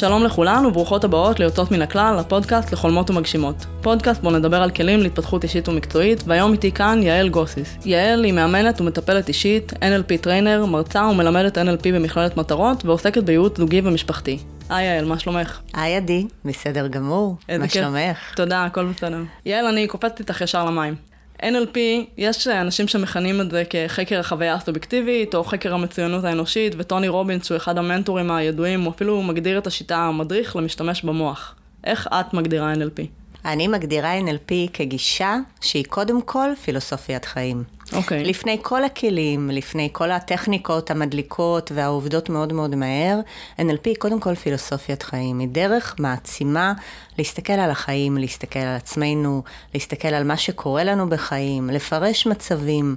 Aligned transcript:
שלום 0.00 0.24
לכולן 0.24 0.66
וברוכות 0.66 1.04
הבאות 1.04 1.40
ליוצאות 1.40 1.70
מן 1.70 1.82
הכלל, 1.82 2.18
הפודקאסט 2.18 2.72
לחולמות 2.72 3.10
ומגשימות. 3.10 3.66
פודקאסט 3.82 4.22
בו 4.22 4.30
נדבר 4.30 4.62
על 4.62 4.70
כלים 4.70 5.00
להתפתחות 5.00 5.44
אישית 5.44 5.68
ומקצועית, 5.68 6.22
והיום 6.26 6.52
איתי 6.52 6.72
כאן 6.72 7.02
יעל 7.02 7.28
גוסיס. 7.28 7.76
יעל 7.84 8.24
היא 8.24 8.32
מאמנת 8.32 8.80
ומטפלת 8.80 9.28
אישית, 9.28 9.72
NLP 9.72 10.16
trainer, 10.20 10.64
מרצה 10.66 11.04
ומלמדת 11.04 11.58
NLP 11.58 11.82
במכללת 11.84 12.36
מטרות, 12.36 12.84
ועוסקת 12.84 13.22
בייעוץ 13.22 13.58
זוגי 13.58 13.80
ומשפחתי. 13.84 14.38
היי 14.68 14.86
יעל, 14.86 15.04
מה 15.04 15.18
שלומך? 15.18 15.60
היי 15.74 15.96
עדי, 15.96 16.26
בסדר 16.44 16.86
גמור, 16.86 17.36
מה 17.58 17.68
שלומך? 17.68 18.34
תודה, 18.36 18.64
הכל 18.64 18.84
בסדר. 18.84 19.22
יעל, 19.46 19.66
אני 19.66 19.86
קופצת 19.86 20.18
איתך 20.18 20.40
ישר 20.40 20.64
למים. 20.64 21.09
NLP, 21.42 21.78
יש 22.16 22.48
אנשים 22.48 22.88
שמכנים 22.88 23.40
את 23.40 23.50
זה 23.50 23.62
כחקר 23.70 24.20
החוויה 24.20 24.54
הסובייקטיבית, 24.54 25.34
או 25.34 25.44
חקר 25.44 25.74
המצוינות 25.74 26.24
האנושית, 26.24 26.74
וטוני 26.78 27.08
רובינס, 27.08 27.46
שהוא 27.46 27.56
אחד 27.56 27.78
המנטורים 27.78 28.30
הידועים, 28.30 28.80
הוא 28.80 28.92
אפילו 28.92 29.22
מגדיר 29.22 29.58
את 29.58 29.66
השיטה 29.66 29.96
המדריך 29.96 30.56
למשתמש 30.56 31.02
במוח. 31.02 31.54
איך 31.84 32.08
את 32.12 32.34
מגדירה 32.34 32.74
NLP? 32.74 33.19
אני 33.44 33.68
מגדירה 33.68 34.20
NLP 34.20 34.52
כגישה 34.72 35.36
שהיא 35.60 35.84
קודם 35.84 36.22
כל 36.22 36.50
פילוסופיית 36.64 37.24
חיים. 37.24 37.64
אוקיי. 37.92 38.22
Okay. 38.22 38.28
לפני 38.28 38.58
כל 38.62 38.84
הכלים, 38.84 39.50
לפני 39.50 39.88
כל 39.92 40.10
הטכניקות 40.10 40.90
המדליקות 40.90 41.72
והעובדות 41.74 42.28
מאוד 42.28 42.52
מאוד 42.52 42.74
מהר, 42.74 43.20
NLP 43.58 43.84
היא 43.84 43.96
קודם 43.98 44.20
כל 44.20 44.34
פילוסופיית 44.34 45.02
חיים. 45.02 45.38
היא 45.38 45.48
דרך 45.48 45.94
מעצימה 45.98 46.72
להסתכל 47.18 47.52
על 47.52 47.70
החיים, 47.70 48.18
להסתכל 48.18 48.58
על 48.58 48.76
עצמנו, 48.76 49.42
להסתכל 49.74 50.08
על 50.08 50.24
מה 50.24 50.36
שקורה 50.36 50.84
לנו 50.84 51.08
בחיים, 51.08 51.70
לפרש 51.70 52.26
מצבים. 52.26 52.96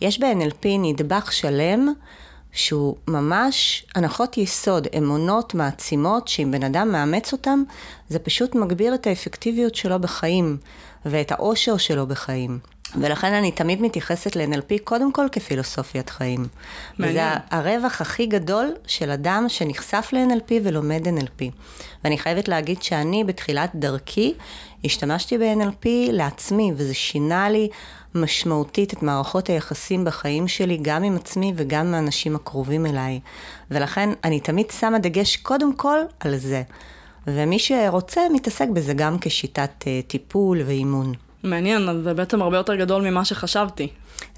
יש 0.00 0.20
ב-NLP 0.20 0.66
נדבך 0.78 1.32
שלם. 1.32 1.92
שהוא 2.52 2.96
ממש 3.08 3.86
הנחות 3.94 4.38
יסוד, 4.38 4.86
אמונות 4.98 5.54
מעצימות, 5.54 6.28
שאם 6.28 6.50
בן 6.50 6.62
אדם 6.62 6.92
מאמץ 6.92 7.32
אותן, 7.32 7.62
זה 8.08 8.18
פשוט 8.18 8.54
מגביר 8.54 8.94
את 8.94 9.06
האפקטיביות 9.06 9.74
שלו 9.74 9.98
בחיים, 9.98 10.56
ואת 11.04 11.32
האושר 11.32 11.76
שלו 11.76 12.06
בחיים. 12.06 12.58
ולכן 12.96 13.32
אני 13.32 13.50
תמיד 13.50 13.82
מתייחסת 13.82 14.36
ל-NLP 14.36 14.78
קודם 14.84 15.12
כל 15.12 15.26
כפילוסופיית 15.32 16.10
חיים. 16.10 16.46
מעניין. 16.98 17.16
וזה 17.16 17.38
הרווח 17.50 18.00
הכי 18.00 18.26
גדול 18.26 18.74
של 18.86 19.10
אדם 19.10 19.44
שנחשף 19.48 20.08
ל-NLP 20.12 20.52
ולומד 20.62 21.08
NLP. 21.08 21.44
ואני 22.04 22.18
חייבת 22.18 22.48
להגיד 22.48 22.82
שאני 22.82 23.24
בתחילת 23.24 23.70
דרכי 23.74 24.34
השתמשתי 24.84 25.38
ב-NLP 25.38 25.86
לעצמי, 26.12 26.72
וזה 26.76 26.94
שינה 26.94 27.50
לי 27.50 27.68
משמעותית 28.14 28.92
את 28.92 29.02
מערכות 29.02 29.48
היחסים 29.48 30.04
בחיים 30.04 30.48
שלי, 30.48 30.78
גם 30.82 31.02
עם 31.02 31.16
עצמי 31.16 31.52
וגם 31.56 31.86
עם 31.86 31.94
האנשים 31.94 32.36
הקרובים 32.36 32.86
אליי. 32.86 33.20
ולכן 33.70 34.10
אני 34.24 34.40
תמיד 34.40 34.66
שמה 34.80 34.98
דגש 34.98 35.36
קודם 35.36 35.76
כל 35.76 35.98
על 36.20 36.36
זה. 36.36 36.62
ומי 37.26 37.58
שרוצה 37.58 38.20
מתעסק 38.32 38.68
בזה 38.68 38.94
גם 38.94 39.16
כשיטת 39.20 39.70
uh, 39.80 40.06
טיפול 40.06 40.62
ואימון. 40.66 41.12
מעניין, 41.42 41.88
אז 41.88 41.96
זה 42.04 42.14
בעצם 42.14 42.42
הרבה 42.42 42.56
יותר 42.56 42.74
גדול 42.74 43.10
ממה 43.10 43.24
שחשבתי. 43.24 43.88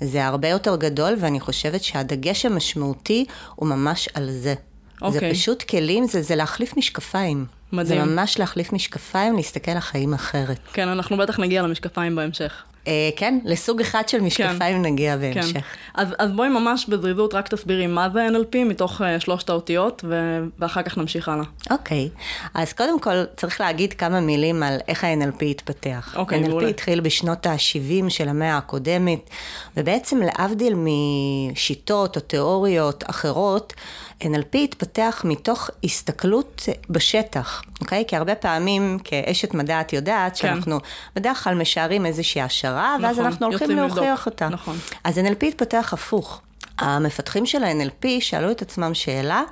זה 0.00 0.26
הרבה 0.26 0.48
יותר 0.48 0.76
גדול, 0.76 1.14
ואני 1.20 1.40
חושבת 1.40 1.82
שהדגש 1.82 2.46
המשמעותי 2.46 3.24
הוא 3.54 3.68
ממש 3.68 4.08
על 4.14 4.30
זה. 4.30 4.54
אוקיי. 5.02 5.20
זה 5.20 5.34
פשוט 5.34 5.62
כלים, 5.62 6.06
זה, 6.06 6.22
זה 6.22 6.36
להחליף 6.36 6.76
משקפיים. 6.76 7.46
מדהים. 7.72 8.00
זה 8.00 8.06
ממש 8.06 8.38
להחליף 8.38 8.72
משקפיים, 8.72 9.36
להסתכל 9.36 9.70
על 9.70 9.76
החיים 9.76 10.14
אחרת. 10.14 10.58
כן, 10.72 10.88
אנחנו 10.88 11.16
בטח 11.16 11.40
נגיע 11.40 11.62
למשקפיים 11.62 12.16
בהמשך. 12.16 12.64
אה, 12.86 13.10
כן, 13.16 13.38
לסוג 13.44 13.80
אחד 13.80 14.08
של 14.08 14.20
משקפיים 14.20 14.76
כן, 14.76 14.82
נגיע 14.82 15.16
בהמשך. 15.16 15.52
כן. 15.52 15.60
אז, 15.94 16.08
אז 16.18 16.32
בואי 16.32 16.48
ממש 16.48 16.86
בזריזות 16.88 17.34
רק 17.34 17.48
תסבירי 17.48 17.86
מה 17.86 18.08
זה 18.12 18.26
NLP 18.26 18.56
מתוך 18.64 19.00
uh, 19.00 19.04
שלושת 19.20 19.50
האותיות, 19.50 20.04
ו... 20.08 20.38
ואחר 20.58 20.82
כך 20.82 20.98
נמשיך 20.98 21.28
הלאה. 21.28 21.44
אוקיי, 21.70 22.08
אז 22.54 22.72
קודם 22.72 23.00
כל 23.00 23.24
צריך 23.36 23.60
להגיד 23.60 23.92
כמה 23.92 24.20
מילים 24.20 24.62
על 24.62 24.78
איך 24.88 25.04
ה-NLP 25.04 25.44
התפתח. 25.44 26.14
אוקיי, 26.16 26.44
NLP 26.44 26.48
מעולה. 26.48 26.68
התחיל 26.68 27.00
בשנות 27.00 27.46
ה-70 27.46 28.10
של 28.10 28.28
המאה 28.28 28.56
הקודמת, 28.56 29.30
ובעצם 29.76 30.20
להבדיל 30.22 30.74
משיטות 30.76 32.16
או 32.16 32.20
תיאוריות 32.20 33.04
אחרות, 33.06 33.74
NLP 34.22 34.58
התפתח 34.64 35.22
מתוך 35.24 35.70
הסתכלות 35.84 36.62
בשטח, 36.90 37.62
אוקיי? 37.80 38.04
כי 38.08 38.16
הרבה 38.16 38.34
פעמים 38.34 38.98
כאשת 39.04 39.54
מדע 39.54 39.80
את 39.80 39.92
יודעת 39.92 40.32
כן. 40.32 40.38
שאנחנו 40.38 40.78
בדרך 41.16 41.44
כלל 41.44 41.54
משערים 41.54 42.06
איזושהי 42.06 42.42
השערה, 42.42 42.94
נכון, 42.94 43.04
ואז 43.04 43.18
אנחנו 43.18 43.46
הולכים 43.46 43.70
להוכיח 43.70 43.98
לבדוק. 43.98 44.26
אותה. 44.26 44.48
נכון. 44.48 44.76
אז 45.04 45.18
NLP 45.18 45.46
התפתח 45.46 45.90
הפוך. 45.92 46.40
המפתחים 46.78 47.46
של 47.46 47.64
ה-NLP 47.64 48.06
שאלו 48.20 48.50
את 48.50 48.62
עצמם 48.62 48.94
שאלה, 48.94 49.42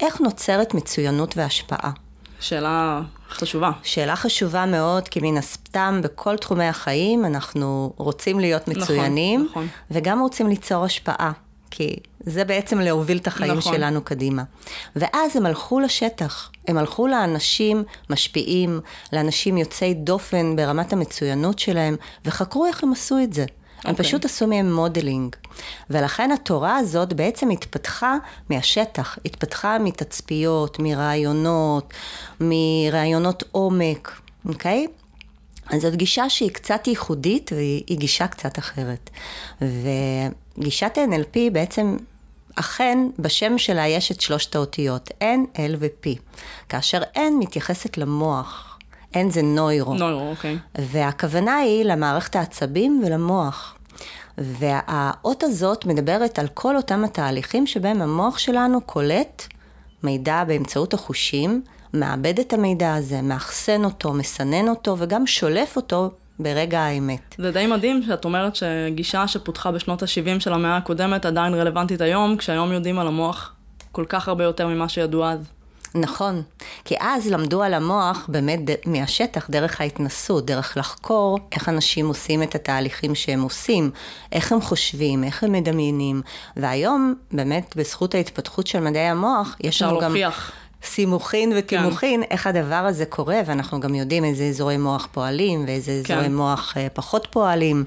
איך 0.00 0.20
נוצרת 0.20 0.74
מצוינות 0.74 1.36
והשפעה? 1.36 1.90
שאלה 2.40 3.00
חשובה. 3.30 3.70
שאלה 3.82 4.16
חשובה 4.16 4.66
מאוד, 4.66 5.08
כי 5.08 5.20
מן 5.22 5.36
הסתם 5.36 6.00
בכל 6.02 6.36
תחומי 6.36 6.64
החיים 6.64 7.24
אנחנו 7.24 7.92
רוצים 7.96 8.40
להיות 8.40 8.68
נכון, 8.68 8.82
מצוינים, 8.82 9.40
נכון, 9.50 9.64
נכון. 9.64 9.68
וגם 9.90 10.20
רוצים 10.20 10.48
ליצור 10.48 10.84
השפעה. 10.84 11.32
כי 11.70 11.96
זה 12.20 12.44
בעצם 12.44 12.78
להוביל 12.78 13.18
את 13.18 13.26
החיים 13.26 13.58
נכון. 13.58 13.74
שלנו 13.74 14.02
קדימה. 14.02 14.42
ואז 14.96 15.36
הם 15.36 15.46
הלכו 15.46 15.80
לשטח, 15.80 16.50
הם 16.68 16.78
הלכו 16.78 17.06
לאנשים 17.06 17.84
משפיעים, 18.10 18.80
לאנשים 19.12 19.58
יוצאי 19.58 19.94
דופן 19.94 20.56
ברמת 20.56 20.92
המצוינות 20.92 21.58
שלהם, 21.58 21.96
וחקרו 22.24 22.66
איך 22.66 22.84
הם 22.84 22.92
עשו 22.92 23.18
את 23.22 23.32
זה. 23.32 23.44
אוקיי. 23.44 23.88
הם 23.88 23.90
אוקיי. 23.90 24.04
פשוט 24.04 24.24
עשו 24.24 24.46
מהם 24.46 24.72
modeling. 24.72 25.36
ולכן 25.90 26.30
התורה 26.30 26.76
הזאת 26.76 27.12
בעצם 27.12 27.50
התפתחה 27.50 28.16
מהשטח, 28.50 29.18
התפתחה 29.24 29.78
מתצפיות, 29.78 30.78
מראיונות, 30.78 31.92
מראיונות 32.40 33.44
עומק, 33.52 34.20
אוקיי? 34.48 34.86
אוקיי? 34.88 35.00
אז 35.70 35.82
זאת 35.82 35.96
גישה 35.96 36.30
שהיא 36.30 36.50
קצת 36.50 36.86
ייחודית 36.86 37.50
והיא 37.54 37.98
גישה 37.98 38.26
קצת 38.26 38.58
אחרת. 38.58 39.10
וגישת 40.60 40.98
ה-NLP 40.98 41.38
בעצם, 41.52 41.96
אכן 42.54 42.98
בשם 43.18 43.58
שלה 43.58 43.86
יש 43.86 44.12
את 44.12 44.20
שלושת 44.20 44.54
האותיות, 44.54 45.10
N, 45.20 45.56
L 45.56 45.76
ו-P. 45.78 46.18
כאשר 46.68 47.02
N 47.16 47.20
מתייחסת 47.38 47.98
למוח. 47.98 48.78
N 49.12 49.18
זה 49.28 49.42
נוירו. 49.42 49.94
נוירו, 49.94 50.30
אוקיי. 50.30 50.58
והכוונה 50.78 51.56
היא 51.56 51.84
למערכת 51.84 52.36
העצבים 52.36 53.02
ולמוח. 53.06 53.76
והאות 54.38 55.42
הזאת 55.42 55.86
מדברת 55.86 56.38
על 56.38 56.48
כל 56.54 56.76
אותם 56.76 57.04
התהליכים 57.04 57.66
שבהם 57.66 58.02
המוח 58.02 58.38
שלנו 58.38 58.80
קולט 58.80 59.46
מידע 60.02 60.44
באמצעות 60.44 60.94
החושים, 60.94 61.62
מעבד 61.92 62.38
את 62.38 62.52
המידע 62.52 62.94
הזה, 62.94 63.22
מאחסן 63.22 63.84
אותו, 63.84 64.12
מסנן 64.12 64.68
אותו 64.68 64.96
וגם 64.98 65.26
שולף 65.26 65.76
אותו 65.76 66.10
ברגע 66.42 66.80
האמת. 66.80 67.34
זה 67.38 67.52
די 67.52 67.66
מדהים 67.66 68.02
שאת 68.06 68.24
אומרת 68.24 68.56
שגישה 68.56 69.28
שפותחה 69.28 69.70
בשנות 69.70 70.02
ה-70 70.02 70.40
של 70.40 70.52
המאה 70.52 70.76
הקודמת 70.76 71.26
עדיין 71.26 71.54
רלוונטית 71.54 72.00
היום, 72.00 72.36
כשהיום 72.36 72.72
יודעים 72.72 72.98
על 72.98 73.06
המוח 73.06 73.54
כל 73.92 74.04
כך 74.08 74.28
הרבה 74.28 74.44
יותר 74.44 74.66
ממה 74.66 74.88
שידעו 74.88 75.24
אז. 75.24 75.38
נכון, 75.94 76.42
כי 76.84 76.94
אז 77.00 77.30
למדו 77.30 77.62
על 77.62 77.74
המוח 77.74 78.26
באמת 78.28 78.70
ד... 78.70 78.74
מהשטח, 78.86 79.50
דרך 79.50 79.80
ההתנסות, 79.80 80.46
דרך 80.46 80.76
לחקור 80.76 81.38
איך 81.52 81.68
אנשים 81.68 82.08
עושים 82.08 82.42
את 82.42 82.54
התהליכים 82.54 83.14
שהם 83.14 83.42
עושים, 83.42 83.90
איך 84.32 84.52
הם 84.52 84.60
חושבים, 84.60 85.24
איך 85.24 85.44
הם 85.44 85.52
מדמיינים, 85.52 86.22
והיום 86.56 87.14
באמת 87.32 87.76
בזכות 87.76 88.14
ההתפתחות 88.14 88.66
של 88.66 88.80
מדעי 88.80 89.08
המוח, 89.08 89.56
יש 89.60 89.82
לנו 89.82 90.00
גם... 90.00 90.14
להוכיח. 90.14 90.52
סימוכין 90.84 91.52
ותימוכין, 91.56 92.22
כן. 92.22 92.26
איך 92.30 92.46
הדבר 92.46 92.74
הזה 92.74 93.06
קורה, 93.06 93.40
ואנחנו 93.46 93.80
גם 93.80 93.94
יודעים 93.94 94.24
איזה 94.24 94.44
אזורי 94.44 94.76
מוח 94.76 95.08
פועלים 95.12 95.64
ואיזה 95.66 96.00
כן. 96.04 96.14
אזורי 96.14 96.28
מוח 96.28 96.74
אה, 96.76 96.86
פחות 96.92 97.26
פועלים. 97.30 97.84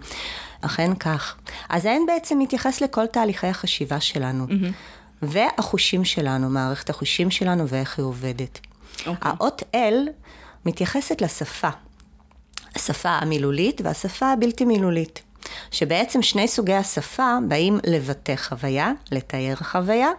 אכן 0.66 0.96
כך. 0.96 1.36
אז 1.70 1.86
האין 1.86 2.06
בעצם 2.06 2.40
מתייחס 2.40 2.82
לכל 2.82 3.06
תהליכי 3.08 3.48
החשיבה 3.48 4.00
שלנו. 4.00 4.46
Mm-hmm. 4.48 4.74
והחושים 5.22 6.06
שלנו, 6.06 6.50
מערכת 6.50 6.90
החושים 6.90 7.32
שלנו 7.32 7.68
ואיך 7.68 8.00
היא 8.00 8.06
עובדת. 8.06 8.60
Okay. 8.60 9.08
אוקיי. 9.08 9.32
האות 9.32 9.64
L 9.76 10.10
מתייחסת 10.66 11.22
לשפה. 11.22 11.70
השפה 12.76 13.10
המילולית 13.10 13.82
והשפה 13.84 14.32
הבלתי 14.32 14.66
מילולית. 14.66 15.22
שבעצם 15.72 16.22
שני 16.22 16.48
סוגי 16.48 16.74
השפה 16.74 17.38
באים 17.48 17.80
לבטא 17.84 18.36
חוויה, 18.36 18.92
לתאר 19.12 19.56
חוויה, 19.56 20.10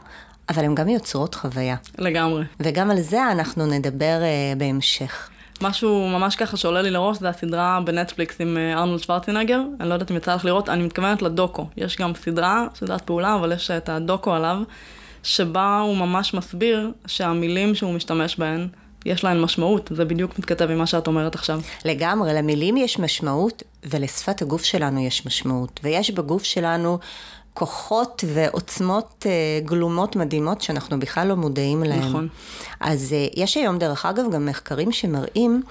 אבל 0.49 0.65
הן 0.65 0.75
גם 0.75 0.89
יוצרות 0.89 1.35
חוויה. 1.35 1.77
לגמרי. 1.99 2.45
וגם 2.61 2.91
על 2.91 3.01
זה 3.01 3.33
אנחנו 3.33 3.67
נדבר 3.67 4.21
uh, 4.21 4.59
בהמשך. 4.59 5.31
משהו 5.63 6.09
ממש 6.09 6.37
ככה 6.37 6.57
שעולה 6.57 6.83
לי 6.83 6.91
לראש, 6.91 7.19
זה 7.19 7.29
הסדרה 7.29 7.81
בנטפליקס 7.85 8.41
עם 8.41 8.57
uh, 8.57 8.79
ארנולד 8.79 9.01
שוורצינגר, 9.01 9.61
אני 9.81 9.89
לא 9.89 9.95
יודעת 9.95 10.11
אם 10.11 10.17
יצא 10.17 10.35
לך 10.35 10.45
לראות, 10.45 10.69
אני 10.69 10.83
מתכוונת 10.83 11.23
לדוקו. 11.23 11.69
יש 11.77 11.99
גם 11.99 12.13
סדרה, 12.15 12.67
סדרת 12.75 13.03
פעולה, 13.03 13.35
אבל 13.35 13.53
יש 13.53 13.71
את 13.71 13.89
הדוקו 13.89 14.35
עליו, 14.35 14.57
שבה 15.23 15.81
הוא 15.81 15.97
ממש 15.97 16.35
מסביר 16.35 16.91
שהמילים 17.07 17.75
שהוא 17.75 17.93
משתמש 17.93 18.39
בהן, 18.39 18.69
יש 19.05 19.25
להן 19.25 19.41
משמעות, 19.41 19.91
זה 19.95 20.05
בדיוק 20.05 20.39
מתכתב 20.39 20.71
עם 20.71 20.79
מה 20.79 20.87
שאת 20.87 21.07
אומרת 21.07 21.35
עכשיו. 21.35 21.61
לגמרי, 21.85 22.35
למילים 22.35 22.77
יש 22.77 22.99
משמעות, 22.99 23.63
ולשפת 23.85 24.43
הגוף 24.43 24.65
שלנו 24.65 25.01
יש 25.01 25.27
משמעות. 25.27 25.81
ויש 25.83 26.11
בגוף 26.11 26.45
שלנו 26.45 26.99
כוחות 27.55 28.25
ועוצמות 28.35 29.27
uh, 29.27 29.67
גלומות 29.67 30.17
מדהימות 30.17 30.63
שאנחנו 30.63 31.01
בכלל 31.01 31.29
לא 31.29 31.35
מודעים 31.35 31.83
להן. 31.83 31.99
נכון. 31.99 32.29
אז 32.81 33.13
uh, 33.13 33.33
יש 33.41 33.57
היום, 33.57 33.79
דרך 33.79 34.07
אגב, 34.07 34.25
גם 34.33 34.47
מחקרים 34.47 34.93
שמראים 34.93 35.63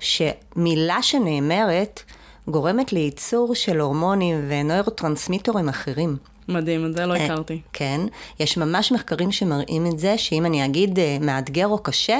שמילה 0.00 1.02
שנאמרת 1.02 2.02
גורמת 2.48 2.92
לייצור 2.92 3.54
של 3.54 3.80
הורמונים 3.80 4.44
ונוירוטרנסמיטורים 4.48 5.68
אחרים. 5.68 6.16
מדהים, 6.48 6.86
את 6.86 6.96
זה 6.96 7.06
לא 7.06 7.14
אה, 7.14 7.24
הכרתי. 7.24 7.60
כן, 7.72 8.00
יש 8.40 8.58
ממש 8.58 8.92
מחקרים 8.92 9.32
שמראים 9.32 9.86
את 9.86 9.98
זה, 9.98 10.18
שאם 10.18 10.46
אני 10.46 10.64
אגיד 10.64 10.98
אה, 10.98 11.16
מאתגר 11.20 11.66
או 11.66 11.78
קשה, 11.78 12.18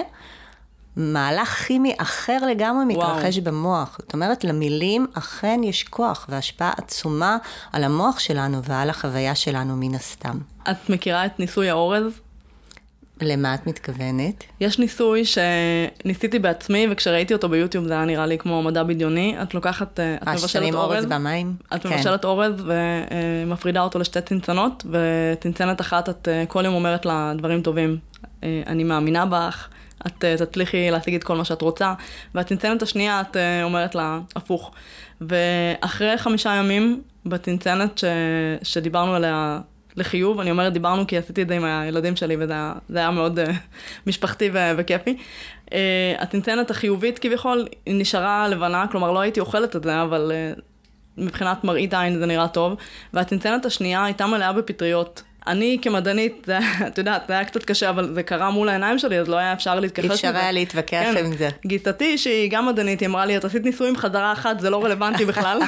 מהלך 0.96 1.48
כימי 1.48 1.94
אחר 1.98 2.38
לגמרי 2.50 2.84
מתרחש 2.84 3.38
וואו. 3.38 3.44
במוח. 3.44 3.98
זאת 4.00 4.14
אומרת, 4.14 4.44
למילים 4.44 5.06
אכן 5.14 5.60
יש 5.64 5.84
כוח 5.84 6.26
והשפעה 6.28 6.72
עצומה 6.76 7.36
על 7.72 7.84
המוח 7.84 8.18
שלנו 8.18 8.64
ועל 8.64 8.90
החוויה 8.90 9.34
שלנו 9.34 9.76
מן 9.76 9.94
הסתם. 9.94 10.38
את 10.70 10.90
מכירה 10.90 11.26
את 11.26 11.40
ניסוי 11.40 11.70
האורז? 11.70 12.20
למה 13.22 13.54
את 13.54 13.66
מתכוונת? 13.66 14.44
יש 14.60 14.78
ניסוי 14.78 15.22
שניסיתי 15.24 16.38
בעצמי, 16.38 16.86
וכשראיתי 16.90 17.34
אותו 17.34 17.48
ביוטיוב 17.48 17.86
זה 17.86 17.92
היה 17.92 18.04
נראה 18.04 18.26
לי 18.26 18.38
כמו 18.38 18.62
מדע 18.62 18.82
בדיוני. 18.82 19.36
את 19.42 19.54
לוקחת, 19.54 20.00
אה, 20.00 20.14
את 20.14 20.28
אה, 20.28 20.32
מבשלת 20.32 20.74
אורז, 20.74 20.96
אורז 20.96 21.06
במים? 21.06 21.54
את 21.74 21.82
כן. 21.82 21.94
מבשלת 21.94 22.24
אורז 22.24 22.52
ומפרידה 22.66 23.80
אותו 23.80 23.98
לשתי 23.98 24.20
צנצנות, 24.20 24.84
וצנצנת 24.90 25.80
אחת 25.80 26.08
את 26.08 26.28
אה, 26.28 26.44
כל 26.48 26.64
יום 26.64 26.74
אומרת 26.74 27.06
לה 27.06 27.32
דברים 27.36 27.62
טובים. 27.62 27.98
אה, 28.44 28.62
אני 28.66 28.84
מאמינה 28.84 29.26
בך, 29.26 29.68
את 30.06 30.24
אה, 30.24 30.36
תצליחי 30.46 30.90
להשיג 30.90 31.14
את 31.14 31.24
כל 31.24 31.36
מה 31.36 31.44
שאת 31.44 31.62
רוצה, 31.62 31.94
והצנצנת 32.34 32.82
השנייה 32.82 33.20
את 33.20 33.36
אה, 33.36 33.64
אומרת 33.64 33.94
לה 33.94 34.20
הפוך. 34.36 34.70
ואחרי 35.20 36.18
חמישה 36.18 36.50
ימים 36.50 37.02
בצנצנת 37.26 37.98
ש... 37.98 38.04
שדיברנו 38.62 39.14
עליה 39.14 39.60
לחיוב, 39.96 40.40
אני 40.40 40.50
אומרת 40.50 40.72
דיברנו 40.72 41.06
כי 41.06 41.18
עשיתי 41.18 41.42
את 41.42 41.48
זה 41.48 41.54
עם 41.54 41.64
הילדים 41.64 42.16
שלי 42.16 42.36
וזה 42.38 42.52
היה, 42.52 42.72
היה 42.94 43.10
מאוד 43.10 43.38
uh, 43.38 43.42
משפחתי 44.06 44.50
ו- 44.52 44.72
וכיפי. 44.76 45.16
Uh, 45.66 45.72
הצנצנת 46.18 46.70
החיובית 46.70 47.18
כביכול 47.18 47.66
נשארה 47.86 48.48
לבנה, 48.48 48.86
כלומר 48.90 49.12
לא 49.12 49.20
הייתי 49.20 49.40
אוכלת 49.40 49.76
את 49.76 49.82
זה, 49.82 50.02
אבל 50.02 50.32
uh, 50.56 50.60
מבחינת 51.16 51.64
מראית 51.64 51.94
עין 51.94 52.18
זה 52.18 52.26
נראה 52.26 52.48
טוב, 52.48 52.76
והצנצנת 53.14 53.64
השנייה 53.64 54.04
הייתה 54.04 54.26
מלאה 54.26 54.52
בפטריות. 54.52 55.22
אני 55.46 55.78
כמדענית, 55.82 56.48
את 56.86 56.98
יודעת, 56.98 57.22
זה 57.28 57.32
היה 57.32 57.44
קצת 57.44 57.64
קשה, 57.64 57.90
אבל 57.90 58.14
זה 58.14 58.22
קרה 58.22 58.50
מול 58.50 58.68
העיניים 58.68 58.98
שלי, 58.98 59.18
אז 59.18 59.28
לא 59.28 59.36
היה 59.36 59.52
אפשר 59.52 59.80
להתכחש 59.80 60.04
לזה. 60.04 60.14
אפשר 60.14 60.36
היה 60.36 60.52
להתווכח 60.52 61.02
כן. 61.14 61.24
עם 61.24 61.36
זה. 61.36 61.48
גיסתי, 61.66 62.18
שהיא 62.18 62.50
גם 62.50 62.66
מדענית, 62.66 63.00
היא 63.00 63.08
אמרה 63.08 63.26
לי, 63.26 63.36
את 63.36 63.44
עשית 63.44 63.64
ניסוי 63.64 63.88
עם 63.88 63.96
חזרה 63.96 64.32
אחת, 64.32 64.60
זה 64.60 64.70
לא 64.70 64.84
רלוונטי 64.84 65.24
בכלל. 65.24 65.58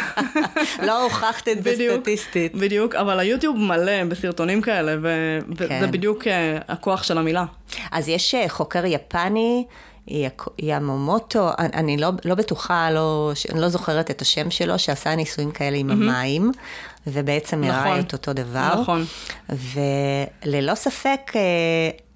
לא 0.87 1.03
הוכחת 1.05 1.49
את 1.49 1.65
זה 1.65 1.75
סטטיסטית. 1.97 2.55
בדיוק, 2.55 2.95
אבל 2.95 3.19
היוטיוב 3.21 3.57
מלא 3.59 4.05
בסרטונים 4.05 4.61
כאלה, 4.63 4.97
וזה 5.03 5.69
כן. 5.69 5.91
בדיוק 5.91 6.27
אה, 6.27 6.59
הכוח 6.69 7.03
של 7.03 7.19
המילה. 7.19 7.45
אז 7.93 8.09
יש 8.09 8.35
אה, 8.35 8.49
חוקר 8.49 8.83
יפני, 8.87 9.65
ימומוטו, 10.59 11.51
אני- 11.59 11.97
לא, 11.97 12.11
לא 12.25 12.35
בטוחה, 12.35 12.91
לא, 12.91 13.33
אני 13.53 13.61
לא 13.61 13.69
זוכרת 13.69 14.11
את 14.11 14.23
השם 14.23 14.51
שלו, 14.51 14.79
שעשה 14.79 15.15
ניסויים 15.15 15.51
כאלה 15.51 15.77
עם 15.77 15.91
המים, 15.91 16.53
ובעצם 17.07 17.65
הראה 17.65 17.85
נכון. 17.85 18.01
את 18.01 18.13
אותו 18.13 18.33
דבר. 18.33 18.81
נכון. 18.81 19.05
וללא 20.47 20.75
ספק, 20.75 21.33
אה, 21.37 21.41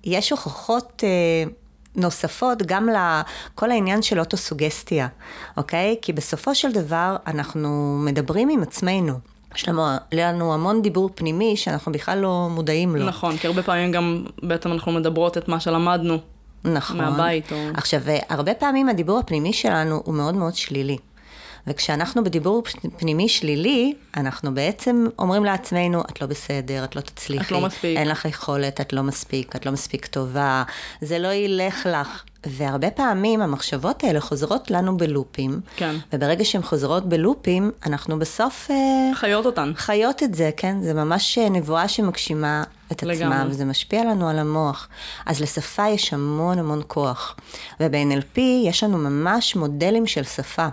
יש 0.05 0.31
הוכחות... 0.31 1.05
אה, 1.07 1.51
נוספות 1.97 2.63
גם 2.67 2.89
לכל 2.89 3.71
העניין 3.71 4.03
של 4.03 4.21
אוטוסוגסטיה, 4.21 5.09
אוקיי? 5.57 5.97
כי 6.03 6.13
בסופו 6.13 6.55
של 6.55 6.73
דבר 6.73 7.17
אנחנו 7.27 7.99
מדברים 8.05 8.49
עם 8.49 8.63
עצמנו. 8.63 9.13
יש 9.55 9.69
לנו, 9.69 9.87
לנו 10.13 10.55
המון 10.55 10.83
דיבור 10.83 11.11
פנימי 11.15 11.57
שאנחנו 11.57 11.93
בכלל 11.93 12.19
לא 12.19 12.49
מודעים 12.51 12.97
לו. 12.97 13.07
נכון, 13.07 13.37
כי 13.37 13.47
הרבה 13.47 13.63
פעמים 13.63 13.93
גם 13.93 14.25
בעצם 14.43 14.73
אנחנו 14.73 14.93
מדברות 14.93 15.39
את 15.39 15.49
מה 15.49 15.61
שלמדנו. 15.61 16.19
נכון. 16.65 16.97
מהבית, 16.97 17.53
או- 17.53 17.57
עכשיו, 17.75 18.01
אה, 18.09 18.19
הרבה 18.29 18.55
פעמים 18.55 18.89
הדיבור 18.89 19.19
הפנימי 19.19 19.53
שלנו 19.53 20.03
הוא 20.05 20.15
מאוד 20.15 20.35
מאוד 20.35 20.55
שלילי. 20.55 20.97
וכשאנחנו 21.67 22.25
בדיבור 22.25 22.63
פנימי 22.97 23.29
שלילי, 23.29 23.95
אנחנו 24.17 24.55
בעצם 24.55 25.07
אומרים 25.19 25.45
לעצמנו, 25.45 26.01
את 26.01 26.21
לא 26.21 26.27
בסדר, 26.27 26.85
את 26.85 26.97
לא 26.97 27.01
תצליחי, 27.01 27.45
את 27.45 27.51
לא 27.51 27.61
מספיק. 27.61 27.99
אין 27.99 28.09
לך 28.09 28.25
יכולת, 28.25 28.81
את 28.81 28.93
לא 28.93 29.03
מספיק, 29.03 29.57
את 29.57 29.67
לא 29.67 29.73
מספיק 29.73 30.07
טובה, 30.07 30.63
זה 31.01 31.19
לא 31.19 31.33
ילך 31.33 31.87
לך. 31.93 32.23
והרבה 32.47 32.91
פעמים 32.91 33.43
המחשבות 33.43 34.05
האלה 34.05 34.21
חוזרות 34.21 34.71
לנו 34.71 34.97
בלופים, 34.97 35.61
כן. 35.77 35.97
וברגע 36.13 36.45
שהן 36.45 36.63
חוזרות 36.63 37.09
בלופים, 37.09 37.71
אנחנו 37.87 38.19
בסוף 38.19 38.71
אה, 38.71 39.15
חיות 39.15 39.47
אותן. 39.47 39.73
חיות 39.77 40.23
את 40.23 40.35
זה, 40.35 40.51
כן? 40.57 40.83
זה 40.83 40.95
ממש 40.95 41.39
אה, 41.39 41.49
נבואה 41.49 41.89
שמגשימה 41.89 42.65
את 42.93 43.03
עצמה, 43.03 43.13
לגמרי. 43.13 43.51
וזה 43.51 43.65
משפיע 43.65 44.05
לנו 44.05 44.29
על 44.29 44.39
המוח. 44.39 44.89
אז 45.27 45.41
לשפה 45.41 45.89
יש 45.89 46.13
המון 46.13 46.59
המון 46.59 46.83
כוח. 46.87 47.37
וב-NLP 47.81 48.41
יש 48.65 48.85
לנו 48.85 48.99
ממש 48.99 49.57
מודלים 49.57 50.07
של 50.07 50.25
שפה. 50.25 50.67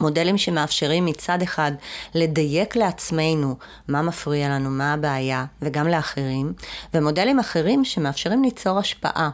מודלים 0.00 0.38
שמאפשרים 0.38 1.04
מצד 1.04 1.42
אחד 1.42 1.72
לדייק 2.14 2.76
לעצמנו 2.76 3.56
מה 3.88 4.02
מפריע 4.02 4.48
לנו, 4.48 4.70
מה 4.70 4.92
הבעיה, 4.92 5.44
וגם 5.62 5.88
לאחרים, 5.88 6.52
ומודלים 6.94 7.38
אחרים 7.38 7.84
שמאפשרים 7.84 8.42
ליצור 8.42 8.78
השפעה. 8.78 9.30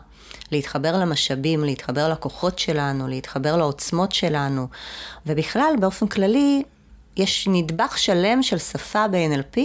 להתחבר 0.52 0.98
למשאבים, 0.98 1.64
להתחבר 1.64 2.08
לכוחות 2.08 2.58
שלנו, 2.58 3.08
להתחבר 3.08 3.56
לעוצמות 3.56 4.12
שלנו, 4.12 4.66
ובכלל, 5.26 5.74
באופן 5.80 6.06
כללי, 6.06 6.62
יש 7.16 7.48
נדבך 7.50 7.98
שלם 7.98 8.42
של 8.42 8.58
שפה 8.58 9.08
ב-NLP, 9.08 9.60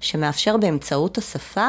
שמאפשר 0.00 0.56
באמצעות 0.56 1.18
השפה 1.18 1.68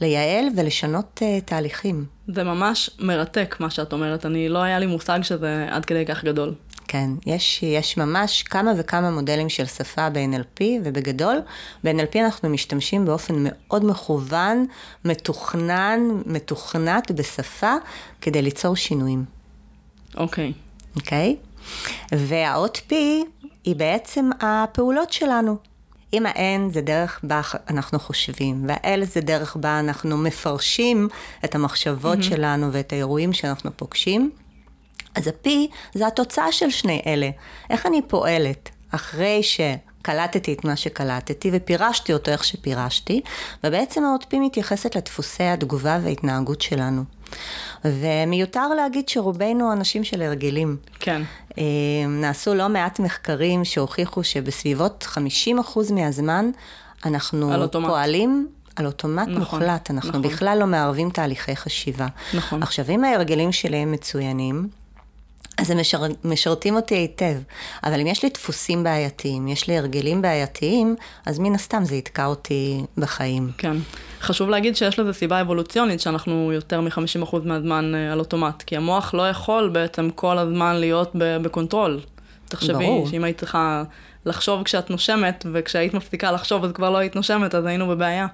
לייעל 0.00 0.44
ולשנות 0.56 1.22
uh, 1.22 1.44
תהליכים. 1.44 2.04
זה 2.34 2.44
ממש 2.44 2.90
מרתק 2.98 3.56
מה 3.60 3.70
שאת 3.70 3.92
אומרת, 3.92 4.26
אני 4.26 4.48
לא 4.48 4.58
היה 4.58 4.78
לי 4.78 4.86
מושג 4.86 5.18
שזה 5.22 5.66
עד 5.70 5.84
כדי 5.84 6.06
כך 6.06 6.24
גדול. 6.24 6.54
כן, 6.88 7.10
יש, 7.26 7.62
יש 7.62 7.96
ממש 7.96 8.42
כמה 8.42 8.72
וכמה 8.76 9.10
מודלים 9.10 9.48
של 9.48 9.66
שפה 9.66 10.10
ב-NLP, 10.10 10.62
ובגדול, 10.84 11.40
ב-NLP 11.84 12.18
אנחנו 12.18 12.48
משתמשים 12.48 13.04
באופן 13.04 13.34
מאוד 13.38 13.84
מכוון, 13.84 14.66
מתוכנן, 15.04 16.00
מתוכנת 16.26 17.10
בשפה, 17.10 17.74
כדי 18.20 18.42
ליצור 18.42 18.76
שינויים, 18.76 19.24
אוקיי. 20.16 20.52
אוקיי? 20.96 21.36
והאות 22.12 22.80
P 22.90 22.94
היא 23.64 23.76
בעצם 23.76 24.30
הפעולות 24.40 25.12
שלנו. 25.12 25.56
אם 26.12 26.26
ה-N 26.26 26.72
זה 26.72 26.80
דרך 26.80 27.20
בה 27.22 27.40
אנחנו 27.70 27.98
חושבים, 27.98 28.64
וה-L 28.68 29.04
זה 29.04 29.20
דרך 29.20 29.56
בה 29.56 29.80
אנחנו 29.80 30.16
מפרשים 30.16 31.08
את 31.44 31.54
המחשבות 31.54 32.18
mm-hmm. 32.18 32.22
שלנו 32.22 32.72
ואת 32.72 32.92
האירועים 32.92 33.32
שאנחנו 33.32 33.70
פוגשים, 33.76 34.30
אז 35.14 35.26
ה-P 35.26 35.48
זה 35.94 36.06
התוצאה 36.06 36.52
של 36.52 36.70
שני 36.70 37.02
אלה. 37.06 37.30
איך 37.70 37.86
אני 37.86 38.02
פועלת 38.02 38.70
אחרי 38.90 39.40
שקלטתי 39.42 40.52
את 40.52 40.64
מה 40.64 40.76
שקלטתי 40.76 41.50
ופירשתי 41.52 42.12
אותו 42.12 42.30
איך 42.30 42.44
שפירשתי, 42.44 43.20
ובעצם 43.64 44.04
האות 44.04 44.22
P 44.22 44.36
מתייחסת 44.40 44.96
לדפוסי 44.96 45.42
התגובה 45.44 45.98
וההתנהגות 46.02 46.60
שלנו. 46.60 47.04
ומיותר 47.84 48.68
להגיד 48.68 49.08
שרובנו 49.08 49.72
אנשים 49.72 50.04
של 50.04 50.22
הרגלים. 50.22 50.76
כן. 51.00 51.22
אה, 51.58 51.64
נעשו 52.08 52.54
לא 52.54 52.68
מעט 52.68 53.00
מחקרים 53.00 53.64
שהוכיחו 53.64 54.24
שבסביבות 54.24 55.06
50% 55.10 55.92
מהזמן 55.92 56.50
אנחנו 57.04 57.52
על 57.52 57.62
אוטומט. 57.62 57.88
פועלים 57.88 58.48
על 58.76 58.86
אוטומט 58.86 59.28
נכון, 59.28 59.38
מוחלט, 59.38 59.90
אנחנו 59.90 60.08
נכון. 60.08 60.22
בכלל 60.22 60.58
לא 60.60 60.66
מערבים 60.66 61.10
תהליכי 61.10 61.56
חשיבה. 61.56 62.06
נכון. 62.34 62.62
עכשיו, 62.62 62.84
אם 62.90 63.04
ההרגלים 63.04 63.52
שלי 63.52 63.76
הם 63.76 63.92
מצוינים, 63.92 64.68
אז 65.58 65.70
הם 65.70 65.80
משר, 65.80 66.02
משרתים 66.24 66.76
אותי 66.76 66.94
היטב. 66.94 67.34
אבל 67.84 68.00
אם 68.00 68.06
יש 68.06 68.22
לי 68.22 68.28
דפוסים 68.28 68.84
בעייתיים, 68.84 69.48
יש 69.48 69.68
לי 69.68 69.78
הרגלים 69.78 70.22
בעייתיים, 70.22 70.96
אז 71.26 71.38
מן 71.38 71.54
הסתם 71.54 71.84
זה 71.84 71.94
יתקע 71.94 72.26
אותי 72.26 72.84
בחיים. 72.98 73.50
כן. 73.58 73.76
חשוב 74.20 74.50
להגיד 74.50 74.76
שיש 74.76 74.98
לזה 74.98 75.12
סיבה 75.12 75.40
אבולוציונית, 75.40 76.00
שאנחנו 76.00 76.52
יותר 76.52 76.80
מ-50% 76.80 77.36
מהזמן 77.44 77.94
אה, 77.94 78.12
על 78.12 78.18
אוטומט, 78.18 78.62
כי 78.62 78.76
המוח 78.76 79.14
לא 79.14 79.28
יכול 79.28 79.68
בעצם 79.68 80.10
כל 80.14 80.38
הזמן 80.38 80.76
להיות 80.76 81.10
ב 81.14 81.24
control. 81.24 82.00
תחשבי 82.48 82.72
ברור. 82.72 83.06
שאם 83.08 83.24
היית 83.24 83.38
צריכה 83.38 83.82
לחשוב 84.26 84.62
כשאת 84.62 84.90
נושמת, 84.90 85.46
וכשהיית 85.52 85.94
מפסיקה 85.94 86.32
לחשוב 86.32 86.64
אז 86.64 86.72
כבר 86.72 86.90
לא 86.90 86.98
היית 86.98 87.16
נושמת, 87.16 87.54
אז 87.54 87.64
היינו 87.64 87.88
בבעיה. 87.88 88.26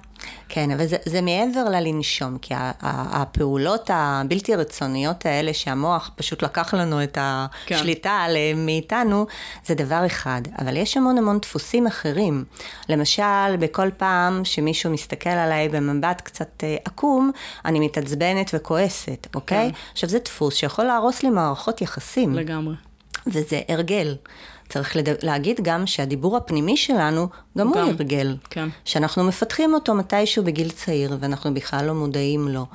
כן, 0.49 0.71
אבל 0.71 0.85
זה, 0.85 0.97
זה 1.05 1.21
מעבר 1.21 1.63
ללנשום, 1.63 2.37
כי 2.37 2.53
הפעולות 2.81 3.89
הבלתי 3.93 4.55
רצוניות 4.55 5.25
האלה 5.25 5.53
שהמוח 5.53 6.11
פשוט 6.15 6.43
לקח 6.43 6.73
לנו 6.73 7.03
את 7.03 7.17
כן. 7.65 7.75
השליטה 7.75 8.11
עליהם 8.11 8.65
מאיתנו, 8.65 9.25
זה 9.65 9.75
דבר 9.75 10.05
אחד. 10.05 10.41
אבל 10.59 10.77
יש 10.77 10.97
המון 10.97 11.17
המון 11.17 11.39
דפוסים 11.39 11.87
אחרים. 11.87 12.43
למשל, 12.89 13.55
בכל 13.59 13.89
פעם 13.97 14.45
שמישהו 14.45 14.91
מסתכל 14.91 15.29
עליי 15.29 15.69
במבט 15.69 16.21
קצת 16.21 16.63
אה, 16.63 16.75
עקום, 16.85 17.31
אני 17.65 17.79
מתעצבנת 17.79 18.51
וכועסת, 18.53 19.27
אוקיי? 19.35 19.71
כן. 19.71 19.77
עכשיו, 19.91 20.09
זה 20.09 20.19
דפוס 20.19 20.55
שיכול 20.55 20.85
להרוס 20.85 21.23
לי 21.23 21.29
מערכות 21.29 21.81
יחסים. 21.81 22.35
לגמרי. 22.35 22.75
וזה 23.27 23.61
הרגל. 23.69 24.15
צריך 24.69 24.95
לד... 24.95 25.07
להגיד 25.25 25.59
גם 25.63 25.87
שהדיבור 25.87 26.37
הפנימי 26.37 26.77
שלנו, 26.77 27.27
גם 27.57 27.67
הוא 27.67 27.75
גם. 27.75 27.87
הרגל. 27.87 28.37
כן. 28.49 28.69
שאנחנו 28.85 29.23
מפתחים 29.23 29.73
אותו 29.73 29.93
מתישהו 29.93 30.43
בגיל 30.43 30.69
צעיר, 30.69 31.17
ואנחנו 31.19 31.53
בכלל 31.53 31.85
לא 31.85 31.93
מודעים 31.93 32.47
לו. 32.47 32.65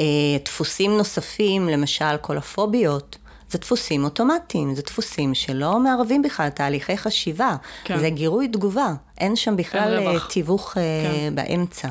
אה, 0.00 0.04
דפוסים 0.44 0.96
נוספים, 0.96 1.68
למשל 1.68 2.16
כל 2.20 2.38
הפוביות, 2.38 3.16
זה 3.50 3.58
דפוסים 3.58 4.04
אוטומטיים, 4.04 4.74
זה 4.74 4.82
דפוסים 4.82 5.34
שלא 5.34 5.80
מערבים 5.80 6.22
בכלל 6.22 6.48
תהליכי 6.48 6.96
חשיבה. 6.96 7.56
כן. 7.84 7.98
זה 7.98 8.10
גירוי 8.10 8.48
תגובה, 8.48 8.94
אין 9.18 9.36
שם 9.36 9.56
בכלל 9.56 9.98
אין 9.98 10.08
אה. 10.08 10.20
תיווך 10.28 10.76
אה, 10.76 10.82
כן. 10.82 11.34
באמצע. 11.34 11.88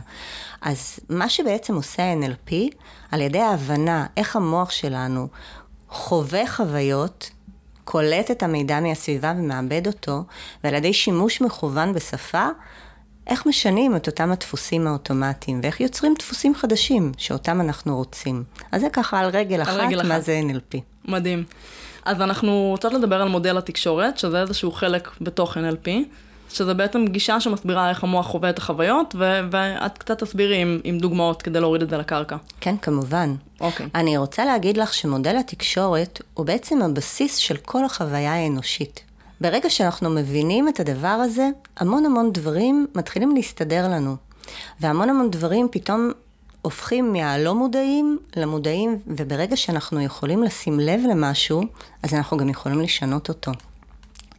אז 0.61 0.99
מה 1.09 1.29
שבעצם 1.29 1.75
עושה 1.75 2.03
ה-NLP, 2.03 2.53
על 3.11 3.21
ידי 3.21 3.39
ההבנה 3.39 4.05
איך 4.17 4.35
המוח 4.35 4.69
שלנו 4.71 5.27
חווה 5.89 6.47
חוויות, 6.47 7.29
קולט 7.91 8.31
את 8.31 8.43
המידע 8.43 8.79
מהסביבה 8.79 9.33
ומאבד 9.37 9.87
אותו, 9.87 10.23
ועל 10.63 10.73
ידי 10.73 10.93
שימוש 10.93 11.41
מכוון 11.41 11.93
בשפה, 11.93 12.47
איך 13.27 13.45
משנים 13.45 13.95
את 13.95 14.07
אותם 14.07 14.31
הדפוסים 14.31 14.87
האוטומטיים, 14.87 15.59
ואיך 15.63 15.81
יוצרים 15.81 16.13
דפוסים 16.19 16.55
חדשים 16.55 17.11
שאותם 17.17 17.61
אנחנו 17.61 17.97
רוצים. 17.97 18.43
אז 18.71 18.81
זה 18.81 18.87
ככה 18.93 19.19
על 19.19 19.29
רגל 19.29 19.61
אחת, 19.61 19.73
רגל 19.73 20.07
מה 20.07 20.15
אחת. 20.15 20.23
זה 20.23 20.41
NLP. 20.49 20.77
מדהים. 21.05 21.43
אז 22.05 22.21
אנחנו 22.21 22.67
רוצות 22.71 22.93
לדבר 22.93 23.21
על 23.21 23.27
מודל 23.27 23.57
התקשורת, 23.57 24.17
שזה 24.17 24.41
איזשהו 24.41 24.71
חלק 24.71 25.09
בתוך 25.21 25.57
NLP, 25.57 25.89
שזה 26.53 26.73
בעצם 26.73 27.05
גישה 27.07 27.39
שמסבירה 27.39 27.89
איך 27.89 28.03
המוח 28.03 28.27
חווה 28.27 28.49
את 28.49 28.57
החוויות, 28.57 29.15
ו- 29.19 29.39
ואת 29.51 29.97
קצת 29.97 30.23
תסבירי 30.23 30.57
עם, 30.57 30.79
עם 30.83 30.97
דוגמאות 30.97 31.41
כדי 31.41 31.59
להוריד 31.59 31.81
את 31.81 31.89
זה 31.89 31.97
לקרקע. 31.97 32.35
כן, 32.61 32.75
כמובן. 32.81 33.35
אוקיי. 33.61 33.87
אני 33.95 34.17
רוצה 34.17 34.45
להגיד 34.45 34.77
לך 34.77 34.93
שמודל 34.93 35.37
התקשורת 35.37 36.21
הוא 36.33 36.45
בעצם 36.45 36.81
הבסיס 36.81 37.35
של 37.35 37.57
כל 37.57 37.85
החוויה 37.85 38.33
האנושית. 38.33 39.03
ברגע 39.41 39.69
שאנחנו 39.69 40.09
מבינים 40.09 40.67
את 40.67 40.79
הדבר 40.79 41.07
הזה, 41.07 41.49
המון 41.77 42.05
המון 42.05 42.31
דברים 42.31 42.87
מתחילים 42.95 43.35
להסתדר 43.35 43.87
לנו. 43.87 44.15
והמון 44.79 45.09
המון 45.09 45.31
דברים 45.31 45.67
פתאום 45.71 46.11
הופכים 46.61 47.13
מהלא 47.13 47.55
מודעים 47.55 48.19
למודעים, 48.35 48.99
וברגע 49.07 49.57
שאנחנו 49.57 50.01
יכולים 50.01 50.43
לשים 50.43 50.79
לב 50.79 50.99
למשהו, 51.09 51.63
אז 52.03 52.13
אנחנו 52.13 52.37
גם 52.37 52.49
יכולים 52.49 52.81
לשנות 52.81 53.29
אותו. 53.29 53.51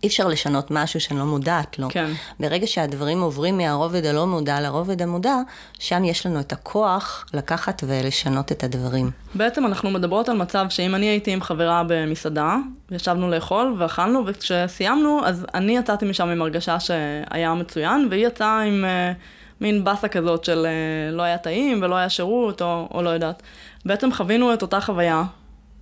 אי 0.02 0.08
אפשר 0.08 0.28
לשנות 0.28 0.70
משהו 0.70 1.00
שאני 1.00 1.18
לא 1.18 1.24
מודעת 1.24 1.78
לו. 1.78 1.88
כן. 1.90 2.10
ברגע 2.40 2.66
שהדברים 2.66 3.20
עוברים 3.20 3.58
מהרובד 3.58 4.04
הלא 4.04 4.26
מודע 4.26 4.60
לרובד 4.60 5.02
המודע, 5.02 5.36
שם 5.78 6.04
יש 6.04 6.26
לנו 6.26 6.40
את 6.40 6.52
הכוח 6.52 7.26
לקחת 7.34 7.84
ולשנות 7.86 8.52
את 8.52 8.64
הדברים. 8.64 9.10
בעצם 9.34 9.66
אנחנו 9.66 9.90
מדברות 9.90 10.28
על 10.28 10.36
מצב 10.36 10.66
שאם 10.68 10.94
אני 10.94 11.06
הייתי 11.06 11.32
עם 11.32 11.42
חברה 11.42 11.82
במסעדה, 11.86 12.56
ישבנו 12.90 13.30
לאכול 13.30 13.74
ואכלנו, 13.78 14.22
וכשסיימנו, 14.26 15.20
אז 15.24 15.46
אני 15.54 15.76
יצאתי 15.76 16.04
משם 16.04 16.28
עם 16.28 16.42
הרגשה 16.42 16.80
שהיה 16.80 17.54
מצוין, 17.54 18.08
והיא 18.10 18.26
יצאה 18.26 18.60
עם 18.60 18.84
uh, 18.84 19.16
מין 19.60 19.84
באסה 19.84 20.08
כזאת 20.08 20.44
של 20.44 20.66
uh, 20.66 21.14
לא 21.14 21.22
היה 21.22 21.38
טעים 21.38 21.82
ולא 21.82 21.94
היה 21.96 22.08
שירות, 22.08 22.62
או, 22.62 22.88
או 22.94 23.02
לא 23.02 23.10
יודעת. 23.10 23.42
בעצם 23.84 24.12
חווינו 24.12 24.54
את 24.54 24.62
אותה 24.62 24.80
חוויה 24.80 25.24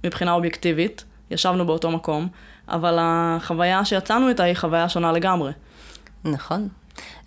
מבחינה 0.04 0.32
אובייקטיבית, 0.32 1.04
ישבנו 1.30 1.66
באותו 1.66 1.90
מקום, 1.90 2.28
אבל 2.70 2.96
החוויה 3.00 3.84
שיצאנו 3.84 4.28
איתה 4.28 4.42
היא 4.42 4.54
חוויה 4.54 4.88
שונה 4.88 5.12
לגמרי. 5.12 5.52
נכון. 6.24 6.68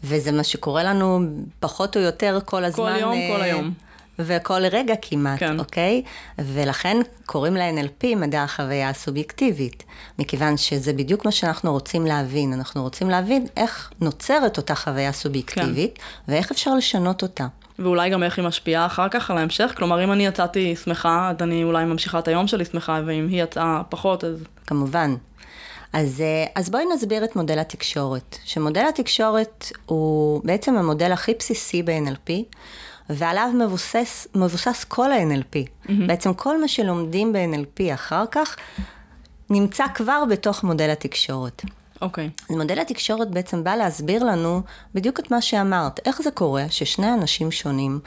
וזה 0.03 0.31
מה 0.31 0.43
שקורה 0.43 0.83
לנו 0.83 1.19
פחות 1.59 1.97
או 1.97 2.01
יותר 2.01 2.39
כל 2.45 2.63
הזמן. 2.63 2.95
יום, 2.99 3.13
אה, 3.13 3.29
כל 3.35 3.41
היום. 3.41 3.73
וכל 4.19 4.61
רגע 4.71 4.93
כמעט, 5.01 5.39
כן. 5.39 5.59
אוקיי? 5.59 6.03
ולכן 6.39 6.97
קוראים 7.25 7.55
ל-NLP 7.55 8.15
מדע 8.15 8.43
החוויה 8.43 8.89
הסובייקטיבית, 8.89 9.83
מכיוון 10.19 10.57
שזה 10.57 10.93
בדיוק 10.93 11.25
מה 11.25 11.31
שאנחנו 11.31 11.71
רוצים 11.71 12.05
להבין. 12.05 12.53
אנחנו 12.53 12.83
רוצים 12.83 13.09
להבין 13.09 13.45
איך 13.57 13.91
נוצרת 14.01 14.57
אותה 14.57 14.75
חוויה 14.75 15.11
סובייקטיבית, 15.11 15.97
כן. 15.97 16.31
ואיך 16.31 16.51
אפשר 16.51 16.75
לשנות 16.75 17.21
אותה. 17.21 17.47
ואולי 17.79 18.09
גם 18.09 18.23
איך 18.23 18.39
היא 18.39 18.45
משפיעה 18.45 18.85
אחר 18.85 19.09
כך 19.09 19.31
על 19.31 19.37
ההמשך, 19.37 19.73
כלומר 19.77 20.03
אם 20.03 20.11
אני 20.11 20.25
יצאתי 20.25 20.75
שמחה, 20.75 21.29
אז 21.29 21.35
אני 21.41 21.63
אולי 21.63 21.85
ממשיכה 21.85 22.19
את 22.19 22.27
היום 22.27 22.47
שלי 22.47 22.65
שמחה, 22.65 23.01
ואם 23.05 23.27
היא 23.27 23.43
יצאה 23.43 23.81
פחות, 23.89 24.23
אז 24.23 24.43
כמובן. 24.67 25.15
אז, 25.93 26.21
אה, 26.21 26.45
אז 26.55 26.69
בואי 26.69 26.85
נסביר 26.93 27.23
את 27.23 27.35
מודל 27.35 27.59
התקשורת. 27.59 28.37
שמודל 28.43 28.85
התקשורת 28.89 29.71
הוא 29.85 30.41
בעצם 30.43 30.77
המודל 30.77 31.11
הכי 31.11 31.33
בסיסי 31.39 31.83
ב-NLP, 31.83 32.31
ועליו 33.09 33.49
מבוסס, 33.59 34.27
מבוסס 34.35 34.83
כל 34.83 35.11
ה-NLP. 35.11 35.55
Mm-hmm. 35.55 35.91
בעצם 36.07 36.33
כל 36.33 36.61
מה 36.61 36.67
שלומדים 36.67 37.33
ב-NLP 37.33 37.93
אחר 37.93 38.23
כך, 38.31 38.55
נמצא 39.49 39.85
כבר 39.93 40.23
בתוך 40.29 40.63
מודל 40.63 40.89
התקשורת. 40.89 41.61
אוקיי. 42.01 42.29
אז 42.49 42.55
מודל 42.55 42.79
התקשורת 42.79 43.31
בעצם 43.31 43.63
בא 43.63 43.75
להסביר 43.75 44.23
לנו 44.23 44.61
בדיוק 44.93 45.19
את 45.19 45.31
מה 45.31 45.41
שאמרת, 45.41 45.99
איך 46.05 46.21
זה 46.21 46.31
קורה 46.31 46.65
ששני 46.69 47.13
אנשים 47.13 47.51
שונים 47.51 47.99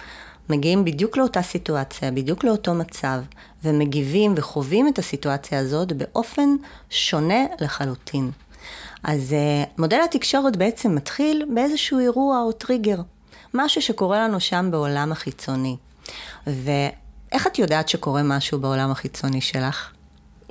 מגיעים 0.49 0.85
בדיוק 0.85 1.17
לאותה 1.17 1.43
סיטואציה, 1.43 2.11
בדיוק 2.11 2.45
לאותו 2.45 2.75
מצב, 2.75 3.21
ומגיבים 3.65 4.35
וחווים 4.37 4.89
את 4.89 4.99
הסיטואציה 4.99 5.59
הזאת 5.59 5.93
באופן 5.93 6.49
שונה 6.91 7.45
לחלוטין. 7.61 8.31
אז 9.03 9.33
uh, 9.33 9.69
מודל 9.79 9.99
התקשורת 10.05 10.57
בעצם 10.57 10.95
מתחיל 10.95 11.45
באיזשהו 11.55 11.99
אירוע 11.99 12.43
או 12.43 12.53
טריגר, 12.53 13.01
משהו 13.55 13.83
שקורה 13.83 14.19
לנו 14.25 14.41
שם 14.41 14.69
בעולם 14.71 15.13
החיצוני. 15.13 15.77
ואיך 16.47 17.47
את 17.47 17.59
יודעת 17.59 17.89
שקורה 17.89 18.23
משהו 18.23 18.59
בעולם 18.59 18.91
החיצוני 18.91 19.41
שלך? 19.41 19.91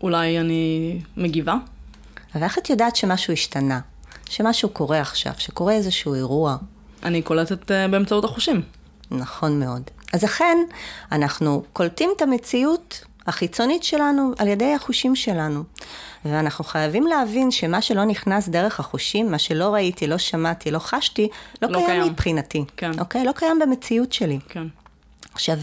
אולי 0.04 0.40
אני 0.40 1.00
מגיבה? 1.18 1.56
אבל 2.36 2.44
איך 2.44 2.58
את 2.58 2.70
יודעת 2.70 2.96
שמשהו 2.96 3.34
השתנה? 3.34 3.80
שמשהו 4.30 4.70
קורה 4.70 5.02
עכשיו, 5.02 5.34
שקורה 5.38 5.74
איזשהו 5.74 6.14
אירוע? 6.14 6.58
אני 7.04 7.22
קולטת 7.22 7.72
uh, 7.72 7.92
באמצעות 7.92 8.24
החושים. 8.24 8.62
נכון 9.12 9.60
מאוד. 9.60 9.82
אז 10.14 10.26
אכן, 10.26 10.58
אנחנו 11.12 11.64
קולטים 11.74 12.10
את 12.18 12.22
המציאות 12.22 13.06
החיצונית 13.28 13.84
שלנו 13.84 14.32
על 14.38 14.48
ידי 14.48 14.74
החושים 14.74 15.16
שלנו. 15.16 15.64
ואנחנו 16.26 16.64
חייבים 16.64 17.08
להבין 17.08 17.52
שמה 17.52 17.82
שלא 17.82 18.06
נכנס 18.06 18.50
דרך 18.50 18.80
החושים, 18.80 19.32
מה 19.32 19.40
שלא 19.40 19.74
ראיתי, 19.74 20.08
לא 20.08 20.18
שמעתי, 20.18 20.72
לא 20.72 20.80
חשתי, 20.80 21.28
לא, 21.62 21.70
לא 21.70 21.78
קיים, 21.78 21.90
קיים. 21.90 22.12
מבחינתי. 22.12 22.66
כן. 22.78 23.00
אוקיי? 23.00 23.26
לא 23.26 23.32
קיים 23.32 23.60
במציאות 23.60 24.14
שלי. 24.14 24.40
כן. 24.50 24.68
עכשיו, 25.36 25.58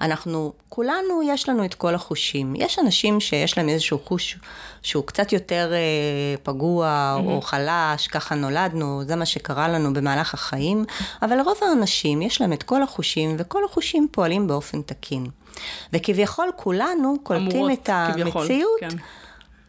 אנחנו, 0.00 0.52
כולנו 0.68 1.22
יש 1.24 1.48
לנו 1.48 1.64
את 1.64 1.74
כל 1.74 1.94
החושים. 1.94 2.54
יש 2.56 2.78
אנשים 2.78 3.20
שיש 3.20 3.58
להם 3.58 3.68
איזשהו 3.68 3.98
חוש 4.04 4.38
שהוא 4.82 5.04
קצת 5.06 5.32
יותר 5.32 5.72
אה, 5.72 5.78
פגוע 6.42 7.16
mm-hmm. 7.18 7.26
או 7.26 7.40
חלש, 7.40 8.06
ככה 8.08 8.34
נולדנו, 8.34 9.02
זה 9.06 9.16
מה 9.16 9.26
שקרה 9.26 9.68
לנו 9.68 9.92
במהלך 9.92 10.34
החיים, 10.34 10.84
אבל 11.22 11.36
לרוב 11.36 11.58
האנשים 11.62 12.22
יש 12.22 12.40
להם 12.40 12.52
את 12.52 12.62
כל 12.62 12.82
החושים, 12.82 13.36
וכל 13.38 13.64
החושים 13.64 14.08
פועלים 14.10 14.46
באופן 14.46 14.82
תקין. 14.82 15.26
וכביכול 15.92 16.50
כולנו 16.56 17.16
קולטים 17.22 17.50
אמורות, 17.50 17.72
את 17.72 17.90
כביכול, 18.12 18.42
המציאות. 18.42 18.80
כן. 18.80 18.96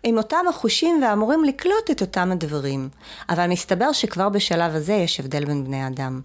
עם 0.04 0.18
אותם 0.18 0.46
החושים 0.50 1.04
ואמורים 1.04 1.44
לקלוט 1.44 1.92
את 1.92 2.02
אותם 2.02 2.32
הדברים. 2.32 2.90
אבל 3.30 3.48
מסתבר 3.48 3.92
שכבר 3.92 4.30
בשלב 4.30 4.76
הזה 4.76 4.94
יש 4.94 5.20
הבדל 5.20 5.46
בין 5.46 5.66
בני 5.66 5.88
אדם. 5.88 6.22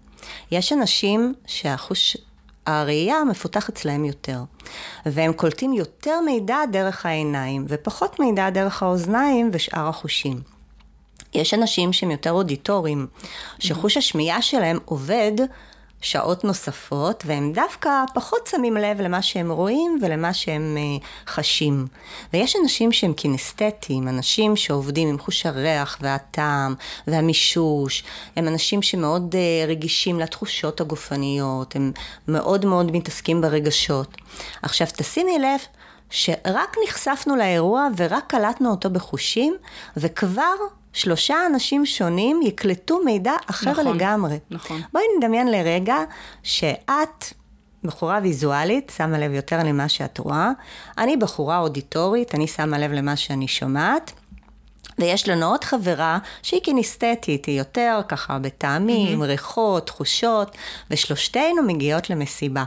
יש 0.50 0.72
אנשים 0.72 1.34
שהחוש... 1.46 2.16
הראייה 2.66 3.24
מפותח 3.24 3.68
אצלהם 3.68 4.04
יותר, 4.04 4.42
והם 5.06 5.32
קולטים 5.32 5.72
יותר 5.72 6.20
מידע 6.20 6.58
דרך 6.72 7.06
העיניים, 7.06 7.64
ופחות 7.68 8.20
מידע 8.20 8.50
דרך 8.50 8.82
האוזניים 8.82 9.50
ושאר 9.52 9.88
החושים. 9.88 10.40
יש 11.34 11.54
אנשים 11.54 11.92
שהם 11.92 12.10
יותר 12.10 12.32
אודיטוריים, 12.32 13.06
שחוש 13.58 13.96
השמיעה 13.96 14.42
שלהם 14.42 14.78
עובד 14.84 15.32
שעות 16.00 16.44
נוספות, 16.44 17.24
והם 17.26 17.52
דווקא 17.52 17.90
פחות 18.14 18.46
שמים 18.46 18.76
לב 18.76 19.00
למה 19.00 19.22
שהם 19.22 19.50
רואים 19.50 19.98
ולמה 20.02 20.34
שהם 20.34 20.76
uh, 20.76 21.30
חשים. 21.30 21.86
ויש 22.32 22.56
אנשים 22.62 22.92
שהם 22.92 23.12
קינסתטיים, 23.12 24.08
אנשים 24.08 24.56
שעובדים 24.56 25.08
עם 25.08 25.18
חוש 25.18 25.46
הריח 25.46 25.98
והטעם 26.00 26.74
והמישוש, 27.06 28.04
הם 28.36 28.48
אנשים 28.48 28.82
שמאוד 28.82 29.34
uh, 29.34 29.68
רגישים 29.68 30.20
לתחושות 30.20 30.80
הגופניות, 30.80 31.76
הם 31.76 31.92
מאוד 32.28 32.66
מאוד 32.66 32.92
מתעסקים 32.92 33.40
ברגשות. 33.40 34.16
עכשיו 34.62 34.86
תשימי 34.96 35.38
לב 35.38 35.60
שרק 36.10 36.76
נחשפנו 36.88 37.36
לאירוע 37.36 37.88
ורק 37.96 38.24
קלטנו 38.26 38.70
אותו 38.70 38.90
בחושים, 38.90 39.56
וכבר 39.96 40.54
שלושה 40.92 41.36
אנשים 41.46 41.86
שונים 41.86 42.40
יקלטו 42.42 43.00
מידע 43.04 43.32
אחר 43.50 43.70
נכון, 43.70 43.96
לגמרי. 43.96 44.38
נכון. 44.50 44.82
בואי 44.92 45.04
נדמיין 45.18 45.50
לרגע 45.50 45.96
שאת 46.42 47.24
בחורה 47.84 48.20
ויזואלית, 48.22 48.92
שמה 48.96 49.18
לב 49.18 49.32
יותר 49.32 49.58
למה 49.64 49.88
שאת 49.88 50.18
רואה, 50.18 50.50
אני 50.98 51.16
בחורה 51.16 51.58
אודיטורית, 51.58 52.34
אני 52.34 52.46
שמה 52.46 52.78
לב 52.78 52.92
למה 52.92 53.16
שאני 53.16 53.48
שומעת. 53.48 54.12
ויש 54.98 55.28
לנו 55.28 55.46
עוד 55.46 55.64
חברה 55.64 56.18
שהיא 56.42 56.60
קינסתטית, 56.60 57.44
היא 57.44 57.58
יותר 57.58 58.00
ככה 58.08 58.38
בטעמים, 58.38 59.22
mm-hmm. 59.22 59.26
ריחות, 59.26 59.86
תחושות, 59.86 60.56
ושלושתנו 60.90 61.62
מגיעות 61.66 62.10
למסיבה. 62.10 62.64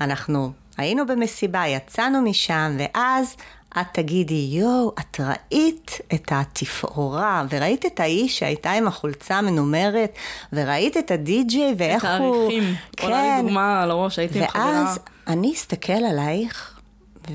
אנחנו 0.00 0.52
היינו 0.76 1.06
במסיבה, 1.06 1.66
יצאנו 1.66 2.22
משם, 2.22 2.76
ואז 2.78 3.36
את 3.80 3.86
תגידי, 3.92 4.48
יואו, 4.50 4.92
את 5.00 5.20
ראית 5.20 5.98
את 6.14 6.32
התפאורה, 6.34 7.44
וראית 7.50 7.86
את 7.86 8.00
האיש 8.00 8.38
שהייתה 8.38 8.72
עם 8.72 8.86
החולצה 8.86 9.38
המנומרת, 9.38 10.12
וראית 10.52 10.96
את 10.96 11.10
הדי-ג'יי, 11.10 11.74
ואיך 11.78 12.04
את 12.04 12.10
הוא... 12.20 12.36
העריכים. 12.36 12.74
כן. 12.96 13.06
עולה 13.06 13.36
לי 13.36 13.42
דוגמה 13.42 13.82
על 13.82 13.90
הראש, 13.90 14.18
הייתי 14.18 14.38
עם 14.38 14.46
חברה. 14.46 14.64
ואז 14.64 14.98
אני 15.26 15.52
אסתכל 15.52 15.92
עלייך, 15.92 16.80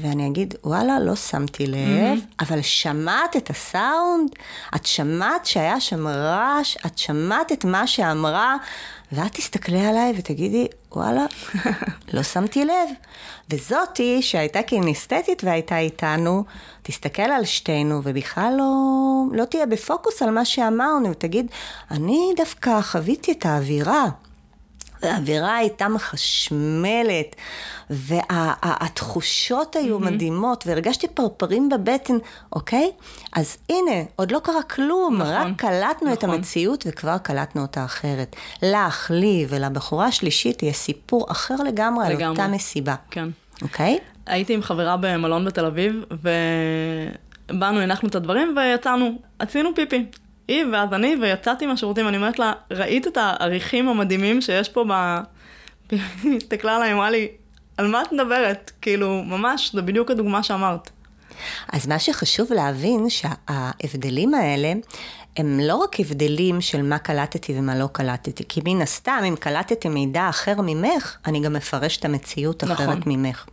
ואני 0.02 0.28
אגיד, 0.28 0.56
וואלה, 0.64 1.00
לא 1.00 1.16
שמתי 1.16 1.68
לב, 1.68 1.78
mm-hmm. 1.78 2.44
אבל 2.46 2.62
שמעת 2.62 3.38
את 3.38 3.50
הסאונד? 3.50 4.30
את 4.76 4.86
שמעת 4.86 5.46
שהיה 5.46 5.80
שם 5.80 6.08
רעש? 6.08 6.78
את 6.86 6.98
שמעת 6.98 7.52
את 7.52 7.66
מה 7.66 7.88
שאמרה? 7.88 8.56
ואת 9.12 9.34
תסתכלי 9.34 9.86
עליי 9.86 10.14
ותגידי, 10.18 10.68
וואלה, 10.98 11.26
לא 12.14 12.24
שמתי 12.24 12.66
לב. 12.66 12.90
וזאתי, 13.50 14.22
שהייתה 14.22 14.62
קינסתטית 14.62 15.44
והייתה 15.44 15.78
איתנו, 15.78 16.44
תסתכל 16.84 17.22
על 17.22 17.46
שתינו, 17.46 18.02
ובכלל 18.04 18.54
לא, 18.58 18.74
לא 19.32 19.46
תהיה 19.46 19.66
בפוקוס 19.66 20.22
על 20.22 20.32
מה 20.32 20.46
שאמרנו, 20.46 21.12
ותגיד, 21.12 21.48
אני 21.92 22.34
דווקא 22.38 22.82
חוויתי 22.82 23.32
את 23.32 23.46
האווירה. 23.46 24.06
והאווירה 25.02 25.56
הייתה 25.56 25.88
מחשמלת, 25.88 27.36
והתחושות 27.90 29.76
וה, 29.76 29.82
היו 29.82 29.98
mm-hmm. 29.98 30.02
מדהימות, 30.02 30.64
והרגשתי 30.68 31.08
פרפרים 31.08 31.70
בבטן, 31.70 32.18
אוקיי? 32.54 32.92
אז 33.34 33.58
הנה, 33.70 34.04
עוד 34.16 34.32
לא 34.32 34.40
קרה 34.40 34.64
כלום, 34.64 35.18
נכון, 35.18 35.34
רק 35.34 35.48
קלטנו 35.58 36.12
נכון. 36.12 36.14
את 36.14 36.24
המציאות 36.24 36.84
וכבר 36.88 37.18
קלטנו 37.18 37.62
אותה 37.62 37.86
אחרת. 37.86 38.36
לך, 38.64 39.12
לי 39.14 39.46
ולבחורה 39.50 40.06
השלישית 40.06 40.64
יהיה 40.64 40.74
סיפור 40.74 41.26
אחר 41.32 41.56
לגמרי, 41.56 42.06
לגמרי. 42.10 42.24
על 42.24 42.30
אותה 42.30 42.48
מסיבה. 42.48 42.96
כן. 43.12 43.30
אוקיי? 43.62 44.00
הייתי 44.26 44.54
עם 44.54 44.62
חברה 44.62 44.98
במלון 45.02 45.46
בתל 45.46 45.66
אביב, 45.66 46.04
ובאנו, 47.52 47.80
הנחנו 47.80 48.08
את 48.08 48.16
הדברים 48.16 48.56
ויצאנו, 48.58 49.12
עשינו 49.40 49.70
פיפי. 49.76 50.06
היא 50.48 50.66
ואז 50.72 50.94
אני, 50.94 51.16
ויצאתי 51.22 51.66
מהשירותים, 51.66 52.08
אני 52.08 52.18
אומרת 52.18 52.40
לה, 52.40 52.54
ראית 52.72 53.08
את 53.08 53.18
העריכים 53.18 53.90
המדהימים 53.90 54.42
שיש 54.42 54.70
פה 54.70 54.86
ב... 54.90 55.18
היא 56.24 56.38
הסתכלה 56.38 56.76
עליי, 56.76 56.94
אמרה 56.94 57.10
לי, 57.10 57.28
על 57.78 57.88
מה 57.88 58.02
את 58.02 58.12
מדברת? 58.12 58.72
כאילו, 58.82 59.24
ממש, 59.24 59.72
זה 59.74 59.82
בדיוק 59.82 60.12
הדוגמה 60.12 60.44
שאמרת. 60.44 60.90
אז 61.74 61.88
מה 61.88 62.00
שחשוב 62.00 62.54
להבין, 62.54 63.10
שההבדלים 63.10 64.34
האלה, 64.34 64.74
הם 65.38 65.60
לא 65.64 65.76
רק 65.76 66.00
הבדלים 66.00 66.62
של 66.62 66.82
מה 66.82 66.98
קלטתי 66.98 67.60
ומה 67.60 67.76
לא 67.76 67.88
קלטתי, 67.92 68.44
כי 68.50 68.62
מן 68.66 68.82
הסתם, 68.82 69.24
אם 69.28 69.36
קלטתי 69.36 69.90
מידע 69.90 70.30
אחר 70.30 70.56
ממך, 70.64 71.18
אני 71.26 71.40
גם 71.40 71.54
מפרש 71.54 71.98
את 71.98 72.06
המציאות 72.06 72.64
נכון. 72.64 72.86
אחרת 72.86 73.04
ממך. 73.06 73.46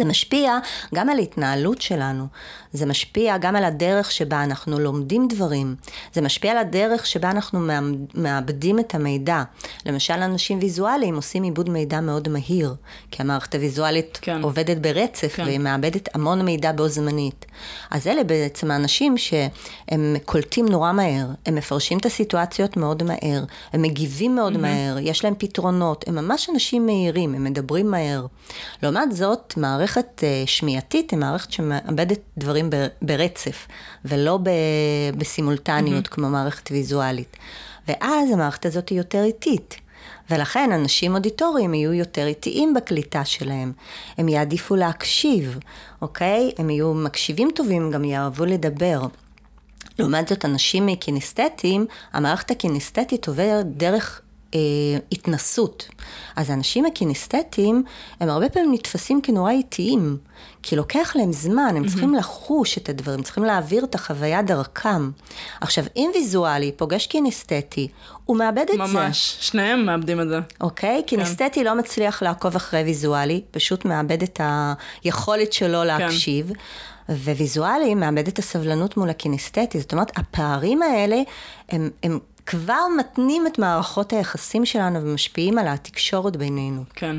זה 0.00 0.04
משפיע 0.04 0.58
גם 0.94 1.08
על 1.08 1.18
התנהלות 1.18 1.82
שלנו, 1.82 2.26
זה 2.72 2.86
משפיע 2.86 3.38
גם 3.38 3.56
על 3.56 3.64
הדרך 3.64 4.10
שבה 4.10 4.44
אנחנו 4.44 4.78
לומדים 4.78 5.28
דברים, 5.28 5.74
זה 6.12 6.20
משפיע 6.20 6.52
על 6.52 6.58
הדרך 6.58 7.06
שבה 7.06 7.30
אנחנו 7.30 7.60
מאבדים 8.14 8.78
את 8.78 8.94
המידע. 8.94 9.42
למשל, 9.86 10.14
אנשים 10.14 10.58
ויזואליים 10.58 11.16
עושים 11.16 11.42
עיבוד 11.42 11.70
מידע 11.70 12.00
מאוד 12.00 12.28
מהיר, 12.28 12.74
כי 13.10 13.22
המערכת 13.22 13.54
הוויזואלית 13.54 14.18
כן. 14.22 14.42
עובדת 14.42 14.76
ברצף, 14.76 15.32
כן. 15.36 15.44
והיא 15.44 15.58
מאבדת 15.58 16.08
המון 16.14 16.42
מידע 16.42 16.72
בו 16.72 16.88
זמנית. 16.88 17.46
אז 17.90 18.06
אלה 18.06 18.24
בעצם 18.24 18.70
האנשים 18.70 19.18
שהם 19.18 20.16
קולטים 20.24 20.68
נורא 20.68 20.92
מהר, 20.92 21.26
הם 21.46 21.54
מפרשים 21.54 21.98
את 21.98 22.06
הסיטואציות 22.06 22.76
מאוד 22.76 23.02
מהר, 23.02 23.44
הם 23.72 23.82
מגיבים 23.82 24.34
מאוד 24.34 24.54
mm-hmm. 24.54 24.58
מהר, 24.58 24.98
יש 25.00 25.24
להם 25.24 25.34
פתרונות, 25.38 26.04
הם 26.08 26.14
ממש 26.14 26.50
אנשים 26.50 26.86
מהירים, 26.86 27.34
הם 27.34 27.44
מדברים 27.44 27.90
מהר. 27.90 28.26
לעומת 28.82 29.16
זאת, 29.16 29.54
מערכת 29.56 29.89
אה, 29.98 30.42
שמיעתית 30.46 31.10
היא 31.10 31.18
מערכת 31.18 31.52
שמאבדת 31.52 32.20
דברים 32.38 32.70
ברצף, 33.02 33.66
ולא 34.04 34.38
בסימולטניות 35.16 36.06
mm-hmm. 36.06 36.10
כמו 36.10 36.28
מערכת 36.28 36.70
ויזואלית. 36.70 37.36
ואז 37.88 38.30
המערכת 38.30 38.66
הזאת 38.66 38.88
היא 38.88 38.98
יותר 38.98 39.24
איטית. 39.24 39.76
ולכן 40.30 40.72
אנשים 40.72 41.14
אודיטוריים 41.14 41.74
יהיו 41.74 41.92
יותר 41.92 42.26
איטיים 42.26 42.74
בקליטה 42.74 43.24
שלהם. 43.24 43.72
הם 44.18 44.28
יעדיפו 44.28 44.76
להקשיב, 44.76 45.58
אוקיי? 46.02 46.50
הם 46.58 46.70
יהיו 46.70 46.94
מקשיבים 46.94 47.50
טובים, 47.54 47.90
גם 47.90 48.04
יאהבו 48.04 48.44
לדבר. 48.44 49.06
לעומת 49.98 50.28
זאת, 50.28 50.44
אנשים 50.44 50.94
קינסתטיים, 50.94 51.86
המערכת 52.12 52.50
הקינסתטית 52.50 53.28
עוברת 53.28 53.66
דרך 53.76 54.22
אה, 54.54 54.60
התנסות. 55.12 55.88
אז 56.36 56.50
האנשים 56.50 56.86
הקינסתטיים, 56.86 57.82
הם 58.20 58.28
הרבה 58.28 58.48
פעמים 58.48 58.72
נתפסים 58.72 59.20
כנורא 59.22 59.50
איטיים, 59.50 60.16
כי 60.62 60.76
לוקח 60.76 61.12
להם 61.16 61.32
זמן, 61.32 61.74
הם 61.76 61.84
mm-hmm. 61.84 61.88
צריכים 61.88 62.14
לחוש 62.14 62.78
את 62.78 62.88
הדברים, 62.88 63.22
צריכים 63.22 63.44
להעביר 63.44 63.84
את 63.84 63.94
החוויה 63.94 64.42
דרכם. 64.42 65.10
עכשיו, 65.60 65.84
אם 65.96 66.10
ויזואלי 66.14 66.72
פוגש 66.76 67.06
קינסתטי, 67.06 67.88
הוא 68.24 68.36
מאבד 68.36 68.64
את 68.70 68.78
ממש, 68.78 68.90
זה. 68.90 68.98
ממש, 68.98 69.36
שניהם 69.40 69.86
מאבדים 69.86 70.20
את 70.20 70.28
זה. 70.28 70.40
אוקיי? 70.60 71.02
כן. 71.06 71.16
קינסתטי 71.16 71.64
לא 71.64 71.74
מצליח 71.74 72.22
לעקוב 72.22 72.56
אחרי 72.56 72.82
ויזואלי, 72.82 73.42
פשוט 73.50 73.84
מאבד 73.84 74.22
את 74.22 74.40
היכולת 75.04 75.52
שלו 75.52 75.80
כן. 75.80 75.86
להקשיב. 75.86 76.48
כן. 76.48 76.54
וויזואלי 77.10 77.94
מאבד 77.94 78.28
את 78.28 78.38
הסבלנות 78.38 78.96
מול 78.96 79.10
הקינסתטי, 79.10 79.80
זאת 79.80 79.92
אומרת, 79.92 80.18
הפערים 80.18 80.82
האלה 80.82 81.22
הם, 81.68 81.90
הם 82.02 82.18
כבר 82.50 82.82
מתנים 82.98 83.46
את 83.46 83.58
מערכות 83.58 84.12
היחסים 84.12 84.66
שלנו 84.66 85.02
ומשפיעים 85.02 85.58
על 85.58 85.68
התקשורת 85.68 86.36
בינינו. 86.36 86.84
כן. 86.94 87.16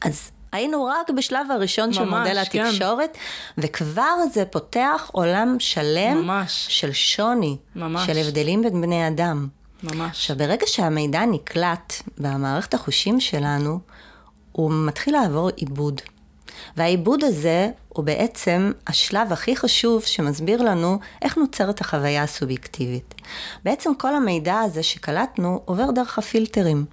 אז 0.00 0.30
היינו 0.52 0.84
רק 0.84 1.10
בשלב 1.10 1.50
הראשון 1.50 1.86
ממש, 1.86 1.96
של 1.96 2.04
מודל 2.04 2.44
כן. 2.44 2.66
התקשורת, 2.66 3.12
כן. 3.12 3.18
וכבר 3.58 4.14
זה 4.32 4.44
פותח 4.44 5.10
עולם 5.12 5.56
שלם 5.58 6.16
ממש. 6.16 6.66
של 6.68 6.92
שוני, 6.92 7.56
ממש. 7.76 8.06
של 8.06 8.18
הבדלים 8.18 8.62
בין 8.62 8.80
בני 8.80 9.08
אדם. 9.08 9.48
ממש. 9.82 10.10
עכשיו, 10.10 10.36
ברגע 10.36 10.66
שהמידע 10.66 11.24
נקלט 11.26 11.92
במערכת 12.18 12.74
החושים 12.74 13.20
שלנו, 13.20 13.78
הוא 14.52 14.72
מתחיל 14.86 15.14
לעבור 15.14 15.50
עיבוד. 15.56 16.00
והעיבוד 16.76 17.24
הזה 17.24 17.70
הוא 17.88 18.04
בעצם 18.04 18.72
השלב 18.86 19.32
הכי 19.32 19.56
חשוב 19.56 20.02
שמסביר 20.02 20.62
לנו 20.62 20.98
איך 21.22 21.36
נוצרת 21.36 21.80
החוויה 21.80 22.22
הסובייקטיבית. 22.22 23.14
בעצם 23.64 23.94
כל 23.98 24.14
המידע 24.14 24.58
הזה 24.58 24.82
שקלטנו 24.82 25.62
עובר 25.64 25.90
דרך 25.90 26.18
הפילטרים. 26.18 26.84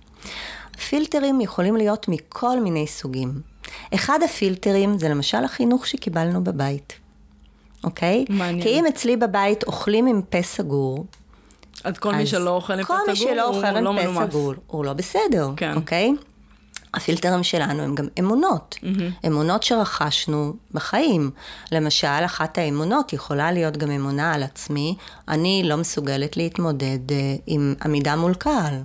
פילטרים 0.89 1.41
יכולים 1.41 1.75
להיות 1.75 2.07
מכל 2.07 2.59
מיני 2.59 2.87
סוגים. 2.87 3.41
אחד 3.93 4.19
הפילטרים 4.25 4.99
זה 4.99 5.09
למשל 5.09 5.43
החינוך 5.43 5.87
שקיבלנו 5.87 6.43
בבית, 6.43 6.93
אוקיי? 7.83 8.25
מעניין. 8.29 8.63
כי 8.63 8.69
אם 8.69 8.85
אצלי 8.85 9.17
בבית 9.17 9.63
אוכלים 9.63 10.07
עם 10.07 10.21
פה 10.21 10.41
סגור, 10.41 11.05
אז 11.83 11.97
כל 11.97 12.09
אז 12.09 12.15
מי 12.15 12.27
שלא 12.27 12.49
אוכל 12.49 12.73
עם 12.73 12.79
פה 12.79 12.85
סגור, 12.85 13.05
כל 13.05 13.11
מי 13.11 13.15
שלא 13.15 13.47
אוכל 13.47 13.65
עם 13.65 13.83
לא 13.83 13.93
פה 14.03 14.27
סגור, 14.27 14.53
הוא 14.67 14.85
לא 14.85 14.93
בסדר, 14.93 15.49
כן. 15.57 15.73
אוקיי? 15.75 16.11
הפילטרים 16.95 17.43
שלנו 17.43 17.83
הם 17.83 17.95
גם 17.95 18.07
אמונות, 18.19 18.75
mm-hmm. 18.81 19.27
אמונות 19.27 19.63
שרכשנו 19.63 20.53
בחיים. 20.71 21.31
למשל, 21.71 22.07
אחת 22.07 22.57
האמונות 22.57 23.13
יכולה 23.13 23.51
להיות 23.51 23.77
גם 23.77 23.91
אמונה 23.91 24.33
על 24.33 24.43
עצמי, 24.43 24.95
אני 25.27 25.61
לא 25.65 25.75
מסוגלת 25.77 26.37
להתמודד 26.37 27.09
uh, 27.09 27.13
עם 27.47 27.75
עמידה 27.85 28.15
מול 28.15 28.33
קהל, 28.33 28.75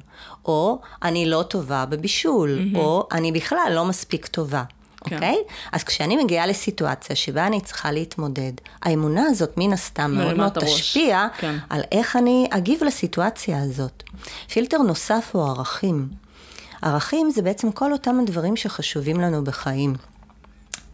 או 0.44 0.80
אני 1.02 1.26
לא 1.26 1.42
טובה 1.42 1.86
בבישול, 1.86 2.58
mm-hmm. 2.58 2.78
או 2.78 3.08
אני 3.12 3.32
בכלל 3.32 3.72
לא 3.74 3.84
מספיק 3.84 4.26
טובה. 4.26 4.64
כן. 5.04 5.14
אוקיי? 5.14 5.36
Okay. 5.46 5.52
אז 5.72 5.84
כשאני 5.84 6.24
מגיעה 6.24 6.46
לסיטואציה 6.46 7.16
שבה 7.16 7.46
אני 7.46 7.60
צריכה 7.60 7.92
להתמודד, 7.92 8.52
האמונה 8.82 9.22
הזאת 9.26 9.50
מן 9.56 9.72
הסתם 9.72 10.14
מאוד 10.14 10.36
מאוד 10.36 10.52
תשפיע 10.58 11.26
כן. 11.38 11.56
על 11.70 11.80
איך 11.92 12.16
אני 12.16 12.48
אגיב 12.50 12.84
לסיטואציה 12.84 13.62
הזאת. 13.62 14.02
פילטר 14.48 14.78
נוסף 14.78 15.30
הוא 15.32 15.44
ערכים. 15.44 16.08
ערכים 16.82 17.30
זה 17.30 17.42
בעצם 17.42 17.72
כל 17.72 17.92
אותם 17.92 18.20
הדברים 18.22 18.56
שחשובים 18.56 19.20
לנו 19.20 19.44
בחיים. 19.44 19.94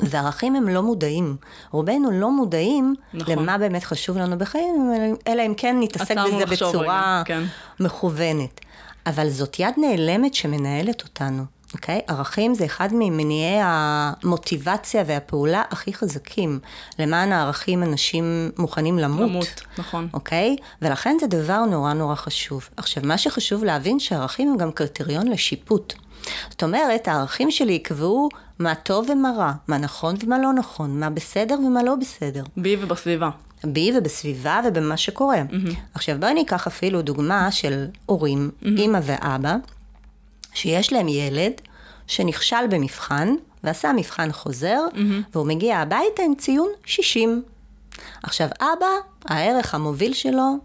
וערכים 0.00 0.56
הם 0.56 0.68
לא 0.68 0.82
מודעים. 0.82 1.36
רובנו 1.70 2.10
לא 2.10 2.30
מודעים 2.30 2.94
נכון. 3.14 3.38
למה 3.38 3.58
באמת 3.58 3.84
חשוב 3.84 4.18
לנו 4.18 4.38
בחיים, 4.38 4.92
אלא 5.28 5.42
אם 5.46 5.54
כן 5.56 5.76
נתעסק 5.80 6.16
בזה 6.26 6.46
בצורה 6.46 7.22
רגע, 7.26 7.34
כן. 7.34 7.42
מכוונת. 7.80 8.60
אבל 9.06 9.28
זאת 9.28 9.60
יד 9.60 9.74
נעלמת 9.76 10.34
שמנהלת 10.34 11.02
אותנו. 11.02 11.44
אוקיי? 11.74 12.00
ערכים 12.06 12.54
זה 12.54 12.64
אחד 12.64 12.88
ממניעי 12.92 13.58
המוטיבציה 13.62 15.04
והפעולה 15.06 15.62
הכי 15.70 15.94
חזקים. 15.94 16.58
למען 16.98 17.32
הערכים 17.32 17.82
אנשים 17.82 18.50
מוכנים 18.58 18.98
למות. 18.98 19.30
למות, 19.30 19.60
נכון. 19.78 20.08
אוקיי? 20.14 20.56
ולכן 20.82 21.16
זה 21.20 21.26
דבר 21.26 21.64
נורא 21.64 21.92
נורא 21.92 22.14
חשוב. 22.14 22.68
עכשיו, 22.76 23.02
מה 23.06 23.18
שחשוב 23.18 23.64
להבין 23.64 24.00
שערכים 24.00 24.48
הם 24.48 24.56
גם 24.56 24.72
קריטריון 24.72 25.28
לשיפוט. 25.28 25.94
זאת 26.50 26.62
אומרת, 26.62 27.08
הערכים 27.08 27.50
שלי 27.50 27.72
יקבעו 27.72 28.28
מה 28.58 28.74
טוב 28.74 29.10
ומה 29.10 29.32
רע, 29.36 29.52
מה 29.68 29.78
נכון 29.78 30.14
ומה 30.24 30.38
לא 30.38 30.52
נכון, 30.52 31.00
מה 31.00 31.10
בסדר 31.10 31.54
ומה 31.66 31.82
לא 31.82 31.94
בסדר. 31.94 32.44
בי 32.56 32.76
ובסביבה. 32.80 33.30
בי 33.64 33.92
ובסביבה 33.98 34.60
ובמה 34.64 34.96
שקורה. 34.96 35.42
Mm-hmm. 35.50 35.74
עכשיו 35.94 36.16
בואי 36.20 36.34
ניקח 36.34 36.66
אפילו 36.66 37.02
דוגמה 37.02 37.52
של 37.52 37.86
הורים, 38.06 38.50
mm-hmm. 38.50 38.66
אימא 38.66 38.98
ואבא, 39.02 39.56
שיש 40.56 40.92
להם 40.92 41.08
ילד 41.08 41.52
שנכשל 42.06 42.66
במבחן, 42.70 43.34
ועשה 43.64 43.92
מבחן 43.92 44.32
חוזר, 44.32 44.78
mm-hmm. 44.92 44.98
והוא 45.32 45.46
מגיע 45.46 45.78
הביתה 45.78 46.22
עם 46.22 46.34
ציון 46.34 46.68
60. 46.84 47.42
עכשיו, 48.22 48.48
אבא, 48.60 48.86
הערך 49.24 49.74
המוביל 49.74 50.12
שלו 50.12 50.56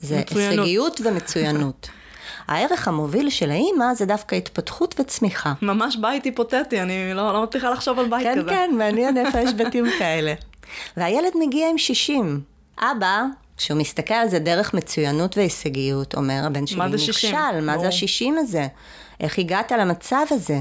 זה 0.00 0.18
מצוינות. 0.18 0.58
הישגיות 0.58 1.00
ומצוינות. 1.04 1.88
הערך 2.48 2.88
המוביל 2.88 3.30
של 3.30 3.50
האימא 3.50 3.94
זה 3.94 4.06
דווקא 4.06 4.34
התפתחות 4.34 4.94
וצמיחה. 5.00 5.52
ממש 5.62 5.96
בית 5.96 6.24
היפותטי, 6.24 6.80
אני 6.82 7.14
לא, 7.14 7.32
לא 7.32 7.42
מצליחה 7.42 7.70
לחשוב 7.70 7.98
על 7.98 8.08
בית 8.08 8.22
כן, 8.22 8.40
כזה. 8.40 8.50
כן, 8.50 8.68
כן, 8.70 8.76
מעניין 8.78 9.16
איפה 9.16 9.40
יש 9.40 9.52
בתים 9.58 9.86
כאלה. 9.98 10.34
והילד 10.96 11.32
מגיע 11.46 11.70
עם 11.70 11.78
60. 11.78 12.40
אבא, 12.78 13.22
כשהוא 13.56 13.78
מסתכל 13.78 14.14
על 14.14 14.28
זה 14.28 14.38
דרך 14.38 14.74
מצוינות 14.74 15.36
והישגיות, 15.36 16.14
אומר, 16.14 16.42
הבן 16.46 16.66
שלי 16.66 16.80
נכשל, 17.08 17.60
מה 17.62 17.78
זה 17.78 17.86
ה-60 17.86 18.40
הזה? 18.40 18.66
איך 19.20 19.38
הגעת 19.38 19.72
למצב 19.72 20.24
הזה, 20.30 20.60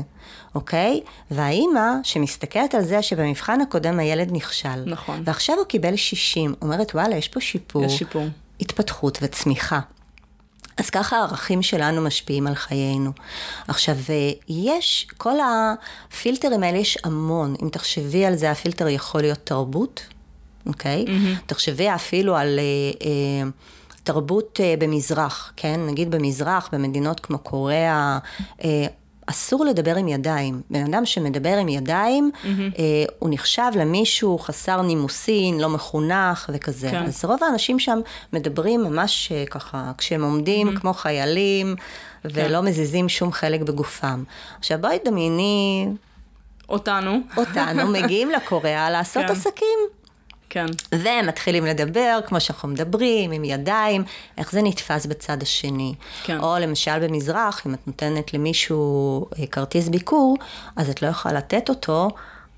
אוקיי? 0.56 1.02
והאימא, 1.32 1.89
שמסתכלת 2.04 2.76
על 2.76 2.84
זה 2.84 3.02
שבמבחן 3.02 3.62
הקודם 3.62 4.00
הילד 4.00 4.30
נכשל, 4.32 4.84
נכון. 4.86 5.22
ועכשיו 5.26 5.56
הוא 5.56 5.66
קיבל 5.66 5.96
60, 5.96 6.54
אומרת, 6.62 6.96
וואלה, 6.96 7.16
יש 7.16 7.28
פה 7.28 7.42
שיפור. 7.42 7.84
יש 7.84 7.98
שיפור. 7.98 8.26
התפתחות 8.62 9.20
וצמיחה. 9.22 9.80
אז 10.78 10.89
ככה 10.89 11.18
הערכים 11.18 11.62
שלנו 11.62 12.02
משפיעים 12.02 12.48
על 12.48 12.56
חיינו. 12.56 13.12
עכשיו, 13.68 13.98
יש, 14.50 15.08
כל 15.18 15.36
הפילטרים 15.39 16.63
האלה 16.63 16.78
יש 16.78 16.98
המון. 17.04 17.56
אם 17.62 17.70
תחשבי 17.70 18.26
על 18.26 18.36
זה, 18.36 18.52
הפילטר 18.52 18.88
יכול 18.88 19.22
להיות 19.22 19.39
תרבות, 19.44 20.02
אוקיי? 20.66 21.06
Mm-hmm. 21.08 21.46
תחשבי 21.46 21.89
אפילו 21.96 22.36
על 22.36 22.60
אה, 22.60 23.08
אה, 23.08 23.50
תרבות 24.04 24.60
אה, 24.63 24.76
במזרח, 24.80 25.54
כן? 25.56 25.80
נגיד 25.88 26.12
במזרח, 26.12 26.70
במדינות 26.72 27.20
כמו 27.20 27.38
קוריאה, 27.38 28.18
אה, 28.63 28.86
אסור 29.26 29.66
לדבר 29.66 29.96
עם 29.96 30.08
ידיים. 30.08 30.62
בן 30.70 30.84
אדם 30.86 31.06
שמדבר 31.06 31.58
עם 31.58 31.70
ידיים, 31.70 32.32
mm-hmm. 32.34 32.48
אה, 32.80 33.06
הוא 33.20 33.30
נחשב 33.34 33.72
למישהו 33.76 34.39
חסר 34.39 34.82
נימוסין, 34.82 35.60
לא 35.60 35.70
מחונך 35.70 36.50
וכזה. 36.54 36.92
כן. 36.92 37.04
אז 37.04 37.26
רוב 37.26 37.44
האנשים 37.44 37.80
שם 37.80 38.00
מדברים 38.34 38.84
ממש 38.84 39.32
אה, 39.32 39.46
ככה, 39.46 39.92
כשהם 39.98 40.24
עומדים 40.24 40.70
mm-hmm. 40.70 40.80
כמו 40.80 40.94
חיילים, 40.94 41.76
ולא 42.26 42.60
כן. 42.60 42.66
מזיזים 42.66 43.10
שום 43.10 43.32
חלק 43.32 43.62
בגופם. 43.62 44.24
עכשיו 44.60 44.78
בואי 44.82 44.98
דמייני... 45.06 45.88
אותנו. 46.70 47.20
אותנו, 47.38 47.88
מגיעים 47.88 48.32
לקוריאה 48.32 48.89
לעשות 48.89 49.24
כן. 49.26 49.32
עסקים. 49.32 49.80
כן. 50.54 50.66
ומתחילים 50.92 51.66
לדבר, 51.66 52.20
כמו 52.26 52.39
שאנחנו 52.39 52.70
מדברים, 52.70 53.32
עם 53.32 53.44
ידיים, 53.44 54.04
איך 54.38 54.52
זה 54.52 54.62
נתפס 54.62 55.06
בצד 55.06 55.42
השני. 55.42 55.94
כן. 56.24 56.39
או 56.39 56.56
למשל 56.60 57.08
במזרח, 57.08 57.68
אם 57.68 57.74
את 57.74 57.88
נותנת 57.88 58.34
למישהו 58.34 59.26
אה, 59.39 59.48
כרטיס 59.48 59.89
ביקור, 59.89 60.38
אז 60.76 60.89
את 60.89 61.02
לא 61.02 61.08
יכולה 61.08 61.34
לתת 61.34 61.70
אותו 61.70 62.10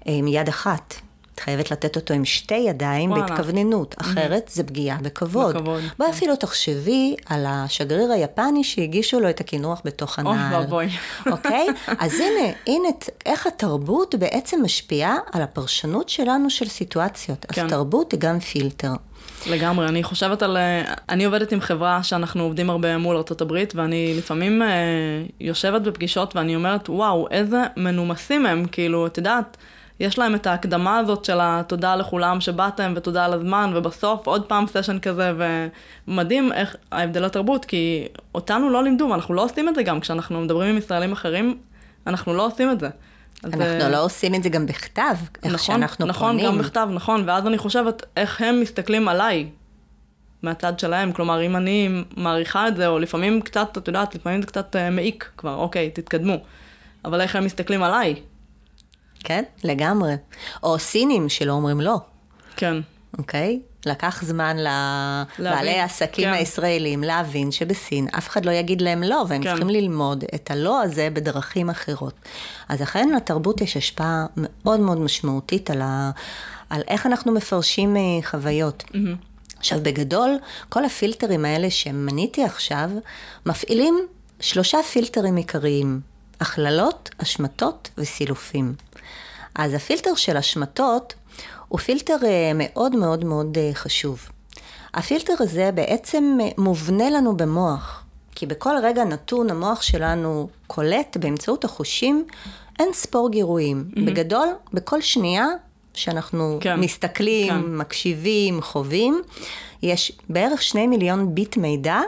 אה, 0.07 0.13
עם 0.13 0.27
יד 0.27 0.47
אחת. 0.47 0.95
את 1.35 1.39
חייבת 1.39 1.71
לתת 1.71 1.95
אותו 1.95 2.13
עם 2.13 2.25
שתי 2.25 2.55
ידיים 2.55 3.11
וואלה. 3.11 3.25
בהתכווננות, 3.25 3.95
אחרת 4.01 4.47
mm-hmm. 4.47 4.55
זה 4.55 4.63
פגיעה 4.63 4.97
בכבוד. 5.01 5.55
בכבוד. 5.55 5.81
בואי. 5.97 6.09
אפילו 6.09 6.35
תחשבי 6.35 7.15
על 7.25 7.45
השגריר 7.47 8.11
היפני 8.11 8.63
שהגישו 8.63 9.19
לו 9.19 9.29
את 9.29 9.39
הקינוח 9.39 9.81
בתוך 9.85 10.19
הנעל. 10.19 10.53
אוי 10.53 10.61
ואבוי. 10.61 10.87
אוקיי? 11.31 11.67
אז 11.99 12.13
הנה, 12.13 12.53
הנה 12.67 12.87
איך 13.25 13.47
התרבות 13.47 14.15
בעצם 14.15 14.59
משפיעה 14.63 15.17
על 15.33 15.41
הפרשנות 15.41 16.09
שלנו 16.09 16.49
של 16.49 16.67
סיטואציות. 16.67 17.45
כן. 17.45 17.65
אז 17.65 17.69
תרבות 17.69 18.11
היא 18.11 18.19
גם 18.19 18.39
פילטר. 18.39 18.93
לגמרי, 19.49 19.87
אני 19.87 20.03
חושבת 20.03 20.43
על... 20.43 20.57
אה, 20.57 20.93
אני 21.09 21.25
עובדת 21.25 21.51
עם 21.51 21.61
חברה 21.61 22.03
שאנחנו 22.03 22.43
עובדים 22.43 22.69
הרבה 22.69 22.97
מול 22.97 23.15
ארה"ב, 23.15 23.53
ואני 23.75 24.13
לפעמים 24.17 24.61
אה, 24.61 24.67
יושבת 25.39 25.81
בפגישות 25.81 26.35
ואני 26.35 26.55
אומרת, 26.55 26.89
וואו, 26.89 27.27
איזה 27.31 27.63
מנומסים 27.77 28.45
הם, 28.45 28.65
כאילו, 28.71 29.07
את 29.07 29.17
יודעת, 29.17 29.57
יש 29.99 30.19
להם 30.19 30.35
את 30.35 30.47
ההקדמה 30.47 30.97
הזאת 30.97 31.25
של 31.25 31.37
התודה 31.41 31.95
לכולם 31.95 32.41
שבאתם 32.41 32.93
ותודה 32.95 33.25
על 33.25 33.33
הזמן, 33.33 33.71
ובסוף 33.75 34.27
עוד 34.27 34.45
פעם 34.45 34.65
סשן 34.67 34.99
כזה, 34.99 35.33
ומדהים 36.07 36.53
איך 36.53 36.75
ההבדל 36.91 37.25
התרבות, 37.25 37.65
כי 37.65 38.07
אותנו 38.35 38.69
לא 38.69 38.83
לימדו, 38.83 39.07
ואנחנו 39.11 39.33
לא 39.33 39.43
עושים 39.43 39.69
את 39.69 39.75
זה 39.75 39.83
גם 39.83 39.99
כשאנחנו 39.99 40.41
מדברים 40.41 40.69
עם 40.69 40.77
ישראלים 40.77 41.11
אחרים, 41.11 41.57
אנחנו 42.07 42.33
לא 42.33 42.45
עושים 42.45 42.71
את 42.71 42.79
זה. 42.79 42.89
אנחנו 43.43 43.63
אז, 43.63 43.91
לא 43.91 44.03
עושים 44.03 44.35
את 44.35 44.43
זה 44.43 44.49
גם 44.49 44.65
בכתב, 44.65 45.15
איך 45.43 45.53
נכון, 45.53 45.57
שאנחנו 45.59 46.05
נכון, 46.05 46.31
פונים. 46.31 46.45
נכון, 46.45 46.57
גם 46.57 46.63
בכתב, 46.63 46.87
נכון, 46.93 47.23
ואז 47.27 47.47
אני 47.47 47.57
חושבת 47.57 48.03
איך 48.17 48.41
הם 48.41 48.61
מסתכלים 48.61 49.07
עליי 49.07 49.49
מהצד 50.41 50.79
שלהם, 50.79 51.11
כלומר, 51.11 51.45
אם 51.45 51.55
אני 51.55 52.03
מעריכה 52.17 52.67
את 52.67 52.75
זה, 52.75 52.87
או 52.87 52.99
לפעמים 52.99 53.41
קצת, 53.41 53.77
את 53.77 53.87
יודעת, 53.87 54.15
לפעמים 54.15 54.41
זה 54.41 54.47
קצת 54.47 54.75
uh, 54.75 54.91
מעיק 54.91 55.29
כבר, 55.37 55.55
אוקיי, 55.55 55.89
תתקדמו. 55.89 56.37
אבל 57.05 57.21
איך 57.21 57.35
הם 57.35 57.45
מסתכלים 57.45 57.83
עליי, 57.83 58.15
כן, 59.25 59.43
לגמרי. 59.63 60.13
או 60.63 60.79
סינים 60.79 61.29
שלא 61.29 61.53
אומרים 61.53 61.81
לא. 61.81 61.97
כן. 62.55 62.75
אוקיי? 63.17 63.59
לקח 63.85 64.23
זמן 64.23 64.57
לבעלי 65.39 65.79
העסקים 65.79 66.25
כן. 66.25 66.33
הישראלים 66.33 67.03
להבין 67.03 67.51
שבסין 67.51 68.07
אף 68.17 68.27
אחד 68.27 68.45
לא 68.45 68.51
יגיד 68.51 68.81
להם 68.81 69.03
לא, 69.03 69.25
והם 69.27 69.43
כן. 69.43 69.49
צריכים 69.49 69.69
ללמוד 69.69 70.23
את 70.35 70.51
הלא 70.51 70.81
הזה 70.81 71.09
בדרכים 71.13 71.69
אחרות. 71.69 72.13
אז 72.69 72.81
אכן 72.81 73.09
לתרבות 73.15 73.61
יש 73.61 73.77
השפעה 73.77 74.25
מאוד 74.37 74.79
מאוד 74.79 74.99
משמעותית 74.99 75.69
על, 75.69 75.81
ה... 75.81 76.11
על 76.69 76.81
איך 76.87 77.05
אנחנו 77.05 77.31
מפרשים 77.31 77.97
אה, 77.97 78.01
חוויות. 78.23 78.83
Mm-hmm. 78.87 79.57
עכשיו, 79.57 79.79
בגדול, 79.83 80.37
כל 80.69 80.85
הפילטרים 80.85 81.45
האלה 81.45 81.69
שמניתי 81.69 82.43
עכשיו, 82.43 82.89
מפעילים 83.45 83.99
שלושה 84.39 84.77
פילטרים 84.91 85.35
עיקריים, 85.35 85.99
הכללות, 86.39 87.09
השמטות 87.19 87.89
וסילופים. 87.97 88.73
אז 89.55 89.73
הפילטר 89.73 90.15
של 90.15 90.37
השמטות 90.37 91.13
הוא 91.67 91.79
פילטר 91.79 92.17
אה, 92.23 92.51
מאוד 92.55 92.95
מאוד 92.95 93.23
מאוד 93.23 93.57
אה, 93.57 93.71
חשוב. 93.73 94.29
הפילטר 94.93 95.33
הזה 95.39 95.69
בעצם 95.71 96.37
אה, 96.41 96.49
מובנה 96.57 97.09
לנו 97.09 97.37
במוח, 97.37 98.03
כי 98.35 98.45
בכל 98.45 98.75
רגע 98.83 99.03
נתון 99.03 99.49
המוח 99.49 99.81
שלנו 99.81 100.49
קולט 100.67 101.17
באמצעות 101.17 101.65
החושים 101.65 102.25
אין 102.79 102.89
ספור 102.93 103.31
גירויים. 103.31 103.85
Mm-hmm. 103.87 103.99
בגדול, 104.05 104.47
בכל 104.73 105.01
שנייה 105.01 105.45
שאנחנו 105.93 106.57
כן, 106.61 106.79
מסתכלים, 106.79 107.53
כן. 107.53 107.75
מקשיבים, 107.75 108.61
חווים, 108.61 109.21
יש 109.81 110.11
בערך 110.29 110.61
שני 110.61 110.87
מיליון 110.87 111.35
ביט 111.35 111.57
מידע 111.57 111.99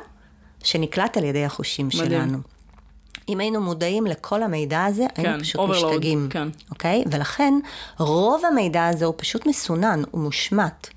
שנקלט 0.64 1.18
על 1.18 1.24
ידי 1.24 1.46
החושים 1.46 1.88
מדהים. 1.88 2.06
שלנו. 2.06 2.38
אם 3.30 3.40
היינו 3.40 3.62
מודעים 3.62 4.06
לכל 4.06 4.44
המידע 4.44 4.86
הזה, 4.86 5.06
כן, 5.16 5.26
היינו 5.26 5.44
פשוט 5.44 5.62
overload, 5.62 5.72
משתגעים. 5.72 6.28
כן. 6.30 6.48
אוקיי? 6.72 7.04
ולכן, 7.12 7.54
רוב 8.00 8.46
המידע 8.46 8.88
הזה 8.88 9.06
הוא 9.06 9.14
פשוט 9.18 9.46
מסונן, 9.46 10.02
הוא 10.12 10.22
מושמט. 10.22 10.88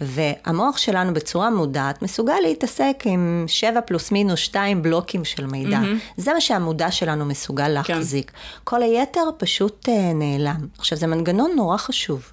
והמוח 0.00 0.78
שלנו 0.78 1.14
בצורה 1.14 1.50
מודעת 1.50 2.02
מסוגל 2.02 2.36
להתעסק 2.42 3.02
עם 3.04 3.44
7 3.46 3.80
פלוס 3.80 4.12
מינוס 4.12 4.40
2 4.40 4.82
בלוקים 4.82 5.24
של 5.24 5.46
מידע. 5.46 5.78
Mm-hmm. 5.78 6.14
זה 6.16 6.34
מה 6.34 6.40
שהמודע 6.40 6.90
שלנו 6.90 7.24
מסוגל 7.24 7.68
להחזיק. 7.68 8.30
כן. 8.30 8.36
כל 8.64 8.82
היתר 8.82 9.24
פשוט 9.38 9.88
uh, 9.88 10.14
נעלם. 10.14 10.66
עכשיו, 10.78 10.98
זה 10.98 11.06
מנגנון 11.06 11.50
נורא 11.56 11.76
חשוב. 11.76 12.32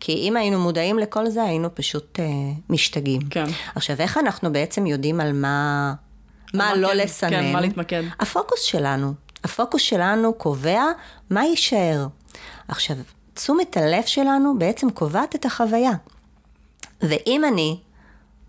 כי 0.00 0.12
אם 0.12 0.36
היינו 0.36 0.58
מודעים 0.58 0.98
לכל 0.98 1.28
זה, 1.28 1.42
היינו 1.42 1.68
פשוט 1.74 2.18
uh, 2.18 2.22
משתגעים. 2.68 3.22
כן. 3.30 3.44
עכשיו, 3.74 3.96
איך 4.00 4.18
אנחנו 4.18 4.52
בעצם 4.52 4.86
יודעים 4.86 5.20
על 5.20 5.32
מה... 5.32 5.94
מה 6.54 6.74
לא 6.74 6.88
כן, 6.88 6.96
לסנן. 6.96 7.30
כן, 7.30 7.52
מה 7.52 7.60
להתמקד. 7.60 8.02
הפוקוס 8.20 8.62
שלנו. 8.62 9.14
הפוקוס 9.44 9.82
שלנו 9.82 10.34
קובע 10.34 10.82
מה 11.30 11.44
יישאר. 11.44 12.06
עכשיו, 12.68 12.96
תשומת 13.34 13.76
הלב 13.76 14.02
שלנו 14.06 14.58
בעצם 14.58 14.90
קובעת 14.90 15.34
את 15.34 15.44
החוויה. 15.44 15.92
ואם 17.02 17.44
אני 17.44 17.78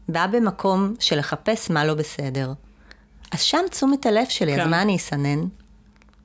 באה 0.09 0.27
במקום 0.27 0.95
של 0.99 1.19
לחפש 1.19 1.71
מה 1.71 1.85
לא 1.85 1.93
בסדר, 1.93 2.53
אז 3.31 3.41
שם 3.41 3.61
תשומת 3.69 4.05
הלב 4.05 4.25
שלי, 4.29 4.55
כן. 4.55 4.61
אז 4.61 4.67
מה 4.67 4.81
אני 4.81 4.95
אסנן? 4.95 5.39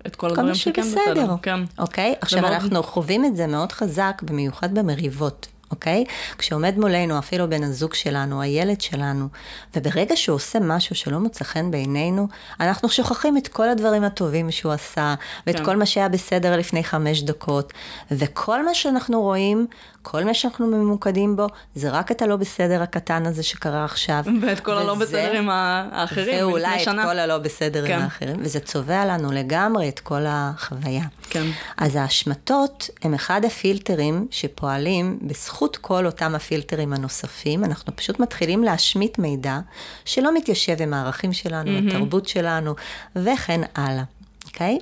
את 0.07 0.17
כל 0.17 0.31
הדברים 0.31 0.55
שכן 0.55 0.83
בסדר. 0.83 1.35
כן. 1.43 1.61
אוקיי? 1.79 2.15
עכשיו, 2.21 2.41
מאוד... 2.41 2.53
אנחנו 2.53 2.83
חווים 2.83 3.25
את 3.25 3.37
זה 3.37 3.47
מאוד 3.47 3.73
חזק, 3.73 4.23
במיוחד 4.25 4.79
במריבות. 4.79 5.47
אוקיי? 5.71 6.05
כשעומד 6.39 6.79
מולנו 6.79 7.19
אפילו 7.19 7.51
בן 7.51 7.65
הזוג 7.65 7.95
שלנו, 7.95 8.43
הילד 8.43 8.81
שלנו, 8.81 9.29
וברגע 9.77 10.17
שהוא 10.17 10.37
עושה 10.37 10.59
משהו 10.61 10.95
שלא 10.95 11.19
מוצא 11.19 11.45
חן 11.45 11.71
בעינינו, 11.71 12.29
אנחנו 12.61 12.89
שוכחים 12.89 13.37
את 13.37 13.49
כל 13.49 13.69
הדברים 13.69 14.05
הטובים 14.05 14.51
שהוא 14.51 14.73
עשה, 14.73 15.15
ואת 15.47 15.57
כן. 15.57 15.65
כל 15.65 15.77
מה 15.77 15.87
שהיה 15.87 16.09
בסדר 16.09 16.57
לפני 16.57 16.85
חמש 16.85 17.23
דקות, 17.23 17.73
וכל 18.11 18.65
מה 18.65 18.75
שאנחנו 18.75 19.21
רואים, 19.21 19.67
כל 20.09 20.25
מה 20.25 20.35
שאנחנו 20.35 20.67
ממוקדים 20.67 21.37
בו, 21.37 21.47
זה 21.75 21.91
רק 21.91 22.13
את 22.13 22.23
הלא 22.23 22.37
בסדר 22.37 22.83
הקטן 22.83 23.27
הזה 23.27 23.43
שקרה 23.43 23.85
עכשיו. 23.85 24.25
ואת 24.43 24.61
כל 24.61 24.73
הלא 24.79 24.93
וזה- 24.93 25.05
בסדר 25.05 25.33
עם 25.39 25.49
האחרים 25.51 26.47
ואולי 26.47 26.63
מלפני 26.67 26.77
את 26.83 26.85
שנה. 26.85 27.05
כל 27.05 27.19
הלא 27.19 27.39
בסדר 27.39 27.87
כן. 27.87 27.95
עם 27.95 28.03
האחרים, 28.03 28.37
וזה 28.41 28.61
צובע 28.61 29.07
לנו 29.07 29.33
לגמרי 29.33 29.89
את 29.89 30.01
כל 30.01 30.23
החוויה. 30.29 31.03
כן. 31.31 31.47
אז 31.77 31.97
ההשמטות 31.97 32.91
הם 33.03 33.15
אחד 33.15 33.45
הפילטרים 33.45 34.27
שפועלים 34.31 35.19
בזכות 35.23 35.77
כל 35.77 36.07
אותם 36.07 36.35
הפילטרים 36.35 36.93
הנוספים. 36.93 37.65
אנחנו 37.65 37.97
פשוט 37.97 38.21
מתחילים 38.21 38.65
להשמיט 38.65 39.19
מידע 39.19 39.59
שלא 40.05 40.35
מתיישב 40.35 40.77
עם 40.83 40.95
הערכים 40.95 41.33
שלנו, 41.33 41.71
התרבות 41.89 42.29
שלנו, 42.29 42.75
וכן 43.17 43.61
הלאה, 43.75 44.03
אוקיי? 44.47 44.79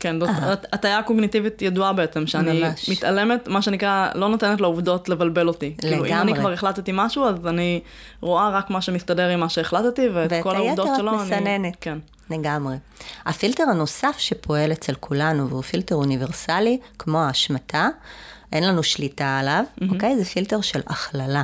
כן, 0.00 0.20
זאת 0.20 0.28
הט- 0.42 0.66
הטעיה 0.72 1.02
קוגניטיבית 1.02 1.62
ידועה 1.62 1.92
בעצם, 1.92 2.26
שאני 2.26 2.62
ממש. 2.62 2.88
מתעלמת, 2.88 3.48
מה 3.48 3.62
שנקרא, 3.62 4.08
לא 4.14 4.28
נותנת 4.28 4.60
לעובדות 4.60 5.08
לבלבל 5.08 5.48
אותי. 5.48 5.74
כאילו, 5.78 5.96
אם 5.96 6.02
אני 6.02 6.10
לגמרי. 6.10 6.34
כבר 6.40 6.52
החלטתי 6.52 6.90
משהו, 6.94 7.24
אז 7.24 7.46
אני 7.46 7.80
רואה 8.20 8.48
רק 8.50 8.70
מה 8.70 8.80
שמסתדר 8.80 9.28
עם 9.28 9.40
מה 9.40 9.48
שהחלטתי, 9.48 10.08
ואת 10.08 10.32
ואת 10.32 10.42
כל 10.42 10.56
העובדות 10.56 10.78
היתר 10.86 10.92
את 10.94 10.98
שלו, 10.98 11.10
אני... 11.14 11.22
מסננת. 11.22 11.76
כן. 11.80 11.98
לגמרי. 12.30 12.76
הפילטר 13.26 13.62
הנוסף 13.70 14.14
שפועל 14.18 14.72
אצל 14.72 14.94
כולנו, 14.94 15.48
והוא 15.48 15.62
פילטר 15.62 15.94
אוניברסלי, 15.94 16.78
כמו 16.98 17.22
ההשמטה, 17.22 17.88
אין 18.52 18.64
לנו 18.64 18.82
שליטה 18.82 19.38
עליו, 19.38 19.64
אוקיי? 19.90 20.16
זה 20.18 20.24
פילטר 20.24 20.60
של 20.60 20.80
הכללה. 20.86 21.42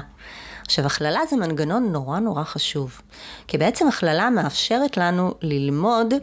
עכשיו, 0.66 0.86
הכללה 0.86 1.20
זה 1.30 1.36
מנגנון 1.36 1.92
נורא 1.92 2.18
נורא 2.18 2.44
חשוב, 2.44 3.00
כי 3.48 3.58
בעצם 3.58 3.88
הכללה 3.88 4.30
מאפשרת 4.30 4.96
לנו 4.96 5.34
ללמוד 5.42 6.14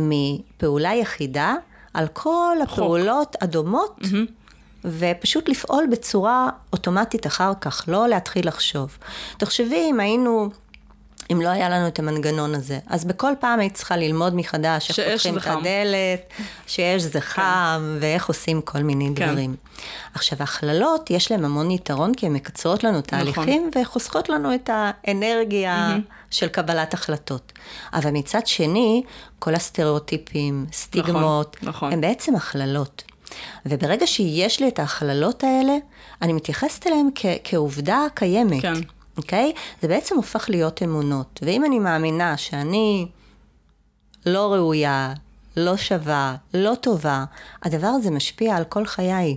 מפעולה 0.00 0.94
יחידה 0.94 1.54
על 1.94 2.06
כל 2.12 2.56
הפעולות 2.62 3.36
הדומות, 3.40 4.00
ופשוט 4.84 5.48
לפעול 5.48 5.84
בצורה 5.92 6.48
אוטומטית 6.72 7.26
אחר 7.26 7.52
כך, 7.60 7.84
לא 7.88 8.08
להתחיל 8.08 8.48
לחשוב. 8.48 8.98
תחשבי 9.38 9.86
אם 9.90 10.00
היינו... 10.00 10.50
אם 11.32 11.40
לא 11.40 11.48
היה 11.48 11.68
לנו 11.68 11.88
את 11.88 11.98
המנגנון 11.98 12.54
הזה. 12.54 12.78
אז 12.86 13.04
בכל 13.04 13.32
פעם 13.40 13.60
היית 13.60 13.74
צריכה 13.74 13.96
ללמוד 13.96 14.34
מחדש 14.34 14.98
איך 14.98 15.10
פותחים 15.22 15.38
את. 15.38 15.46
הדלת, 15.46 16.32
שיש 16.66 17.02
זה 17.02 17.20
חם, 17.20 17.98
ואיך 18.00 18.28
עושים 18.28 18.60
כל 18.62 18.78
מיני 18.78 19.10
כן. 19.16 19.26
דברים. 19.26 19.56
עכשיו, 20.14 20.38
הכללות, 20.42 21.10
יש 21.10 21.30
להן 21.32 21.44
המון 21.44 21.70
יתרון, 21.70 22.14
כי 22.14 22.26
הן 22.26 22.32
מקצרות 22.32 22.84
לנו 22.84 23.00
תהליכים, 23.00 23.70
וחוסכות 23.82 24.28
לנו 24.28 24.54
את 24.54 24.70
האנרגיה 24.72 25.96
של 26.30 26.48
קבלת 26.48 26.94
החלטות. 26.94 27.52
אבל 27.92 28.10
מצד 28.10 28.46
שני, 28.46 29.02
כל 29.38 29.54
הסטריאוטיפים, 29.54 30.66
סטיגמות, 30.72 31.56
נכון. 31.62 31.92
הם 31.92 32.00
בעצם 32.00 32.36
הכללות. 32.36 33.02
וברגע 33.66 34.06
שיש 34.06 34.60
לי 34.60 34.68
את 34.68 34.78
ההכללות 34.78 35.44
האלה, 35.44 35.72
אני 36.22 36.32
מתייחסת 36.32 36.86
אליהן 36.86 37.08
כ- 37.14 37.26
כעובדה 37.44 38.00
קיימת. 38.14 38.62
כן. 38.62 38.72
אוקיי? 39.18 39.52
זה 39.82 39.88
בעצם 39.88 40.16
הופך 40.16 40.50
להיות 40.50 40.82
אמונות. 40.82 41.40
ואם 41.42 41.64
אני 41.64 41.78
מאמינה 41.78 42.36
שאני 42.36 43.06
לא 44.26 44.52
ראויה, 44.52 45.12
לא 45.56 45.76
שווה, 45.76 46.36
לא 46.54 46.74
טובה, 46.80 47.24
הדבר 47.62 47.86
הזה 47.86 48.10
משפיע 48.10 48.56
על 48.56 48.64
כל 48.64 48.86
חיי. 48.86 49.36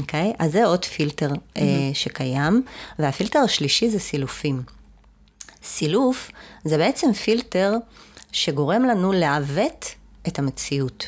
אוקיי? 0.00 0.32
אז 0.38 0.52
זה 0.52 0.64
עוד 0.64 0.84
פילטר 0.84 1.30
אה, 1.56 1.62
שקיים. 1.94 2.62
והפילטר 2.98 3.38
השלישי 3.38 3.90
זה 3.90 3.98
סילופים. 3.98 4.62
סילוף 5.62 6.30
זה 6.64 6.78
בעצם 6.78 7.12
פילטר 7.12 7.74
שגורם 8.32 8.82
לנו 8.82 9.12
לעוות 9.12 9.86
את 10.28 10.38
המציאות. 10.38 11.06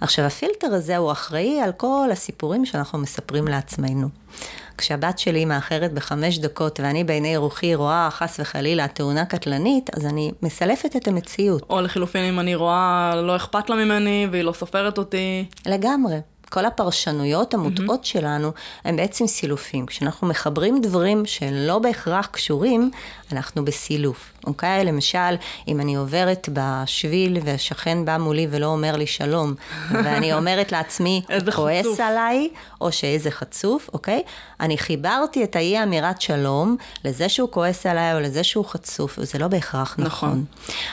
עכשיו, 0.00 0.24
הפילטר 0.24 0.66
הזה 0.66 0.96
הוא 0.96 1.12
אחראי 1.12 1.60
על 1.60 1.72
כל 1.72 2.08
הסיפורים 2.12 2.66
שאנחנו 2.66 2.98
מספרים 2.98 3.48
לעצמנו. 3.48 4.08
כשהבת 4.78 5.18
שלי 5.18 5.44
מאחרת 5.44 5.92
בחמש 5.92 6.38
דקות 6.38 6.80
ואני 6.80 7.04
בעיני 7.04 7.36
רוחי 7.36 7.74
רואה 7.74 8.08
חס 8.10 8.40
וחלילה 8.40 8.88
תאונה 8.88 9.24
קטלנית, 9.24 9.90
אז 9.96 10.06
אני 10.06 10.32
מסלפת 10.42 10.96
את 10.96 11.08
המציאות. 11.08 11.62
או 11.70 11.80
לחילופין, 11.80 12.24
אם 12.24 12.40
אני 12.40 12.54
רואה, 12.54 13.12
לא 13.16 13.36
אכפת 13.36 13.70
לה 13.70 13.76
ממני, 13.76 14.26
והיא 14.30 14.42
לא 14.42 14.52
סופרת 14.52 14.98
אותי. 14.98 15.44
לגמרי. 15.66 16.16
כל 16.48 16.64
הפרשנויות 16.64 17.54
המוטעות 17.54 18.02
mm-hmm. 18.02 18.06
שלנו 18.06 18.52
הם 18.84 18.96
בעצם 18.96 19.26
סילופים. 19.26 19.86
כשאנחנו 19.86 20.26
מחברים 20.26 20.80
דברים 20.80 21.26
שהם 21.26 21.54
לא 21.54 21.78
בהכרח 21.78 22.26
קשורים, 22.26 22.90
אנחנו 23.32 23.64
בסילוף, 23.64 24.32
אוקיי? 24.46 24.84
למשל, 24.84 25.34
אם 25.68 25.80
אני 25.80 25.94
עוברת 25.94 26.48
בשביל 26.52 27.38
והשכן 27.44 28.04
בא 28.04 28.16
מולי 28.16 28.46
ולא 28.50 28.66
אומר 28.66 28.96
לי 28.96 29.06
שלום, 29.06 29.54
ואני 30.04 30.32
אומרת 30.32 30.72
לעצמי, 30.72 31.22
הוא 31.28 31.52
כועס 31.52 31.86
חצוף. 31.86 32.00
עליי, 32.00 32.48
או 32.80 32.92
שאיזה 32.92 33.30
חצוף, 33.30 33.90
אוקיי? 33.92 34.22
אני 34.60 34.78
חיברתי 34.78 35.44
את 35.44 35.56
האי 35.56 35.82
אמירת 35.82 36.20
שלום 36.20 36.76
לזה 37.04 37.28
שהוא 37.28 37.48
כועס 37.50 37.86
עליי 37.86 38.14
או 38.14 38.20
לזה 38.20 38.44
שהוא 38.44 38.64
חצוף, 38.64 39.18
וזה 39.18 39.38
לא 39.38 39.48
בהכרח 39.48 39.94
נכון. 39.98 40.28
נכון. 40.28 40.44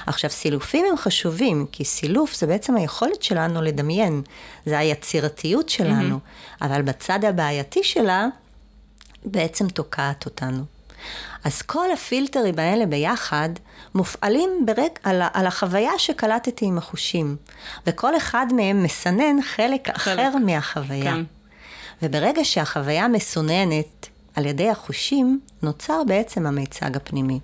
עכשיו, 0.07 0.29
סילופים 0.29 0.85
הם 0.89 0.97
חשובים, 0.97 1.65
כי 1.71 1.85
סילוף 1.85 2.35
זה 2.35 2.47
בעצם 2.47 2.75
היכולת 2.75 3.23
שלנו 3.23 3.61
לדמיין, 3.61 4.21
זה 4.65 4.79
היצירתיות 5.45 5.69
שלנו, 5.69 6.15
mm-hmm. 6.15 6.65
אבל 6.65 6.81
בצד 6.81 7.25
הבעייתי 7.25 7.83
שלה, 7.83 8.27
בעצם 9.25 9.67
תוקעת 9.67 10.25
אותנו. 10.25 10.63
אז 11.43 11.61
כל 11.61 11.91
הפילטרים 11.91 12.59
האלה 12.59 12.85
ביחד 12.85 13.49
מופעלים 13.95 14.49
ברק, 14.65 14.99
על, 15.03 15.21
על 15.33 15.47
החוויה 15.47 15.91
שקלטתי 15.97 16.65
עם 16.65 16.77
החושים, 16.77 17.35
וכל 17.87 18.17
אחד 18.17 18.47
מהם 18.55 18.83
מסנן 18.83 19.41
חלק, 19.41 19.97
חלק. 19.97 20.19
אחר 20.19 20.37
מהחוויה. 20.37 21.11
כן. 21.11 21.23
וברגע 22.01 22.45
שהחוויה 22.45 23.07
מסוננת 23.07 24.09
על 24.35 24.45
ידי 24.45 24.69
החושים, 24.69 25.39
נוצר 25.61 26.01
בעצם 26.07 26.45
המיצג 26.45 26.95
הפנימי. 26.95 27.39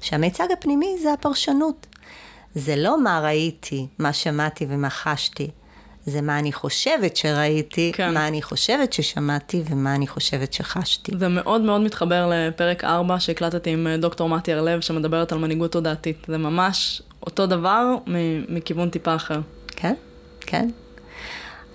שהמיצג 0.00 0.52
הפנימי 0.52 0.96
זה 1.02 1.12
הפרשנות. 1.12 1.86
זה 2.54 2.76
לא 2.76 3.02
מה 3.02 3.20
ראיתי, 3.20 3.86
מה 3.98 4.12
שמעתי 4.12 4.66
ומה 4.68 4.90
חשתי. 4.90 5.50
זה 6.06 6.22
מה 6.22 6.38
אני 6.38 6.52
חושבת 6.52 7.16
שראיתי, 7.16 7.92
כן. 7.94 8.14
מה 8.14 8.28
אני 8.28 8.42
חושבת 8.42 8.92
ששמעתי 8.92 9.62
ומה 9.70 9.94
אני 9.94 10.06
חושבת 10.06 10.52
שחשתי. 10.52 11.12
זה 11.18 11.28
מאוד 11.28 11.60
מאוד 11.60 11.80
מתחבר 11.80 12.30
לפרק 12.32 12.84
4 12.84 13.20
שהקלטתי 13.20 13.70
עם 13.70 13.86
אה, 13.86 13.96
דוקטור 13.96 14.28
מתי 14.28 14.52
הרלב, 14.52 14.80
שמדברת 14.80 15.32
על 15.32 15.38
מנהיגות 15.38 15.72
תודעתית. 15.72 16.26
זה 16.28 16.38
ממש 16.38 17.02
אותו 17.26 17.46
דבר 17.46 17.94
מכיוון 18.48 18.90
טיפה 18.90 19.14
אחר. 19.14 19.40
כן, 19.68 19.94
כן. 20.40 20.68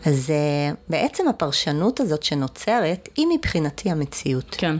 אז 0.06 0.30
uh, 0.30 0.76
בעצם 0.89 1.28
הפרשנות 1.28 2.00
הזאת 2.00 2.24
שנוצרת, 2.24 3.10
היא 3.17 3.28
מבחינתי 3.38 3.91
המציאות. 3.91 4.56
כן. 4.58 4.78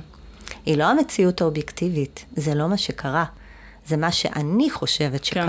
היא 0.66 0.78
לא 0.78 0.84
המציאות 0.84 1.42
האובייקטיבית, 1.42 2.26
זה 2.36 2.56
לא 2.56 2.68
מה 2.68 2.78
שקרה, 2.78 3.26
זה 3.88 3.98
מה 3.98 4.12
שאני 4.12 4.70
חושבת 4.70 5.26
כן. 5.26 5.48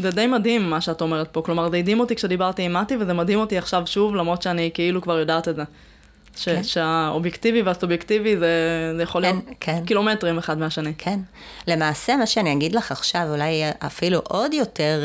זה 0.00 0.10
די 0.10 0.26
מדהים 0.26 0.70
מה 0.70 0.80
שאת 0.80 1.00
אומרת 1.00 1.28
פה, 1.32 1.42
כלומר, 1.42 1.70
זה 1.70 1.76
הדהים 1.76 2.00
אותי 2.00 2.14
כשדיברתי 2.16 2.62
עם 2.62 2.72
מתי, 2.72 2.96
וזה 3.00 3.12
מדהים 3.12 3.38
אותי 3.38 3.58
עכשיו 3.58 3.82
שוב, 3.86 4.14
למרות 4.14 4.42
שאני 4.42 4.70
כאילו 4.74 5.02
כבר 5.02 5.18
יודעת 5.18 5.48
את 5.48 5.56
זה. 5.56 5.62
ש- 6.36 6.44
כן. 6.48 6.62
שהאובייקטיבי 6.62 7.62
והסובייקטיבי 7.62 8.36
זה, 8.36 8.48
זה 8.96 9.02
יכול 9.02 9.22
כן, 9.22 9.32
להיות 9.32 9.44
כן. 9.60 9.82
קילומטרים 9.86 10.38
אחד 10.38 10.58
מהשני. 10.58 10.92
כן. 10.98 11.20
למעשה, 11.66 12.16
מה 12.16 12.26
שאני 12.26 12.52
אגיד 12.52 12.72
לך 12.72 12.92
עכשיו 12.92 13.26
אולי 13.30 13.62
אפילו 13.78 14.18
עוד 14.28 14.54
יותר 14.54 15.00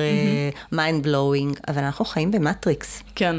uh, 0.72 0.74
mind 0.74 1.06
blowing, 1.06 1.60
אבל 1.68 1.84
אנחנו 1.84 2.06
חיים 2.06 2.32
במטריקס. 2.32 3.04
כן, 3.16 3.36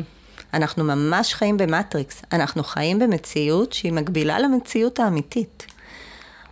אנחנו 0.54 0.84
ממש 0.84 1.34
חיים 1.34 1.56
במטריקס. 1.56 2.22
אנחנו 2.32 2.64
חיים 2.64 2.98
במציאות 2.98 3.72
שהיא 3.72 3.92
מקבילה 3.92 4.38
למציאות 4.38 5.00
האמיתית. 5.00 5.66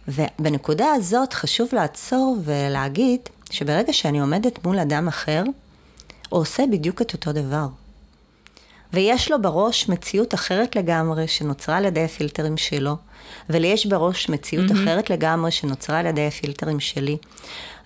ובנקודה 0.08 0.86
הזאת 0.94 1.32
חשוב 1.32 1.68
לעצור 1.72 2.36
ולהגיד 2.44 3.20
שברגע 3.54 3.92
שאני 3.92 4.20
עומדת 4.20 4.64
מול 4.64 4.78
אדם 4.78 5.08
אחר, 5.08 5.42
הוא 6.28 6.40
עושה 6.40 6.64
בדיוק 6.72 7.02
את 7.02 7.12
אותו 7.12 7.32
דבר. 7.32 7.66
ויש 8.92 9.30
לו 9.30 9.42
בראש 9.42 9.88
מציאות 9.88 10.34
אחרת 10.34 10.76
לגמרי 10.76 11.28
שנוצרה 11.28 11.76
על 11.76 11.84
ידי 11.84 12.04
הפילטרים 12.04 12.56
שלו, 12.56 12.96
ולי 13.50 13.66
יש 13.66 13.86
בראש 13.86 14.28
מציאות 14.28 14.70
mm-hmm. 14.70 14.74
אחרת 14.74 15.10
לגמרי 15.10 15.50
שנוצרה 15.50 15.98
על 15.98 16.06
ידי 16.06 16.26
הפילטרים 16.26 16.80
שלי. 16.80 17.16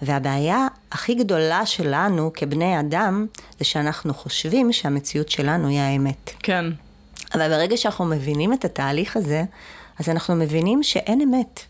והבעיה 0.03 0.67
הכי 0.93 1.15
גדולה 1.15 1.67
שלנו 1.67 2.31
כבני 2.35 2.81
אדם, 2.81 3.27
זה 3.59 3.65
שאנחנו 3.65 4.15
חושבים 4.15 4.73
שהמציאות 4.73 5.29
שלנו 5.29 5.69
היא 5.69 5.81
האמת. 5.81 6.31
כן, 6.43 6.65
אבל 7.35 7.49
ברגע 7.49 7.77
שאנחנו 7.77 8.05
מבינים 8.05 8.53
את 8.53 8.65
התהליך 8.65 9.17
הזה, 9.17 9.45
אז 9.99 10.09
אנחנו 10.09 10.35
מבינים 10.35 10.83
שאין 10.83 11.21
אמת. 11.21 11.61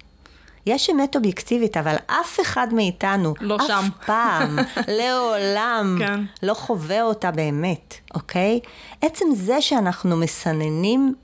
יש 0.69 0.91
אמת 0.91 1.17
אובייקטיבית, 1.17 1.77
אבל 1.77 1.97
אף 2.07 2.41
אחד 2.41 2.67
מאיתנו, 2.73 3.35
לא 3.41 3.57
אף 3.57 3.67
שם. 3.67 3.85
פעם, 4.07 4.59
לעולם, 4.99 5.97
כן. 5.99 6.21
לא 6.43 6.55
חווה 6.55 7.03
אותה 7.03 7.31
באמת, 7.31 7.95
אוקיי? 8.15 8.61
עצם 9.03 9.25
זה 9.35 9.61
שאנחנו 9.61 10.17
מסננים 10.17 11.15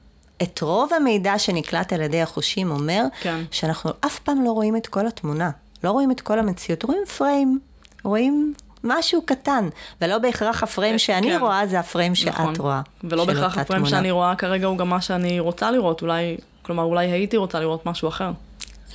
את 0.43 0.61
רוב 0.63 0.93
המידע 0.93 1.39
שנקלט 1.39 1.93
על 1.93 2.01
ידי 2.01 2.23
החושים 2.23 2.71
אומר, 2.71 3.05
כן. 3.21 3.45
שאנחנו 3.51 3.91
אף 4.07 4.19
פעם 4.19 4.45
לא 4.45 4.53
רואים 4.53 4.77
את 4.77 4.87
כל 4.87 5.07
התמונה, 5.07 5.51
לא 5.85 5.91
רואים 5.91 6.11
את 6.11 6.21
כל 6.21 6.39
המציאות, 6.39 6.83
רואים 6.83 7.03
פריים, 7.19 7.59
רואים 8.05 8.55
משהו 8.85 9.23
קטן, 9.23 9.69
ולא 10.01 10.19
בהכרח 10.19 10.63
הפריים 10.63 10.99
שאני 10.99 11.31
כן. 11.31 11.41
רואה 11.41 11.67
זה 11.67 11.81
הפריים 11.81 12.15
שאת 12.15 12.29
נכון. 12.29 12.55
רואה. 12.59 12.81
ולא 13.05 13.25
בהכרח 13.25 13.59
הפריים. 13.59 13.87
שאני 13.87 14.11
רואה 14.11 14.37
כרגע 14.37 14.67
הוא 14.67 14.79
גם 14.79 14.89
מה 14.89 15.01
שאני 15.01 15.41
רוצה 15.41 15.71
לראות, 15.71 16.03
אולי, 16.03 16.37
כלומר, 16.63 16.83
אולי 16.83 17.07
הייתי 17.07 17.37
רוצה 17.37 17.61
לראות 17.61 17.87
משהו 17.87 18.09
אחר. 18.09 18.31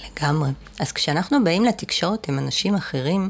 לגמרי. 0.05 0.49
אז 0.79 0.91
כשאנחנו 0.91 1.43
באים 1.43 1.65
לתקשורת 1.65 2.29
עם 2.29 2.39
אנשים 2.39 2.75
אחרים, 2.75 3.29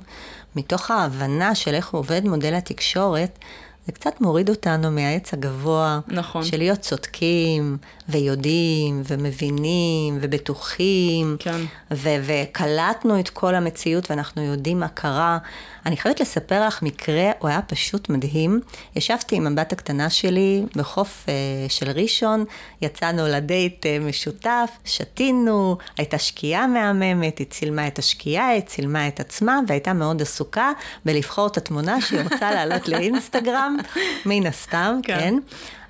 מתוך 0.56 0.92
ההבנה 0.92 1.56
של 1.56 1.74
איך 1.74 1.94
עובד 1.94 2.28
מודל 2.28 2.54
התקשורת, 2.54 3.40
זה 3.90 3.94
קצת 3.94 4.22
מוריד 4.22 4.50
אותנו 4.50 4.92
מהעץ 4.92 5.34
הגבוה, 5.34 6.00
נכון. 6.08 6.44
של 6.44 6.58
להיות 6.58 6.80
צודקים, 6.80 7.78
ויודעים, 8.10 9.02
ומבינים, 9.08 10.18
ובטוחים, 10.22 11.36
כן. 11.40 11.62
ו- 11.92 12.16
וקלטנו 12.24 13.20
את 13.20 13.30
כל 13.30 13.56
המציאות 13.56 14.12
ואנחנו 14.12 14.42
יודעים 14.42 14.80
מה 14.80 14.88
קרה. 14.88 15.38
אני 15.86 15.98
חייבת 15.98 16.20
לספר 16.20 16.68
לך 16.68 16.84
מקרה, 16.84 17.32
הוא 17.40 17.50
היה 17.50 17.62
פשוט 17.62 18.10
מדהים. 18.10 18.62
ישבתי 18.96 19.36
עם 19.36 19.48
הבת 19.48 19.74
הקטנה 19.74 20.10
שלי 20.10 20.64
בחוף 20.76 21.26
אה, 21.30 21.34
של 21.70 21.92
ראשון, 21.92 22.46
יצאנו 22.82 23.28
לדייט 23.28 23.86
אה, 23.86 23.98
משותף, 24.00 24.70
שתינו, 24.86 25.78
הייתה 25.98 26.18
שקיעה 26.18 26.68
מהממת, 26.68 27.38
היא 27.38 27.48
צילמה 27.50 27.88
את 27.88 28.00
השקיעה, 28.00 28.48
היא 28.48 28.62
צילמה 28.62 29.08
את 29.08 29.20
עצמה, 29.20 29.60
והייתה 29.68 29.94
מאוד 29.94 30.22
עסוקה 30.22 30.72
בלבחור 31.06 31.48
את 31.48 31.58
התמונה 31.58 32.02
שהיא 32.02 32.22
רוצה 32.22 32.52
לעלות 32.56 32.88
לאינסטגרם, 32.88 33.78
מן 34.26 34.48
הסתם, 34.48 35.00
כן. 35.04 35.20
כן. 35.20 35.36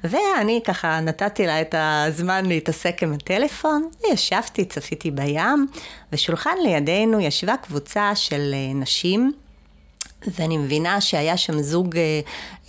ואני 0.04 0.62
ככה 0.65 0.99
נתתי 0.99 1.47
לה 1.47 1.62
את 1.62 1.75
הזמן 1.78 2.45
להתעסק 2.45 3.04
עם 3.04 3.13
הטלפון, 3.13 3.89
וישבתי, 4.04 4.65
צפיתי 4.65 5.12
בים, 5.12 5.67
ושולחן 6.13 6.56
לידינו 6.63 7.19
ישבה 7.19 7.58
קבוצה 7.58 8.15
של 8.15 8.52
אה, 8.54 8.73
נשים. 8.73 9.32
ואני 10.28 10.58
מבינה 10.58 11.02
שהיה 11.02 11.38
שם 11.38 11.62
זוג 11.62 11.97
אה, 11.97 12.19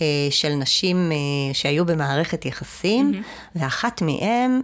אה, 0.01 0.27
של 0.29 0.53
נשים 0.53 1.11
אה, 1.11 1.17
שהיו 1.53 1.85
במערכת 1.85 2.45
יחסים, 2.45 3.11
mm-hmm. 3.13 3.59
ואחת 3.59 4.01
מהן 4.01 4.61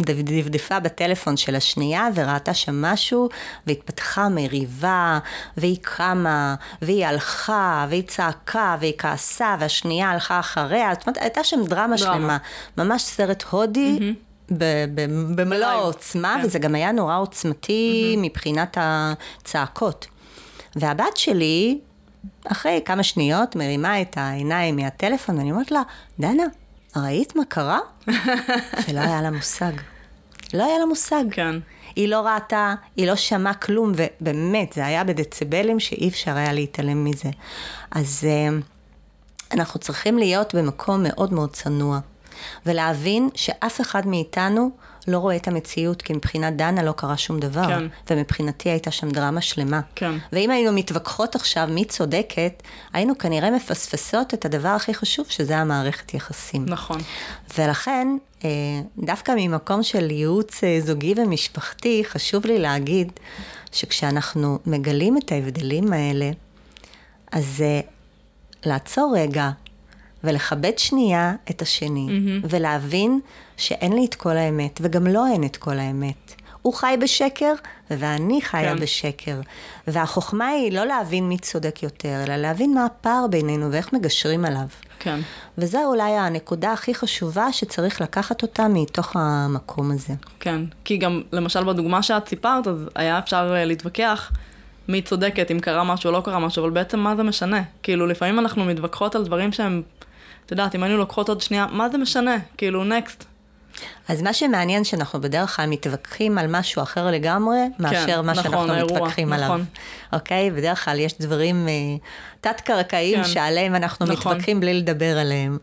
דפדפה 0.00 0.80
בטלפון 0.80 1.36
של 1.36 1.54
השנייה 1.54 2.08
וראתה 2.14 2.54
שם 2.54 2.82
משהו, 2.82 3.28
והתפתחה 3.66 4.28
מריבה, 4.28 5.18
והיא 5.56 5.78
קמה, 5.82 6.54
והיא 6.82 7.06
הלכה, 7.06 7.86
והיא 7.90 8.02
צעקה, 8.06 8.76
והיא 8.80 8.92
כעסה, 8.98 9.56
והשנייה 9.60 10.10
הלכה 10.10 10.40
אחריה, 10.40 10.90
זאת 10.94 11.06
אומרת, 11.06 11.18
הייתה 11.22 11.44
שם 11.44 11.64
דרמה. 11.64 11.98
שלמה, 11.98 12.36
ממש 12.78 13.02
סרט 13.02 13.44
הודי. 13.50 14.14
ב- 14.50 14.84
ב- 14.94 15.34
במלוא 15.40 15.66
העוצמה, 15.66 16.36
כן. 16.40 16.46
וזה 16.46 16.58
גם 16.58 16.74
היה 16.74 16.92
נורא 16.92 17.18
עוצמתי 17.18 18.14
מבחינת 18.18 18.76
הצעקות. 18.80 20.06
והבת 20.76 21.16
שלי, 21.16 21.78
אחרי 22.44 22.80
כמה 22.84 23.02
שניות, 23.02 23.56
מרימה 23.56 24.00
את 24.00 24.16
העיניים 24.16 24.76
מהטלפון, 24.76 25.38
ואני 25.38 25.50
אומרת 25.52 25.70
לה, 25.70 25.82
דנה, 26.20 26.42
ראית 26.96 27.36
מה 27.36 27.44
קרה? 27.44 27.78
ולא 28.88 29.00
היה 29.00 29.22
לה 29.22 29.30
מושג. 29.30 29.72
לא 30.54 30.64
היה 30.64 30.78
לה 30.78 30.86
מושג. 30.86 31.24
כן. 31.30 31.56
היא 31.96 32.08
לא 32.08 32.20
ראתה, 32.20 32.74
היא 32.96 33.06
לא 33.06 33.16
שמעה 33.16 33.54
כלום, 33.54 33.92
ובאמת, 33.96 34.72
זה 34.72 34.86
היה 34.86 35.04
בדציבלים 35.04 35.80
שאי 35.80 36.08
אפשר 36.08 36.36
היה 36.36 36.52
להתעלם 36.52 37.04
מזה. 37.04 37.30
אז 37.90 38.24
אה, 38.24 38.48
אנחנו 39.52 39.80
צריכים 39.80 40.18
להיות 40.18 40.54
במקום 40.54 41.02
מאוד 41.02 41.32
מאוד 41.32 41.50
צנוע, 41.52 41.98
ולהבין 42.66 43.28
שאף 43.34 43.80
אחד 43.80 44.06
מאיתנו 44.06 44.70
לא 45.08 45.18
רואה 45.18 45.36
את 45.36 45.48
המציאות, 45.48 46.02
כי 46.02 46.12
מבחינת 46.12 46.56
דנה 46.56 46.82
לא 46.82 46.92
קרה 46.92 47.16
שום 47.16 47.40
דבר, 47.40 47.66
כן. 47.66 47.86
ומבחינתי 48.10 48.70
הייתה 48.70 48.90
שם 48.90 49.10
דרמה 49.10 49.40
שלמה. 49.40 49.80
כן. 49.94 50.14
ואם 50.32 50.50
היינו 50.50 50.72
מתווכחות 50.72 51.34
עכשיו 51.34 51.68
מי 51.70 51.84
צודקת, 51.84 52.62
היינו 52.92 53.18
כנראה 53.18 53.50
מפספסות 53.50 54.34
את 54.34 54.44
הדבר 54.44 54.68
הכי 54.68 54.94
חשוב, 54.94 55.26
שזה 55.28 55.58
המערכת 55.58 56.14
יחסים. 56.14 56.64
נכון. 56.66 57.00
ולכן, 57.58 58.08
אה, 58.44 58.48
דווקא 58.98 59.32
ממקום 59.36 59.82
של 59.82 60.10
ייעוץ 60.10 60.64
אה, 60.64 60.80
זוגי 60.80 61.14
ומשפחתי, 61.16 62.02
חשוב 62.04 62.46
לי 62.46 62.58
להגיד 62.58 63.12
שכשאנחנו 63.72 64.58
מגלים 64.66 65.16
את 65.16 65.32
ההבדלים 65.32 65.92
האלה, 65.92 66.30
אז 67.32 67.62
אה, 67.62 67.80
לעצור 68.66 69.14
רגע 69.16 69.50
ולכבד 70.24 70.78
שנייה 70.78 71.34
את 71.50 71.62
השני, 71.62 72.06
mm-hmm. 72.08 72.46
ולהבין 72.50 73.20
שאין 73.56 73.92
לי 73.92 74.04
את 74.04 74.14
כל 74.14 74.36
האמת, 74.36 74.80
וגם 74.82 75.06
לא 75.06 75.26
אין 75.26 75.44
את 75.44 75.56
כל 75.56 75.78
האמת. 75.78 76.34
הוא 76.62 76.74
חי 76.74 76.96
בשקר, 77.00 77.52
ואני 77.90 78.42
חיה 78.42 78.70
כן. 78.70 78.76
כן. 78.76 78.82
בשקר. 78.82 79.40
והחוכמה 79.86 80.48
היא 80.48 80.72
לא 80.72 80.84
להבין 80.86 81.28
מי 81.28 81.38
צודק 81.38 81.82
יותר, 81.82 82.22
אלא 82.24 82.36
להבין 82.36 82.74
מה 82.74 82.84
הפער 82.84 83.26
בינינו 83.30 83.72
ואיך 83.72 83.92
מגשרים 83.92 84.44
עליו. 84.44 84.66
כן. 84.98 85.20
וזו 85.58 85.78
אולי 85.84 86.12
הנקודה 86.12 86.72
הכי 86.72 86.94
חשובה 86.94 87.52
שצריך 87.52 88.00
לקחת 88.00 88.42
אותה 88.42 88.68
מתוך 88.68 89.16
המקום 89.16 89.90
הזה. 89.90 90.14
כן, 90.40 90.60
כי 90.84 90.96
גם 90.96 91.22
למשל 91.32 91.64
בדוגמה 91.64 92.02
שאת 92.02 92.28
סיפרת, 92.28 92.66
אז 92.66 92.88
היה 92.94 93.18
אפשר 93.18 93.54
אה, 93.56 93.64
להתווכח 93.64 94.32
מי 94.88 95.02
צודקת, 95.02 95.50
אם 95.50 95.60
קרה 95.60 95.84
משהו 95.84 96.08
או 96.08 96.12
לא 96.12 96.20
קרה 96.24 96.38
משהו, 96.38 96.62
אבל 96.62 96.70
בעצם 96.70 97.00
מה 97.00 97.16
זה 97.16 97.22
משנה? 97.22 97.62
כאילו, 97.82 98.06
לפעמים 98.06 98.38
אנחנו 98.38 98.64
מתווכחות 98.64 99.14
על 99.14 99.24
דברים 99.24 99.52
שהם, 99.52 99.82
את 100.46 100.50
יודעת, 100.50 100.74
אם 100.74 100.82
היינו 100.82 100.98
לוקחות 100.98 101.28
עוד 101.28 101.40
שנייה, 101.40 101.66
מה 101.70 101.88
זה 101.88 101.98
משנה? 101.98 102.36
כאילו, 102.56 102.84
נקסט. 102.84 103.24
אז 104.08 104.22
מה 104.22 104.32
שמעניין 104.32 104.84
שאנחנו 104.84 105.20
בדרך 105.20 105.56
כלל 105.56 105.66
מתווכחים 105.66 106.38
על 106.38 106.46
משהו 106.48 106.82
אחר 106.82 107.10
לגמרי, 107.10 107.58
מאשר 107.78 108.22
מה 108.22 108.32
נכון, 108.32 108.44
שאנחנו 108.44 108.72
האירוע, 108.72 108.96
מתווכחים 108.96 109.32
נכון. 109.32 109.44
עליו. 109.44 109.60
אוקיי? 110.12 110.50
בדרך 110.50 110.84
כלל 110.84 111.00
יש 111.00 111.14
דברים 111.20 111.68
אה, 111.68 111.72
תת-קרקעיים 112.40 113.22
כן, 113.22 113.28
שעליהם 113.28 113.74
אנחנו 113.74 114.06
נכון. 114.06 114.32
מתווכחים 114.32 114.60
בלי 114.60 114.74
לדבר 114.74 115.18
עליהם, 115.18 115.58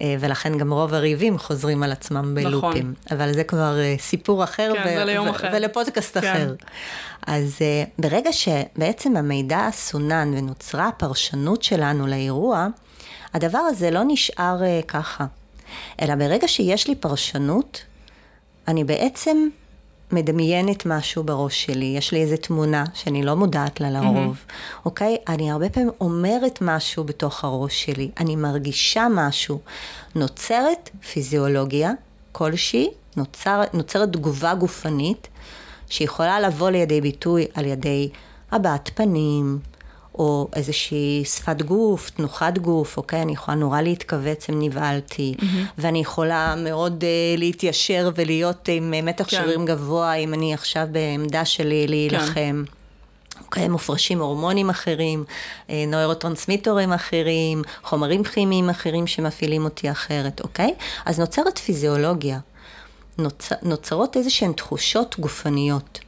אה, 0.00 0.16
ולכן 0.20 0.58
גם 0.58 0.72
רוב 0.72 0.94
הריבים 0.94 1.38
חוזרים 1.38 1.82
על 1.82 1.92
עצמם 1.92 2.34
בלופים. 2.34 2.94
אבל 3.10 3.32
זה 3.32 3.44
כבר 3.44 3.78
אה, 3.78 3.94
סיפור 3.98 4.44
אחר, 4.44 4.72
נכון. 4.72 4.84
כן, 4.84 4.94
זה 4.98 5.04
ליום 5.04 5.28
אחר. 5.28 5.48
ולפודקאסט 5.52 6.18
כן. 6.18 6.32
אחר. 6.32 6.54
אז 7.26 7.58
אה, 7.60 7.84
ברגע 7.98 8.32
שבעצם 8.32 9.16
המידע 9.16 9.68
סונן 9.72 10.34
ונוצרה 10.36 10.88
הפרשנות 10.88 11.62
שלנו 11.62 12.06
לאירוע, 12.06 12.66
הדבר 13.34 13.58
הזה 13.58 13.90
לא 13.90 14.00
נשאר 14.06 14.62
אה, 14.62 14.80
ככה. 14.88 15.26
אלא 16.02 16.14
ברגע 16.14 16.48
שיש 16.48 16.88
לי 16.88 16.94
פרשנות, 16.94 17.82
אני 18.68 18.84
בעצם 18.84 19.48
מדמיינת 20.12 20.86
משהו 20.86 21.24
בראש 21.24 21.64
שלי, 21.64 21.94
יש 21.98 22.12
לי 22.12 22.22
איזו 22.22 22.36
תמונה 22.36 22.84
שאני 22.94 23.22
לא 23.22 23.34
מודעת 23.34 23.80
לה 23.80 23.90
לרוב, 23.90 24.36
mm-hmm. 24.36 24.80
אוקיי? 24.84 25.16
אני 25.28 25.50
הרבה 25.50 25.68
פעמים 25.68 25.90
אומרת 26.00 26.58
משהו 26.62 27.04
בתוך 27.04 27.44
הראש 27.44 27.84
שלי, 27.84 28.10
אני 28.20 28.36
מרגישה 28.36 29.06
משהו. 29.10 29.60
נוצרת 30.14 30.90
פיזיולוגיה 31.12 31.92
כלשהי, 32.32 32.90
נוצר, 33.16 33.62
נוצרת 33.72 34.12
תגובה 34.12 34.54
גופנית, 34.54 35.28
שיכולה 35.88 36.40
לבוא 36.40 36.70
לידי 36.70 37.00
ביטוי 37.00 37.46
על 37.54 37.64
ידי 37.64 38.10
הבעת 38.52 38.90
פנים, 38.94 39.58
או 40.14 40.48
איזושהי 40.56 41.22
שפת 41.24 41.62
גוף, 41.62 42.10
תנוחת 42.10 42.58
גוף, 42.58 42.96
אוקיי? 42.96 43.22
אני 43.22 43.32
יכולה 43.32 43.56
נורא 43.56 43.80
להתכווץ 43.80 44.50
אם 44.50 44.62
נבהלתי, 44.62 45.34
mm-hmm. 45.38 45.44
ואני 45.78 45.98
יכולה 45.98 46.54
מאוד 46.56 47.04
uh, 47.04 47.38
להתיישר 47.38 48.10
ולהיות 48.14 48.68
עם 48.68 48.94
אה, 48.94 49.02
מתח 49.02 49.24
כן. 49.24 49.36
כן. 49.36 49.42
שרירים 49.42 49.66
גבוה, 49.66 50.14
אם 50.14 50.34
אני 50.34 50.54
עכשיו 50.54 50.86
בעמדה 50.92 51.44
שלי 51.44 51.86
להילחם. 51.86 52.64
אוקיי, 53.44 53.68
מופרשים 53.68 54.20
הורמונים 54.20 54.70
אחרים, 54.70 55.24
אה, 55.70 55.84
נוירוטרנסמיטורים 55.86 56.92
אחרים, 56.92 57.62
חומרים 57.82 58.24
כימיים 58.24 58.70
אחרים 58.70 59.06
שמפעילים 59.06 59.64
אותי 59.64 59.90
אחרת, 59.90 60.40
אוקיי? 60.40 60.74
אז 61.04 61.20
נוצרת 61.20 61.58
פיזיולוגיה, 61.58 62.38
נוצ... 63.18 63.52
נוצרות 63.62 64.16
איזה 64.16 64.30
שהן 64.30 64.52
תחושות 64.52 65.16
גופניות. 65.18 66.03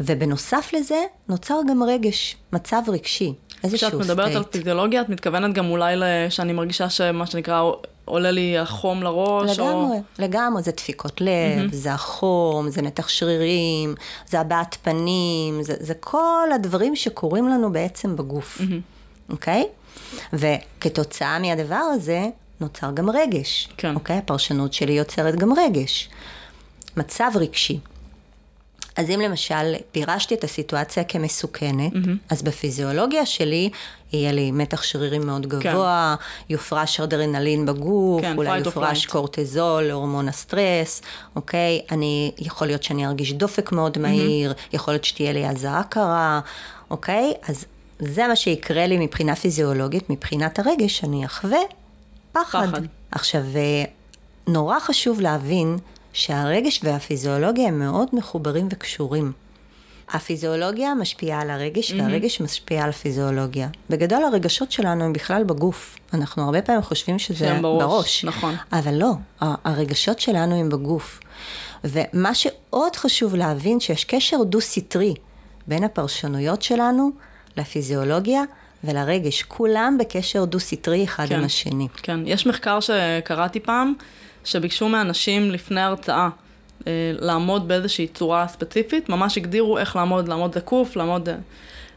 ובנוסף 0.00 0.70
לזה, 0.72 1.04
נוצר 1.28 1.60
גם 1.68 1.82
רגש, 1.82 2.36
מצב 2.52 2.82
רגשי, 2.88 3.32
איזשהו 3.64 3.88
כשאת 3.88 4.00
מדברת 4.00 4.34
על 4.34 4.42
state. 4.42 4.46
פיזיולוגיה, 4.46 5.00
את 5.00 5.08
מתכוונת 5.08 5.54
גם 5.54 5.70
אולי 5.70 5.96
שאני 6.30 6.52
מרגישה 6.52 6.90
שמה 6.90 7.26
שנקרא 7.26 7.62
עולה 8.04 8.30
לי 8.30 8.58
החום 8.58 9.02
לראש, 9.02 9.58
או... 9.58 9.64
לגמרי, 9.64 9.98
לגמרי, 10.18 10.62
זה 10.62 10.70
דפיקות 10.70 11.20
לב, 11.20 11.28
mm-hmm. 11.70 11.74
זה 11.74 11.92
החום, 11.92 12.70
זה 12.70 12.82
מתח 12.82 13.08
שרירים, 13.08 13.94
זה 14.26 14.40
הבעת 14.40 14.76
פנים, 14.82 15.62
זה, 15.62 15.74
זה 15.80 15.94
כל 15.94 16.48
הדברים 16.54 16.96
שקורים 16.96 17.48
לנו 17.48 17.72
בעצם 17.72 18.16
בגוף, 18.16 18.60
mm-hmm. 18.60 19.32
אוקיי? 19.32 19.64
וכתוצאה 20.32 21.38
מהדבר 21.38 21.74
הזה 21.94 22.26
נוצר 22.60 22.90
גם 22.94 23.10
רגש, 23.10 23.68
כן. 23.76 23.94
אוקיי? 23.94 24.16
הפרשנות 24.16 24.72
שלי 24.72 24.92
יוצרת 24.92 25.36
גם 25.36 25.52
רגש. 25.52 26.08
מצב 26.96 27.30
רגשי. 27.34 27.78
אז 28.96 29.10
אם 29.10 29.20
למשל 29.20 29.74
פירשתי 29.92 30.34
את 30.34 30.44
הסיטואציה 30.44 31.04
כמסוכנת, 31.04 31.92
mm-hmm. 31.92 32.10
אז 32.30 32.42
בפיזיולוגיה 32.42 33.26
שלי 33.26 33.70
יהיה 34.12 34.32
לי 34.32 34.50
מתח 34.50 34.82
שרירים 34.82 35.26
מאוד 35.26 35.42
כן. 35.42 35.48
גבוה, 35.48 36.16
כן. 36.18 36.52
יופרש 36.52 37.00
אדרנלין 37.00 37.66
בגוף, 37.66 38.22
כן, 38.22 38.36
אולי 38.36 38.58
יופרש 38.58 39.06
קורטיזול, 39.06 39.90
הורמון 39.90 40.28
הסטרס, 40.28 41.02
אוקיי? 41.36 41.80
אני, 41.90 42.32
יכול 42.38 42.66
להיות 42.66 42.82
שאני 42.82 43.06
ארגיש 43.06 43.32
דופק 43.32 43.72
מאוד 43.72 43.98
מהיר, 43.98 44.52
mm-hmm. 44.52 44.76
יכול 44.76 44.94
להיות 44.94 45.04
שתהיה 45.04 45.32
לי 45.32 45.46
הזעה 45.46 45.82
קרה, 45.82 46.40
אוקיי? 46.90 47.32
אז 47.48 47.64
זה 47.98 48.28
מה 48.28 48.36
שיקרה 48.36 48.86
לי 48.86 48.98
מבחינה 48.98 49.36
פיזיולוגית, 49.36 50.10
מבחינת 50.10 50.58
הרגש, 50.58 51.04
אני 51.04 51.26
אחווה 51.26 51.58
פחד. 52.32 52.68
פחד. 52.68 52.82
עכשיו, 53.10 53.42
אה, 53.56 53.84
נורא 54.46 54.80
חשוב 54.80 55.20
להבין 55.20 55.78
שהרגש 56.14 56.80
והפיזיולוגיה 56.82 57.68
הם 57.68 57.78
מאוד 57.78 58.08
מחוברים 58.12 58.68
וקשורים. 58.70 59.32
הפיזיולוגיה 60.10 60.94
משפיעה 60.94 61.40
על 61.40 61.50
הרגש, 61.50 61.90
mm-hmm. 61.90 61.94
והרגש 61.98 62.40
משפיע 62.40 62.84
על 62.84 62.90
הפיזיולוגיה. 62.90 63.68
בגדול 63.90 64.24
הרגשות 64.24 64.72
שלנו 64.72 65.04
הם 65.04 65.12
בכלל 65.12 65.44
בגוף. 65.44 65.96
אנחנו 66.14 66.44
הרבה 66.44 66.62
פעמים 66.62 66.82
חושבים 66.82 67.18
שזה 67.18 67.58
בראש, 67.62 67.82
בראש. 67.82 68.24
נכון. 68.24 68.54
אבל 68.72 68.94
לא, 68.94 69.12
הרגשות 69.40 70.20
שלנו 70.20 70.60
הם 70.60 70.68
בגוף. 70.68 71.20
ומה 71.84 72.34
שעוד 72.34 72.96
חשוב 72.96 73.34
להבין, 73.34 73.80
שיש 73.80 74.04
קשר 74.04 74.42
דו-סטרי 74.42 75.14
בין 75.66 75.84
הפרשנויות 75.84 76.62
שלנו 76.62 77.10
לפיזיולוגיה 77.56 78.42
ולרגש. 78.84 79.42
כולם 79.42 79.96
בקשר 80.00 80.44
דו-סטרי 80.44 81.04
אחד 81.04 81.26
כן, 81.28 81.38
עם 81.38 81.44
השני. 81.44 81.88
כן, 82.02 82.20
יש 82.26 82.46
מחקר 82.46 82.78
שקראתי 82.80 83.60
פעם, 83.60 83.94
שביקשו 84.44 84.88
מאנשים 84.88 85.50
לפני 85.50 85.80
הרצאה 85.80 86.28
אה, 86.86 87.12
לעמוד 87.20 87.68
באיזושהי 87.68 88.06
צורה 88.06 88.48
ספציפית, 88.48 89.08
ממש 89.08 89.38
הגדירו 89.38 89.78
איך 89.78 89.96
לעמוד, 89.96 90.28
לעמוד 90.28 90.54
זקוף, 90.54 90.96
לעמוד... 90.96 91.28
אה, 91.28 91.34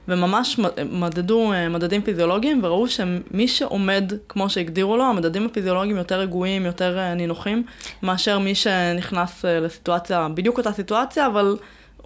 וממש 0.09 0.59
מדדו 0.91 1.53
אה, 1.53 1.69
מדדים 1.69 2.01
פיזיולוגיים 2.01 2.59
וראו 2.63 2.87
שמי 2.87 3.47
שעומד 3.47 4.13
כמו 4.29 4.49
שהגדירו 4.49 4.97
לו, 4.97 5.03
המדדים 5.03 5.45
הפיזיולוגיים 5.45 5.97
יותר 5.97 6.19
רגועים, 6.19 6.65
יותר 6.65 7.13
נינוחים, 7.15 7.63
מאשר 8.03 8.39
מי 8.39 8.55
שנכנס 8.55 9.45
לסיטואציה, 9.45 10.27
בדיוק 10.33 10.57
אותה 10.57 10.71
סיטואציה, 10.71 11.27
אבל 11.27 11.57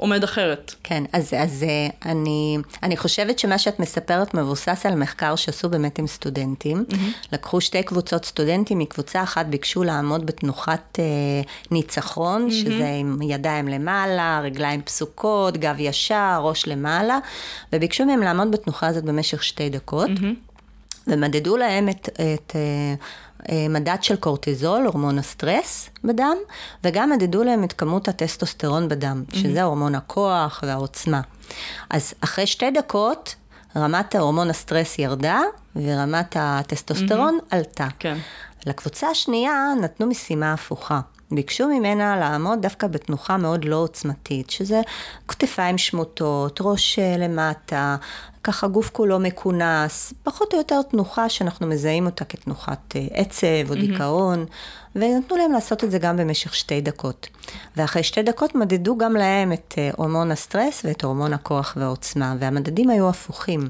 עומד 0.02 0.24
אחרת. 0.24 0.76
כן, 0.84 1.04
אז, 1.14 1.34
אז 1.38 1.64
אה, 1.64 2.12
אני, 2.12 2.58
אני 2.84 2.97
חושבת 2.97 3.39
שמה 3.39 3.58
שאת 3.58 3.80
מספרת 3.80 4.34
מבוסס 4.34 4.86
על 4.86 4.95
מחקר 4.95 5.36
שעשו 5.36 5.70
באמת 5.70 5.99
עם 5.99 6.08
סטודנטים. 6.08 6.86
Mm-hmm. 6.89 7.28
לקחו 7.34 7.62
שתי 7.62 7.84
קבוצות 7.84 8.26
סטודנטים, 8.26 8.80
מקבוצה 8.80 9.24
אחת 9.24 9.45
ביקשו 9.45 9.84
לעמוד 9.84 10.26
בתנוחת 10.26 10.99
אה, 10.99 11.06
ניצחון, 11.72 12.47
mm-hmm. 12.47 12.52
שזה 12.52 12.88
עם 12.99 13.22
ידיים 13.22 13.68
למעלה, 13.68 14.41
רגליים 14.43 14.82
פסוקות, 14.82 15.58
גב 15.58 15.76
ישר, 15.80 16.39
ראש 16.43 16.68
למעלה, 16.68 17.20
וביקשו 17.74 18.06
מהם 18.06 18.20
לעמוד 18.22 18.52
בתנוחה 18.52 18.88
הזאת 18.88 19.04
במשך 19.04 19.43
שתי 19.43 19.70
דקות. 19.70 20.10
Mm-hmm. 20.10 20.52
ומדדו 21.08 21.58
להם 21.58 21.89
את, 21.89 22.10
את 22.10 22.20
אה, 22.20 22.34
אה, 22.56 22.95
מדד 23.70 23.98
של 24.02 24.16
קורטיזול, 24.16 24.86
הורמון 24.86 25.20
הסטרס 25.20 25.89
בדם, 26.04 26.36
וגם 26.84 27.10
מדדו 27.10 27.44
להם 27.44 27.64
את 27.64 27.74
כמות 27.74 28.08
הטסטוסטרון 28.08 28.89
בדם, 28.89 29.24
mm-hmm. 29.28 29.38
שזה 29.38 29.64
הורמון 29.64 29.96
הכוח 29.96 30.64
והעוצמה. 30.68 31.22
אז 31.89 32.14
אחרי 32.22 32.48
שתי 32.48 32.72
דקות, 32.72 33.36
רמת 33.76 34.16
ההורמון 34.16 34.50
הסטרס 34.50 35.00
ירדה, 35.00 35.42
ורמת 35.76 36.36
הטסטוסטרון 36.39 37.38
mm-hmm. 37.42 37.56
עלתה. 37.56 37.88
כן. 38.00 38.18
לקבוצה 38.66 39.08
השנייה 39.08 39.74
נתנו 39.82 40.08
משימה 40.08 40.54
הפוכה. 40.54 41.00
ביקשו 41.32 41.68
ממנה 41.68 42.18
לעמוד 42.18 42.62
דווקא 42.62 42.88
בתנוחה 42.88 43.38
מאוד 43.38 43.66
לא 43.66 43.76
עוצמתית, 43.76 44.50
שזה 44.50 44.82
כתפיים 45.28 45.78
שמוטות, 45.78 46.60
ראש 46.62 47.00
אה, 47.00 47.18
למטה, 47.18 47.96
ככה 48.44 48.68
גוף 48.68 48.90
כולו 48.90 49.20
מכונס, 49.20 50.14
פחות 50.24 50.54
או 50.54 50.58
יותר 50.58 50.82
תנוחה 50.82 51.30
שאנחנו 51.30 51.68
מזהים 51.68 52.06
אותה 52.06 52.26
כתנוחת 52.26 52.96
אה, 52.96 53.08
עצב 53.12 53.70
או 53.70 53.76
דיכאון, 53.76 54.46
ונתנו 54.96 55.38
להם 55.38 55.52
לעשות 55.52 55.84
את 55.84 55.92
זה 55.92 56.00
גם 56.00 56.18
במשך 56.18 56.56
שתי 56.56 56.82
דקות. 56.82 57.28
ואחרי 57.78 58.04
שתי 58.04 58.24
דקות 58.24 58.56
מדדו 58.56 58.98
גם 58.98 59.16
להם 59.16 59.54
את 59.54 59.74
אה, 59.78 59.89
הורמון 59.98 60.32
הסטרס 60.32 60.82
ואת 60.86 61.04
הורמון 61.04 61.34
הכוח 61.34 61.74
והעוצמה, 61.78 62.36
והמדדים 62.39 62.89
היו 62.89 63.10
הפוכים. 63.10 63.70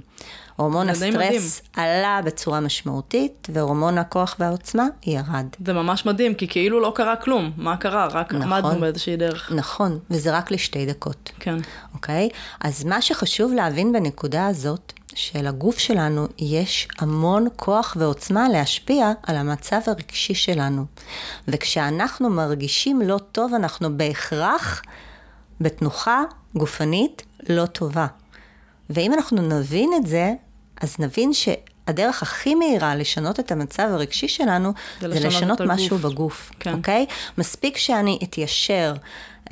הורמון 0.55 0.89
הסטרס 0.89 1.13
מדהים. 1.15 1.41
עלה 1.75 2.19
בצורה 2.25 2.59
משמעותית, 2.59 3.47
והורמון 3.53 3.97
הכוח 3.97 4.35
והעוצמה 4.39 4.85
ירד. 5.05 5.45
זה 5.65 5.73
ממש 5.73 6.05
מדהים, 6.05 6.33
כי 6.33 6.47
כאילו 6.47 6.79
לא 6.79 6.91
קרה 6.95 7.15
כלום. 7.15 7.51
מה 7.57 7.77
קרה? 7.77 8.07
רק 8.07 8.33
נכון, 8.33 8.53
עמדנו 8.53 8.79
באיזושהי 8.79 9.17
דרך. 9.17 9.51
נכון, 9.55 9.99
וזה 10.09 10.37
רק 10.37 10.51
לשתי 10.51 10.85
דקות. 10.85 11.31
כן. 11.39 11.55
אוקיי? 11.93 12.29
אז 12.59 12.83
מה 12.83 13.01
שחשוב 13.01 13.53
להבין 13.53 13.91
בנקודה 13.91 14.47
הזאת, 14.47 14.93
שלגוף 15.15 15.79
שלנו 15.79 16.27
יש 16.37 16.87
המון 16.99 17.47
כוח 17.55 17.97
ועוצמה 17.99 18.49
להשפיע 18.49 19.11
על 19.23 19.35
המצב 19.35 19.79
הרגשי 19.87 20.35
שלנו. 20.35 20.85
וכשאנחנו 21.47 22.29
מרגישים 22.29 23.01
לא 23.01 23.19
טוב, 23.31 23.53
אנחנו 23.53 23.97
בהכרח 23.97 24.81
בתנוחה 25.61 26.23
גופנית 26.55 27.23
לא 27.49 27.65
טובה. 27.65 28.07
ואם 28.89 29.13
אנחנו 29.13 29.41
נבין 29.41 29.91
את 29.97 30.07
זה, 30.07 30.33
אז 30.81 30.95
נבין 30.99 31.33
שהדרך 31.33 32.23
הכי 32.23 32.55
מהירה 32.55 32.95
לשנות 32.95 33.39
את 33.39 33.51
המצב 33.51 33.83
הרגשי 33.91 34.27
שלנו, 34.27 34.73
זה 35.01 35.07
לשנות, 35.07 35.25
לשנות 35.33 35.61
משהו 35.61 35.97
הגוף. 35.97 36.11
בגוף, 36.11 36.51
כן. 36.59 36.73
אוקיי? 36.73 37.05
מספיק 37.37 37.77
שאני 37.77 38.19
אתיישר, 38.23 38.93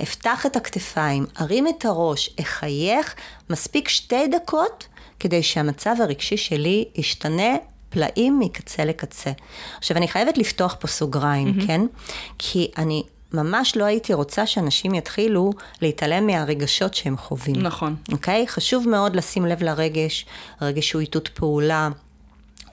אפתח 0.01 0.45
את 0.45 0.55
הכתפיים, 0.55 1.25
ארים 1.41 1.67
את 1.67 1.85
הראש, 1.85 2.29
אחייך, 2.39 3.15
מספיק 3.49 3.87
שתי 3.87 4.27
דקות 4.27 4.87
כדי 5.19 5.43
שהמצב 5.43 5.95
הרגשי 5.99 6.37
שלי 6.37 6.85
ישתנה 6.95 7.55
פלאים 7.89 8.39
מקצה 8.39 8.85
לקצה. 8.85 9.31
עכשיו, 9.77 9.97
אני 9.97 10.07
חייבת 10.07 10.37
לפתוח 10.37 10.75
פה 10.79 10.87
סוגריים, 10.87 11.47
mm-hmm. 11.47 11.67
כן? 11.67 11.81
כי 12.37 12.71
אני 12.77 13.03
ממש 13.33 13.77
לא 13.77 13.83
הייתי 13.83 14.13
רוצה 14.13 14.47
שאנשים 14.47 14.93
יתחילו 14.93 15.51
להתעלם 15.81 16.27
מהרגשות 16.27 16.93
שהם 16.93 17.17
חווים. 17.17 17.55
נכון. 17.55 17.95
אוקיי? 18.11 18.47
חשוב 18.47 18.89
מאוד 18.89 19.15
לשים 19.15 19.45
לב 19.45 19.63
לרגש, 19.63 20.25
רגש 20.61 20.91
הוא 20.91 21.01
איתות 21.01 21.27
פעולה. 21.27 21.89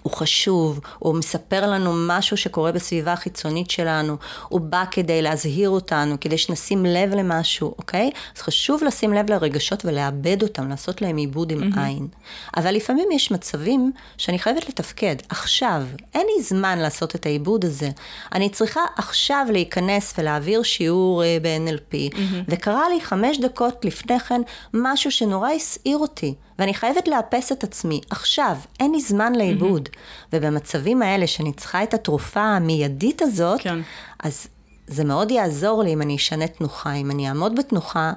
הוא 0.07 0.13
חשוב, 0.13 0.81
הוא 0.99 1.15
מספר 1.15 1.71
לנו 1.71 1.93
משהו 1.97 2.37
שקורה 2.37 2.73
בסביבה 2.73 3.13
החיצונית 3.13 3.71
שלנו, 3.71 4.17
הוא 4.49 4.61
בא 4.61 4.85
כדי 4.91 5.23
להזהיר 5.23 5.71
אותנו, 5.71 6.17
כדי 6.21 6.39
שנשים 6.39 6.87
לב 6.87 7.15
למשהו, 7.15 7.75
אוקיי? 7.79 8.11
אז 8.37 8.43
חשוב 8.43 8.85
לשים 8.85 9.13
לב 9.13 9.31
לרגשות 9.31 9.85
ולאבד 9.85 10.43
אותם, 10.43 10.69
לעשות 10.69 11.03
להם 11.03 11.17
עיבוד 11.17 11.53
עם 11.53 11.63
mm-hmm. 11.63 11.81
עין. 11.81 12.09
אבל 12.57 12.75
לפעמים 12.75 13.09
יש 13.13 13.31
מצבים 13.31 13.93
שאני 14.17 14.39
חייבת 14.39 14.69
לתפקד, 14.69 15.17
עכשיו, 15.29 15.83
אין 16.15 16.27
לי 16.37 16.43
זמן 16.43 16.79
לעשות 16.79 17.15
את 17.15 17.27
העיבוד 17.27 17.65
הזה. 17.65 17.91
אני 18.33 18.49
צריכה 18.49 18.81
עכשיו 18.97 19.47
להיכנס 19.51 20.15
ולהעביר 20.19 20.63
שיעור 20.63 21.23
uh, 21.23 21.43
ב-NLP, 21.43 22.15
mm-hmm. 22.15 22.45
וקרה 22.49 22.89
לי 22.89 23.01
חמש 23.01 23.39
דקות 23.39 23.85
לפני 23.85 24.21
כן 24.21 24.41
משהו 24.75 25.11
שנורא 25.11 25.51
הסעיר 25.51 25.99
אותי. 25.99 26.35
ואני 26.59 26.75
חייבת 26.75 27.09
לאפס 27.09 27.53
את 27.53 27.65
עצמי, 27.65 28.01
עכשיו, 28.11 28.57
אין 28.81 28.93
לי 28.93 29.01
זמן 29.01 29.35
לאיבוד. 29.35 29.89
Mm-hmm. 29.89 30.27
ובמצבים 30.33 31.03
האלה 31.03 31.27
שאני 31.27 31.53
צריכה 31.53 31.83
את 31.83 31.95
התרופה 31.95 32.41
המיידית 32.41 33.23
הזאת, 33.23 33.61
כן. 33.61 33.79
אז 34.23 34.47
זה 34.87 35.05
מאוד 35.05 35.31
יעזור 35.31 35.83
לי 35.83 35.93
אם 35.93 36.03
אני 36.03 36.17
אשנה 36.17 36.47
תנוחה, 36.47 36.93
אם 36.93 37.11
אני 37.11 37.29
אעמוד 37.29 37.59
בתנוחה 37.59 38.13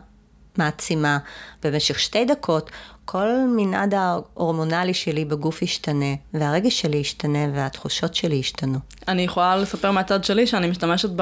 מעצימה 0.59 1.17
במשך 1.63 1.99
שתי 1.99 2.25
דקות, 2.25 2.71
כל 3.05 3.27
מנעד 3.57 3.93
ההורמונלי 3.93 4.93
שלי 4.93 5.25
בגוף 5.25 5.61
ישתנה, 5.61 6.15
והרגש 6.33 6.81
שלי 6.81 6.97
ישתנה, 6.97 7.39
והתחושות 7.53 8.15
שלי 8.15 8.35
ישתנו. 8.35 8.79
אני 9.07 9.21
יכולה 9.21 9.55
לספר 9.55 9.91
מהצד 9.91 10.23
שלי 10.23 10.47
שאני 10.47 10.67
משתמשת 10.67 11.09
ב, 11.15 11.21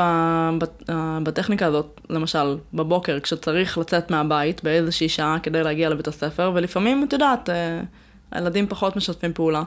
ב, 0.59 0.91
בטכניקה 1.23 1.65
הזאת, 1.65 2.01
למשל, 2.09 2.57
בבוקר, 2.73 3.19
כשצריך 3.19 3.77
לצאת 3.77 4.11
מהבית 4.11 4.63
באיזושהי 4.63 5.09
שעה 5.09 5.37
כדי 5.43 5.63
להגיע 5.63 5.89
לבית 5.89 6.07
הספר, 6.07 6.51
ולפעמים, 6.55 7.03
את 7.03 7.13
יודעת, 7.13 7.49
אה, 7.49 7.81
הילדים 8.31 8.67
פחות 8.67 8.95
משתפים 8.95 9.33
פעולה. 9.33 9.63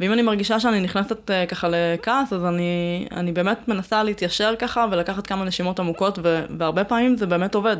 ואם 0.00 0.12
אני 0.12 0.22
מרגישה 0.22 0.60
שאני 0.60 0.80
נכנסת 0.80 1.30
uh, 1.30 1.48
ככה 1.48 1.68
לכעס, 1.70 2.32
אז 2.32 2.44
אני, 2.44 3.06
אני 3.12 3.32
באמת 3.32 3.68
מנסה 3.68 4.02
להתיישר 4.02 4.54
ככה 4.58 4.86
ולקחת 4.90 5.26
כמה 5.26 5.44
נשימות 5.44 5.80
עמוקות, 5.80 6.18
ו, 6.22 6.44
והרבה 6.58 6.84
פעמים 6.84 7.16
זה 7.16 7.26
באמת 7.26 7.54
עובד. 7.54 7.76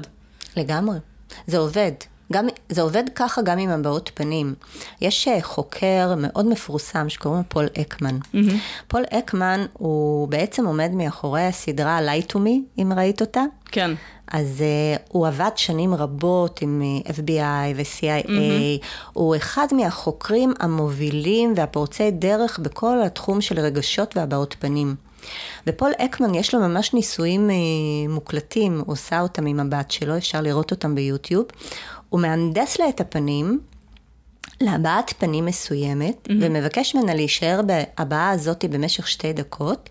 לגמרי. 0.57 0.99
זה 1.47 1.59
עובד. 1.59 1.93
גם, 2.33 2.47
זה 2.69 2.83
עובד 2.83 3.05
ככה 3.15 3.43
גם 3.43 3.59
עם 3.59 3.71
הבעות 3.71 4.11
פנים. 4.15 4.55
יש 5.01 5.29
אה, 5.29 5.43
חוקר 5.43 6.15
מאוד 6.19 6.47
מפורסם 6.47 7.09
שקוראים 7.09 7.41
לו 7.41 7.49
פול 7.49 7.67
אקמן. 7.81 8.19
Mm-hmm. 8.19 8.55
פול 8.89 9.03
אקמן 9.11 9.67
הוא 9.73 10.29
בעצם 10.29 10.67
עומד 10.67 10.91
מאחורי 10.93 11.43
הסדרה 11.43 12.01
Lie 12.01 12.33
to 12.33 12.37
me, 12.37 12.83
אם 12.83 12.93
ראית 12.97 13.21
אותה. 13.21 13.43
כן. 13.71 13.91
אז 14.33 14.61
uh, 14.61 15.03
הוא 15.09 15.27
עבד 15.27 15.51
שנים 15.57 15.95
רבות 15.95 16.63
עם 16.63 16.83
uh, 17.05 17.09
FBI 17.09 17.77
ו-CIA, 17.77 18.27
mm-hmm. 18.27 18.87
הוא 19.13 19.37
אחד 19.37 19.67
מהחוקרים 19.73 20.53
המובילים 20.61 21.53
והפורצי 21.57 22.11
דרך 22.11 22.59
בכל 22.59 23.03
התחום 23.03 23.41
של 23.41 23.59
רגשות 23.61 24.17
והבעות 24.17 24.57
פנים. 24.59 24.95
ופול 25.67 25.93
אקמן 25.99 26.35
יש 26.35 26.55
לו 26.55 26.61
ממש 26.61 26.95
ניסויים 26.95 27.51
אה, 27.51 27.55
מוקלטים, 28.09 28.83
הוא 28.87 28.93
עושה 28.93 29.21
אותם 29.21 29.47
עם 29.47 29.61
הבת 29.61 29.91
שלו, 29.91 30.17
אפשר 30.17 30.41
לראות 30.41 30.71
אותם 30.71 30.95
ביוטיוב. 30.95 31.45
הוא 32.09 32.21
מהנדס 32.21 32.79
לה 32.79 32.89
את 32.89 33.01
הפנים 33.01 33.61
להבעת 34.61 35.15
פנים 35.19 35.45
מסוימת, 35.45 36.29
mm-hmm. 36.29 36.33
ומבקש 36.41 36.95
ממנה 36.95 37.15
להישאר 37.15 37.61
בהבעה 37.67 38.31
הזאת 38.31 38.65
במשך 38.65 39.09
שתי 39.09 39.33
דקות, 39.33 39.91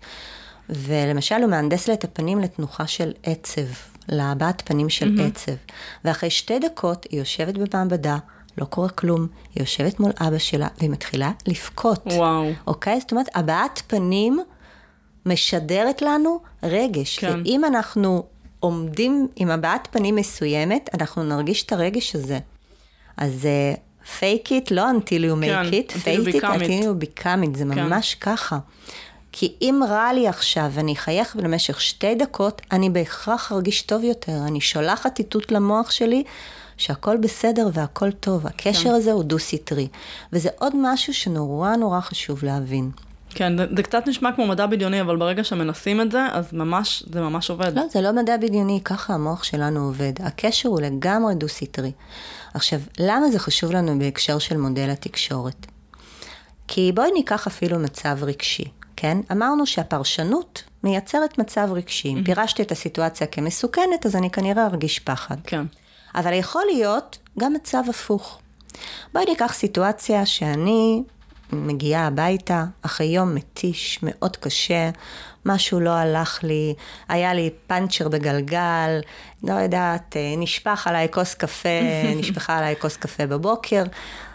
ולמשל 0.68 1.34
הוא 1.34 1.50
מהנדס 1.50 1.88
לה 1.88 1.94
את 1.94 2.04
הפנים 2.04 2.40
לתנוחה 2.40 2.86
של 2.86 3.12
עצב, 3.22 3.66
להבעת 4.08 4.62
פנים 4.64 4.88
של 4.88 5.16
mm-hmm. 5.18 5.22
עצב. 5.22 5.52
ואחרי 6.04 6.30
שתי 6.30 6.58
דקות 6.58 7.06
היא 7.10 7.18
יושבת 7.18 7.54
במעבדה, 7.54 8.18
לא 8.58 8.64
קורה 8.64 8.88
כלום, 8.88 9.26
היא 9.54 9.62
יושבת 9.62 10.00
מול 10.00 10.12
אבא 10.20 10.38
שלה 10.38 10.68
והיא 10.78 10.90
מתחילה 10.90 11.32
לבכות. 11.46 12.02
וואו. 12.06 12.50
אוקיי? 12.66 13.00
זאת 13.00 13.12
אומרת, 13.12 13.26
הבעת 13.34 13.82
פנים 13.86 14.40
משדרת 15.26 16.02
לנו 16.02 16.40
רגש. 16.62 17.18
כן. 17.18 17.40
ואם 17.44 17.64
אנחנו 17.64 18.24
עומדים 18.60 19.28
עם 19.36 19.50
הבעת 19.50 19.88
פנים 19.90 20.16
מסוימת, 20.16 20.90
אנחנו 20.94 21.22
נרגיש 21.22 21.62
את 21.62 21.72
הרגש 21.72 22.16
הזה. 22.16 22.38
אז 23.16 23.32
uh, 23.42 23.78
fake 24.20 24.48
it, 24.48 24.68
לא 24.70 24.90
until 24.90 25.10
you 25.10 25.42
make 25.42 25.46
כן, 25.46 25.64
it, 25.68 25.92
fake 25.92 26.34
it, 26.34 26.42
until 26.42 26.82
you 26.82 27.04
become 27.04 27.44
it, 27.44 27.58
זה 27.58 27.64
כן. 27.74 27.84
ממש 27.84 28.14
ככה. 28.14 28.58
כי 29.32 29.52
אם 29.62 29.80
רע 29.88 30.12
לי 30.12 30.28
עכשיו 30.28 30.70
ואני 30.70 30.92
אחייך 30.92 31.36
במשך 31.36 31.80
שתי 31.80 32.14
דקות, 32.14 32.62
אני 32.72 32.90
בהכרח 32.90 33.52
ארגיש 33.52 33.82
טוב 33.82 34.04
יותר. 34.04 34.38
אני 34.46 34.60
שולחת 34.60 35.18
איתות 35.18 35.52
למוח 35.52 35.90
שלי 35.90 36.22
שהכל 36.76 37.16
בסדר 37.16 37.68
והכל 37.72 38.12
טוב. 38.12 38.46
הקשר 38.46 38.80
כן. 38.80 38.94
הזה 38.94 39.12
הוא 39.12 39.24
דו-סטרי. 39.24 39.88
וזה 40.32 40.48
עוד 40.58 40.72
משהו 40.76 41.14
שנורא 41.14 41.76
נורא 41.76 42.00
חשוב 42.00 42.44
להבין. 42.44 42.90
כן, 43.34 43.56
זה, 43.56 43.66
זה 43.76 43.82
קצת 43.82 44.08
נשמע 44.08 44.32
כמו 44.32 44.46
מדע 44.46 44.66
בדיוני, 44.66 45.00
אבל 45.00 45.16
ברגע 45.16 45.44
שמנסים 45.44 46.00
את 46.00 46.12
זה, 46.12 46.26
אז 46.32 46.52
ממש, 46.52 47.04
זה 47.12 47.20
ממש 47.20 47.50
עובד. 47.50 47.76
לא, 47.76 47.82
זה 47.90 48.00
לא 48.00 48.12
מדע 48.12 48.36
בדיוני, 48.36 48.80
ככה 48.84 49.14
המוח 49.14 49.44
שלנו 49.44 49.80
עובד. 49.86 50.12
הקשר 50.20 50.68
הוא 50.68 50.80
לגמרי 50.80 51.34
דו-סטרי. 51.34 51.92
עכשיו, 52.54 52.80
למה 52.98 53.30
זה 53.30 53.38
חשוב 53.38 53.72
לנו 53.72 53.98
בהקשר 53.98 54.38
של 54.38 54.56
מודל 54.56 54.90
התקשורת? 54.90 55.66
כי 56.68 56.92
בואי 56.94 57.12
ניקח 57.12 57.46
אפילו 57.46 57.78
מצב 57.78 58.18
רגשי, 58.22 58.64
כן? 58.96 59.18
אמרנו 59.32 59.66
שהפרשנות 59.66 60.62
מייצרת 60.84 61.38
מצב 61.38 61.68
רגשי. 61.72 62.08
אם 62.08 62.24
פירשתי 62.24 62.62
את 62.62 62.72
הסיטואציה 62.72 63.26
כמסוכנת, 63.26 64.06
אז 64.06 64.16
אני 64.16 64.30
כנראה 64.30 64.66
ארגיש 64.66 64.98
פחד. 64.98 65.36
כן. 65.44 65.66
אבל 66.14 66.32
יכול 66.32 66.62
להיות 66.66 67.18
גם 67.38 67.52
מצב 67.52 67.82
הפוך. 67.88 68.38
בואי 69.12 69.24
ניקח 69.24 69.52
סיטואציה 69.52 70.26
שאני 70.26 71.02
מגיעה 71.54 72.06
הביתה 72.06 72.64
אחרי 72.82 73.06
יום 73.06 73.34
מתיש, 73.34 73.98
מאוד 74.02 74.36
קשה, 74.36 74.90
משהו 75.46 75.80
לא 75.80 75.90
הלך 75.90 76.44
לי, 76.44 76.74
היה 77.08 77.34
לי 77.34 77.50
פאנצ'ר 77.66 78.08
בגלגל, 78.08 79.00
לא 79.42 79.52
יודעת, 79.54 80.16
אה, 80.16 80.34
נשפך 80.36 80.86
עליי 80.86 81.08
כוס 81.10 81.34
קפה, 81.34 81.68
נשפכה 82.18 82.58
עליי 82.58 82.74
כוס 82.80 82.96
קפה 82.96 83.26
בבוקר, 83.26 83.82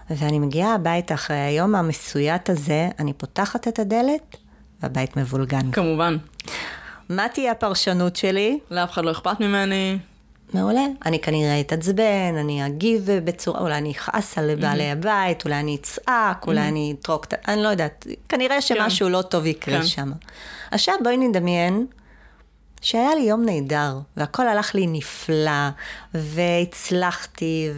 ואני 0.09 0.39
מגיעה 0.39 0.75
הביתה 0.75 1.13
אחרי 1.13 1.37
היום 1.37 1.75
המסויט 1.75 2.49
הזה, 2.49 2.89
אני 2.99 3.13
פותחת 3.13 3.67
את 3.67 3.79
הדלת, 3.79 4.37
והבית 4.81 5.17
מבולגן. 5.17 5.71
כמובן. 5.71 6.17
מה 7.09 7.29
תהיה 7.33 7.51
הפרשנות 7.51 8.15
שלי? 8.15 8.59
לאף 8.71 8.91
אחד 8.91 9.05
לא 9.05 9.11
אכפת 9.11 9.39
ממני. 9.39 9.99
מעולה. 10.53 10.85
אני 11.05 11.19
כנראה 11.19 11.59
אתעצבן, 11.59 12.35
אני 12.39 12.65
אגיב 12.65 13.09
בצורה, 13.23 13.59
אולי 13.59 13.77
אני 13.77 13.91
אכעס 13.91 14.37
על 14.37 14.55
בעלי 14.55 14.89
mm-hmm. 14.91 14.93
הבית, 14.93 15.45
אולי 15.45 15.59
אני 15.59 15.75
אצעק, 15.75 16.47
אולי 16.47 16.59
mm-hmm. 16.59 16.63
אני 16.63 16.95
אתרוק, 16.99 17.25
אני 17.47 17.63
לא 17.63 17.67
יודעת, 17.67 18.07
כנראה 18.29 18.61
שמשהו 18.61 19.07
כן. 19.07 19.11
לא 19.11 19.21
טוב 19.21 19.45
יקרה 19.45 19.79
כן. 19.79 19.85
שם. 19.85 20.11
עכשיו 20.71 20.95
בואי 21.03 21.17
נדמיין 21.17 21.85
שהיה 22.81 23.15
לי 23.15 23.21
יום 23.21 23.45
נהדר, 23.45 23.99
והכל 24.17 24.47
הלך 24.47 24.75
לי 24.75 24.87
נפלא, 24.87 25.69
והצלחתי, 26.13 27.69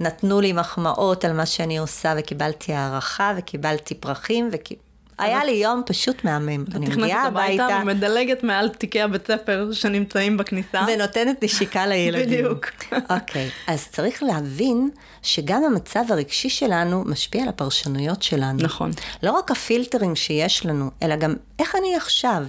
ונתנו 0.00 0.40
לי 0.40 0.52
מחמאות 0.52 1.24
על 1.24 1.32
מה 1.32 1.46
שאני 1.46 1.78
עושה, 1.78 2.14
וקיבלתי 2.18 2.72
הערכה, 2.72 3.32
וקיבלתי 3.36 3.94
פרחים, 3.94 4.48
וקיבלתי... 4.52 4.85
היה 5.18 5.44
לי 5.44 5.52
יום 5.52 5.82
פשוט 5.86 6.24
מהמם. 6.24 6.64
אני 6.74 6.86
מגיעה 6.86 7.26
הביתה. 7.26 7.80
ומדלגת 7.82 8.42
מעל 8.42 8.68
תיקי 8.68 9.02
הבית 9.02 9.26
ספר 9.26 9.68
שנמצאים 9.72 10.36
בכניסה. 10.36 10.86
ונותנת 10.88 11.44
נשיקה 11.44 11.86
לילדים. 11.86 12.44
בדיוק. 12.44 12.66
אוקיי, 13.10 13.50
אז 13.66 13.88
צריך 13.88 14.22
להבין 14.22 14.90
שגם 15.22 15.64
המצב 15.64 16.04
הרגשי 16.08 16.48
שלנו 16.48 17.04
משפיע 17.06 17.42
על 17.42 17.48
הפרשנויות 17.48 18.22
שלנו. 18.22 18.58
נכון. 18.62 18.90
לא 19.22 19.30
רק 19.30 19.50
הפילטרים 19.50 20.16
שיש 20.16 20.66
לנו, 20.66 20.90
אלא 21.02 21.16
גם 21.16 21.34
איך 21.58 21.76
אני 21.76 21.96
עכשיו. 21.96 22.42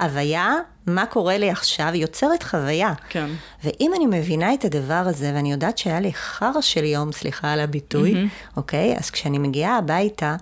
הוויה, 0.00 0.54
מה 0.86 1.06
קורה 1.06 1.38
לי 1.38 1.50
עכשיו, 1.50 1.90
יוצרת 1.94 2.42
חוויה. 2.42 2.92
כן. 3.08 3.30
ואם 3.64 3.92
אני 3.96 4.06
מבינה 4.18 4.54
את 4.54 4.64
הדבר 4.64 5.04
הזה, 5.06 5.32
ואני 5.34 5.52
יודעת 5.52 5.78
שהיה 5.78 6.00
לי 6.00 6.12
חרא 6.14 6.60
של 6.60 6.84
יום, 6.84 7.12
סליחה 7.12 7.52
על 7.52 7.60
הביטוי, 7.60 8.12
mm-hmm. 8.14 8.56
אוקיי? 8.56 8.96
אז 8.98 9.10
כשאני 9.10 9.38
מגיעה 9.38 9.78
הביתה, 9.78 10.36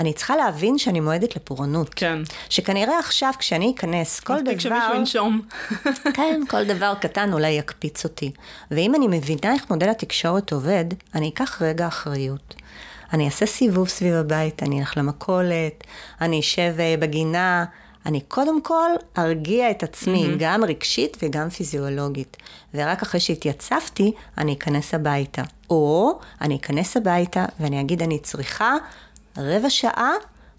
אני 0.00 0.12
צריכה 0.12 0.36
להבין 0.36 0.78
שאני 0.78 1.00
מועדת 1.00 1.36
לפורענות. 1.36 1.94
כן. 1.94 2.18
שכנראה 2.48 2.98
עכשיו, 2.98 3.32
כשאני 3.38 3.72
אכנס, 3.76 4.20
כל 4.20 4.32
דבר... 4.32 4.42
מספיק 4.42 4.60
שמישהו 4.60 4.94
ינשום. 4.94 5.40
כן, 6.16 6.40
כל 6.48 6.64
דבר 6.64 6.94
קטן 7.00 7.32
אולי 7.32 7.50
יקפיץ 7.50 8.04
אותי. 8.04 8.30
ואם 8.70 8.94
אני 8.94 9.06
מבינה 9.08 9.52
איך 9.54 9.70
מודל 9.70 9.88
התקשורת 9.88 10.52
עובד, 10.52 10.84
אני 11.14 11.28
אקח 11.28 11.62
רגע 11.62 11.86
אחריות. 11.86 12.54
אני 13.12 13.26
אעשה 13.26 13.46
סיבוב 13.46 13.88
סביב 13.88 14.14
הבית, 14.14 14.62
אני 14.62 14.80
אלך 14.80 14.96
למכולת, 14.96 15.84
אני 16.20 16.40
אשב 16.40 16.74
אה, 16.78 16.94
בגינה, 16.98 17.64
אני 18.06 18.20
קודם 18.20 18.62
כל 18.62 18.90
ארגיע 19.18 19.70
את 19.70 19.82
עצמי, 19.82 20.26
mm-hmm. 20.26 20.36
גם 20.38 20.64
רגשית 20.64 21.16
וגם 21.22 21.48
פיזיולוגית. 21.48 22.36
ורק 22.74 23.02
אחרי 23.02 23.20
שהתייצבתי, 23.20 24.12
אני 24.38 24.52
אכנס 24.52 24.94
הביתה. 24.94 25.42
או 25.70 26.18
אני 26.40 26.56
אכנס 26.56 26.96
הביתה 26.96 27.44
ואני 27.60 27.80
אגיד, 27.80 28.02
אני 28.02 28.18
צריכה 28.18 28.74
רבע 29.40 29.70
שעה, 29.70 30.12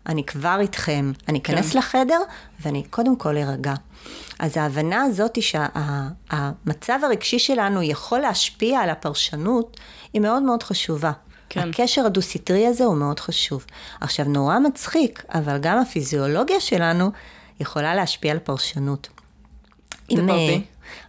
אני 0.05 0.23
כבר 0.23 0.57
איתכם. 0.59 1.11
אני 1.27 1.39
אכנס 1.39 1.71
כן. 1.71 1.79
לחדר 1.79 2.19
ואני 2.61 2.83
קודם 2.89 3.15
כל 3.15 3.37
ארגע. 3.37 3.73
אז 4.39 4.57
ההבנה 4.57 5.01
הזאת 5.01 5.35
היא 5.35 5.43
שהמצב 5.43 6.97
שה, 7.01 7.07
הרגשי 7.07 7.39
שלנו 7.39 7.83
יכול 7.83 8.19
להשפיע 8.19 8.79
על 8.79 8.89
הפרשנות, 8.89 9.79
היא 10.13 10.21
מאוד 10.21 10.43
מאוד 10.43 10.63
חשובה. 10.63 11.11
כן. 11.49 11.69
הקשר 11.69 12.05
הדו-סטרי 12.05 12.67
הזה 12.67 12.83
הוא 12.83 12.97
מאוד 12.97 13.19
חשוב. 13.19 13.65
עכשיו, 14.01 14.25
נורא 14.25 14.59
מצחיק, 14.59 15.25
אבל 15.33 15.57
גם 15.57 15.79
הפיזיולוגיה 15.79 16.59
שלנו 16.59 17.11
יכולה 17.59 17.95
להשפיע 17.95 18.31
על 18.31 18.39
פרשנות. 18.39 19.09
אם, 20.09 20.29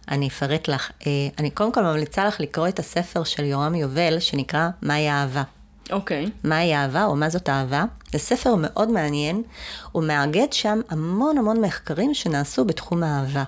אני 0.07 0.27
אפרט 0.27 0.67
לך. 0.67 0.91
אה, 1.07 1.11
אני 1.39 1.49
קודם 1.49 1.71
כל 1.71 1.83
ממליצה 1.83 2.25
לך 2.25 2.39
לקרוא 2.39 2.67
את 2.67 2.79
הספר 2.79 3.23
של 3.23 3.43
יורם 3.43 3.75
יובל, 3.75 4.19
שנקרא 4.19 4.69
מהי 4.81 5.09
אהבה. 5.09 5.43
אוקיי. 5.91 6.25
Okay. 6.25 6.29
מהי 6.43 6.75
אהבה 6.75 7.05
או 7.05 7.15
מה 7.15 7.29
זאת 7.29 7.49
אהבה. 7.49 7.83
זה 8.11 8.17
ספר 8.17 8.55
מאוד 8.57 8.89
מעניין, 8.89 9.43
הוא 9.91 10.03
מאגד 10.03 10.53
שם 10.53 10.81
המון 10.89 11.37
המון 11.37 11.61
מחקרים 11.61 12.13
שנעשו 12.13 12.65
בתחום 12.65 13.03
האהבה. 13.03 13.43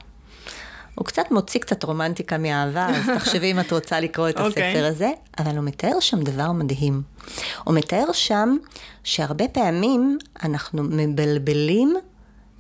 הוא 0.96 1.06
קצת 1.06 1.32
מוציא 1.32 1.60
קצת 1.60 1.84
רומנטיקה 1.84 2.38
מאהבה, 2.38 2.88
אז 2.90 3.06
תחשבי 3.18 3.52
אם 3.52 3.60
את 3.60 3.72
רוצה 3.72 4.00
לקרוא 4.00 4.30
את 4.30 4.38
okay. 4.38 4.42
אוקיי. 4.42 4.72
הספר 4.72 4.86
הזה, 4.86 5.12
אבל 5.40 5.58
הוא 5.58 5.64
מתאר 5.64 6.00
שם 6.00 6.22
דבר 6.24 6.52
מדהים. 6.52 7.02
הוא 7.64 7.76
מתאר 7.76 8.12
שם 8.12 8.58
שהרבה 9.04 9.48
פעמים 9.48 10.18
אנחנו 10.44 10.84
מבלבלים 10.84 11.96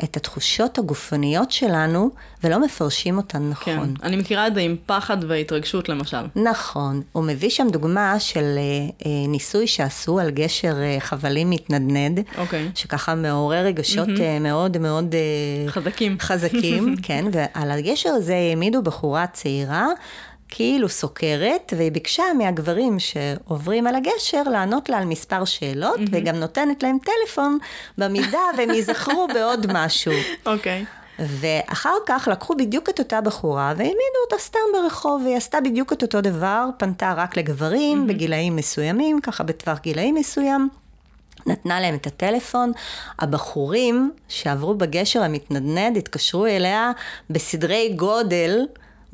את 0.03 0.17
התחושות 0.17 0.77
הגופניות 0.77 1.51
שלנו 1.51 2.09
ולא 2.43 2.65
מפרשים 2.65 3.17
אותן 3.17 3.49
נכון. 3.49 3.93
כן, 3.95 4.03
אני 4.03 4.15
מכירה 4.15 4.47
את 4.47 4.53
זה 4.53 4.61
עם 4.61 4.75
פחד 4.85 5.17
והתרגשות 5.27 5.89
למשל. 5.89 6.25
נכון, 6.35 7.01
הוא 7.11 7.23
מביא 7.23 7.49
שם 7.49 7.67
דוגמה 7.71 8.19
של 8.19 8.43
אה, 8.57 8.61
אה, 9.05 9.27
ניסוי 9.27 9.67
שעשו 9.67 10.19
על 10.19 10.31
גשר 10.31 10.75
אה, 10.81 10.97
חבלים 10.99 11.49
מתנדנד, 11.49 12.19
אוקיי. 12.37 12.69
שככה 12.75 13.15
מעורר 13.15 13.65
רגשות 13.65 14.07
mm-hmm. 14.07 14.41
מאוד 14.41 14.77
מאוד 14.77 15.15
חזקים, 15.67 16.17
חזקים, 16.19 16.95
כן, 17.03 17.25
ועל 17.31 17.71
הגשר 17.71 18.09
הזה 18.09 18.35
העמידו 18.35 18.81
בחורה 18.81 19.27
צעירה. 19.27 19.87
כאילו 20.57 20.89
סוקרת, 20.89 21.73
והיא 21.77 21.91
ביקשה 21.91 22.23
מהגברים 22.37 22.97
שעוברים 22.99 23.87
על 23.87 23.95
הגשר 23.95 24.43
לענות 24.43 24.89
לה 24.89 24.97
על 24.97 25.05
מספר 25.05 25.45
שאלות, 25.45 25.99
mm-hmm. 25.99 26.09
וגם 26.11 26.35
נותנת 26.35 26.83
להם 26.83 26.97
טלפון 27.05 27.57
במידה 27.97 28.39
והם 28.57 28.69
ייזכרו 28.69 29.27
בעוד 29.33 29.65
משהו. 29.73 30.13
אוקיי. 30.45 30.85
Okay. 31.19 31.21
ואחר 31.21 31.95
כך 32.05 32.27
לקחו 32.31 32.55
בדיוק 32.55 32.89
את 32.89 32.99
אותה 32.99 33.21
בחורה 33.21 33.73
והעמידו 33.77 34.19
אותה 34.25 34.35
סתם 34.37 34.59
ברחוב, 34.73 35.21
והיא 35.23 35.37
עשתה 35.37 35.61
בדיוק 35.61 35.93
את 35.93 36.01
אותו 36.01 36.21
דבר, 36.21 36.69
פנתה 36.77 37.13
רק 37.17 37.37
לגברים 37.37 38.03
mm-hmm. 38.03 38.07
בגילאים 38.13 38.55
מסוימים, 38.55 39.21
ככה 39.21 39.43
בטווח 39.43 39.79
גילאים 39.79 40.15
מסוים. 40.15 40.69
נתנה 41.45 41.79
להם 41.81 41.95
את 41.95 42.07
הטלפון, 42.07 42.71
הבחורים 43.19 44.11
שעברו 44.27 44.75
בגשר 44.75 45.23
המתנדנד 45.23 45.97
התקשרו 45.97 46.45
אליה 46.45 46.91
בסדרי 47.29 47.93
גודל 47.95 48.65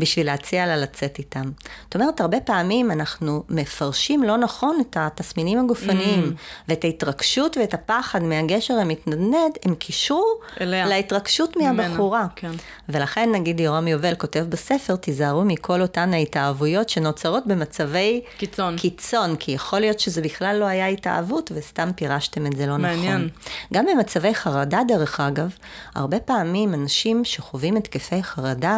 בשביל 0.02 0.26
להציע 0.26 0.66
לה 0.66 0.78
לצאת 0.78 1.20
איתם. 1.20 1.52
זאת 1.84 1.96
אומרת, 1.96 2.22
הרבה 2.22 2.40
פעמים 2.40 2.92
אנחנו 2.92 3.44
מפרשים 3.50 4.24
לא 4.24 4.38
נכון 4.38 4.78
את 4.82 4.98
התסמינים 5.00 5.60
הגופניים, 5.60 6.34
mm. 6.36 6.66
ואת 6.68 6.84
ההתרגשות 6.84 7.58
ואת 7.58 7.74
הפחד 7.74 8.24
מהגשר 8.24 8.74
המתנדנד, 8.74 9.58
הם 9.66 9.76
קישרו 9.76 10.26
אליה. 10.62 10.86
להתרגשות 10.86 11.58
מהבחורה. 11.58 12.28
כן. 12.36 12.52
ולכן, 12.90 13.30
נגיד 13.32 13.60
יורם 13.60 13.88
יובל 13.88 14.16
כותב 14.16 14.46
בספר, 14.50 14.96
תיזהרו 14.96 15.46
מכל 15.46 15.82
אותן 15.82 16.14
ההתאהבויות 16.14 16.90
שנוצרות 16.90 17.48
במצבי 17.48 18.22
קיצון. 18.38 18.78
קיצון, 18.78 19.36
כי 19.36 19.52
יכול 19.52 19.80
להיות 19.80 20.00
שזה 20.00 20.22
בכלל 20.22 20.58
לא 20.60 20.66
היה 20.66 20.88
התאהבות, 20.88 21.52
וסתם 21.56 21.90
פירשתם 21.96 22.46
את 22.48 22.56
זה 22.56 22.66
לא 22.68 22.78
מעניין. 22.78 23.16
נכון. 23.16 23.30
גם 23.74 23.86
במצבי 23.86 24.36
חרדה, 24.36 24.82
דרך 24.88 25.20
אגב, 25.20 25.56
הרבה 25.96 26.20
פעמים 26.20 26.74
אנשים 26.74 27.26
שחווים 27.26 27.78
התקפי 27.78 28.24
חרדה, 28.24 28.78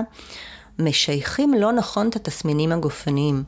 משייכים 0.80 1.54
לא 1.54 1.72
נכון 1.72 2.08
את 2.08 2.16
התסמינים 2.16 2.72
הגופניים. 2.72 3.44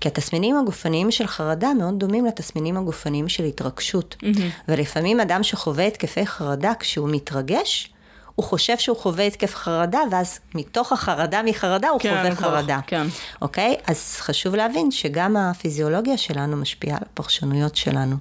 כי 0.00 0.08
התסמינים 0.08 0.56
הגופניים 0.56 1.10
של 1.10 1.26
חרדה 1.26 1.74
מאוד 1.74 1.98
דומים 1.98 2.26
לתסמינים 2.26 2.76
הגופניים 2.76 3.28
של 3.28 3.44
התרגשות. 3.44 4.16
Mm-hmm. 4.22 4.40
ולפעמים 4.68 5.20
אדם 5.20 5.42
שחווה 5.42 5.86
התקפי 5.86 6.26
חרדה, 6.26 6.72
כשהוא 6.80 7.08
מתרגש, 7.12 7.92
הוא 8.34 8.44
חושב 8.44 8.78
שהוא 8.78 8.96
חווה 8.96 9.24
התקף 9.24 9.54
חרדה, 9.54 10.00
ואז 10.10 10.38
מתוך 10.54 10.92
החרדה 10.92 11.42
מחרדה 11.42 11.88
הוא 11.88 12.00
כן, 12.00 12.08
חווה 12.16 12.34
חרדה. 12.36 12.80
כן. 12.86 13.06
אוקיי? 13.42 13.76
אז 13.86 14.16
חשוב 14.20 14.54
להבין 14.54 14.90
שגם 14.90 15.36
הפיזיולוגיה 15.36 16.16
שלנו 16.16 16.56
משפיעה 16.56 16.96
על 16.96 17.02
הפרשנויות 17.12 17.76
שלנו. 17.76 18.16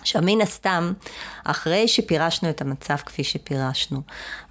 עכשיו, 0.00 0.22
מן 0.24 0.40
הסתם, 0.40 0.92
אחרי 1.44 1.88
שפירשנו 1.88 2.50
את 2.50 2.60
המצב 2.60 2.96
כפי 2.96 3.24
שפירשנו, 3.24 4.02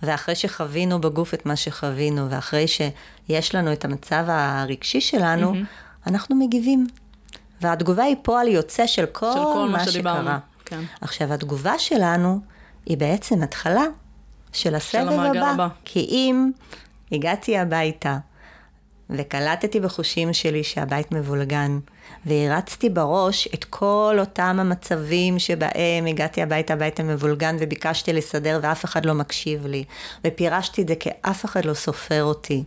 ואחרי 0.03 0.35
שחווינו 0.35 1.01
בגוף 1.01 1.33
את 1.33 1.45
מה 1.45 1.55
שחווינו, 1.55 2.29
ואחרי 2.29 2.65
שיש 2.67 3.55
לנו 3.55 3.73
את 3.73 3.85
המצב 3.85 4.25
הרגשי 4.27 5.01
שלנו, 5.01 5.53
mm-hmm. 5.53 6.09
אנחנו 6.09 6.35
מגיבים. 6.35 6.87
והתגובה 7.61 8.03
היא 8.03 8.15
פועל 8.21 8.47
יוצא 8.47 8.87
של 8.87 9.05
כל, 9.05 9.31
של 9.33 9.39
כל 9.39 9.69
מה, 9.69 9.77
מה 9.77 9.85
שקרה. 9.87 10.39
כן. 10.65 10.81
עכשיו, 11.01 11.33
התגובה 11.33 11.79
שלנו 11.79 12.39
היא 12.85 12.97
בעצם 12.97 13.43
התחלה 13.43 13.83
של 14.53 14.75
הסבב 14.75 15.09
של 15.09 15.37
הבא. 15.37 15.51
הבא. 15.51 15.67
כי 15.85 15.99
אם 15.99 16.51
הגעתי 17.11 17.57
הביתה 17.57 18.17
וקלטתי 19.09 19.79
בחושים 19.79 20.33
שלי 20.33 20.63
שהבית 20.63 21.11
מבולגן, 21.11 21.79
והרצתי 22.25 22.89
בראש 22.89 23.47
את 23.53 23.63
כל 23.63 24.15
אותם 24.19 24.57
המצבים 24.59 25.39
שבהם 25.39 26.05
הגעתי 26.07 26.41
הביתה, 26.41 26.73
הביתה 26.73 27.03
מבולגן, 27.03 27.57
וביקשתי 27.59 28.13
לסדר 28.13 28.59
ואף 28.63 28.85
אחד 28.85 29.05
לא 29.05 29.13
מקשיב 29.13 29.67
לי, 29.67 29.83
ופירשתי 30.25 30.81
את 30.81 30.87
זה 30.87 30.95
כי 30.95 31.09
אף 31.21 31.45
אחד 31.45 31.65
לא 31.65 31.73
סופר 31.73 32.23
אותי. 32.23 32.63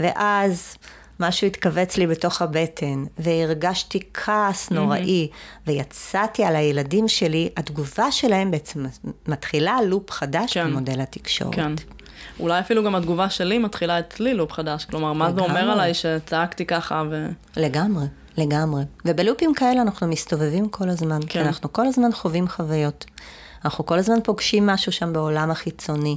ואז 0.00 0.76
משהו 1.20 1.46
התכווץ 1.46 1.96
לי 1.96 2.06
בתוך 2.06 2.42
הבטן, 2.42 3.04
והרגשתי 3.18 4.00
כעס 4.14 4.70
נוראי, 4.70 5.28
mm-hmm. 5.30 5.60
ויצאתי 5.66 6.44
על 6.44 6.56
הילדים 6.56 7.08
שלי, 7.08 7.48
התגובה 7.56 8.12
שלהם 8.12 8.50
בעצם 8.50 8.86
מתחילה 9.28 9.78
לופ 9.86 10.10
חדש 10.10 10.54
כן. 10.54 10.70
במודל 10.70 11.00
התקשורת. 11.00 11.54
כן. 11.54 11.72
אולי 12.40 12.60
אפילו 12.60 12.84
גם 12.84 12.94
התגובה 12.94 13.30
שלי 13.30 13.58
מתחילה 13.58 13.98
אצלי 13.98 14.34
לופ 14.34 14.52
חדש, 14.52 14.84
כלומר, 14.84 15.12
מה 15.12 15.28
לגמרי. 15.28 15.46
זה 15.46 15.50
אומר 15.50 15.70
עליי 15.70 15.94
שצעקתי 15.94 16.66
ככה 16.66 17.02
ו... 17.10 17.28
לגמרי, 17.56 18.04
לגמרי. 18.36 18.82
ובלופים 19.04 19.54
כאלה 19.54 19.82
אנחנו 19.82 20.06
מסתובבים 20.06 20.68
כל 20.68 20.88
הזמן, 20.88 21.20
כן. 21.28 21.44
אנחנו 21.46 21.72
כל 21.72 21.86
הזמן 21.86 22.12
חווים 22.12 22.48
חוויות. 22.48 23.04
אנחנו 23.64 23.86
כל 23.86 23.98
הזמן 23.98 24.18
פוגשים 24.24 24.66
משהו 24.66 24.92
שם 24.92 25.12
בעולם 25.12 25.50
החיצוני. 25.50 26.16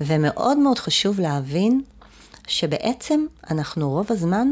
ומאוד 0.00 0.58
מאוד 0.58 0.78
חשוב 0.78 1.20
להבין 1.20 1.82
שבעצם 2.46 3.26
אנחנו 3.50 3.90
רוב 3.90 4.06
הזמן 4.12 4.48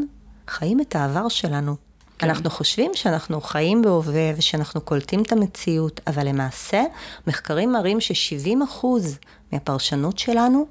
חיים 0.47 0.81
את 0.81 0.95
העבר 0.95 1.29
שלנו. 1.29 1.75
כן. 2.17 2.27
אנחנו 2.29 2.49
חושבים 2.49 2.91
שאנחנו 2.93 3.41
חיים 3.41 3.81
בהווה 3.81 4.31
ושאנחנו 4.37 4.81
קולטים 4.81 5.21
את 5.21 5.31
המציאות, 5.31 6.01
אבל 6.07 6.27
למעשה 6.27 6.83
מחקרים 7.27 7.71
מראים 7.71 8.01
ש-70% 8.01 8.85
מהפרשנות 9.51 10.19
שלנו 10.19 10.65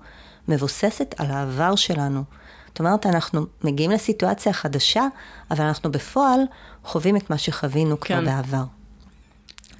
מבוססת 0.48 1.14
על 1.18 1.26
העבר 1.30 1.76
שלנו. 1.76 2.24
זאת 2.70 2.78
אומרת, 2.78 3.06
אנחנו 3.06 3.46
מגיעים 3.64 3.90
לסיטואציה 3.90 4.52
חדשה, 4.52 5.06
אבל 5.50 5.64
אנחנו 5.64 5.92
בפועל 5.92 6.40
חווים 6.84 7.16
את 7.16 7.30
מה 7.30 7.38
שחווינו 7.38 8.00
כן. 8.00 8.14
כבר 8.14 8.24
בעבר. 8.24 8.64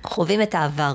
חווים 0.04 0.42
את 0.42 0.54
העבר. 0.54 0.92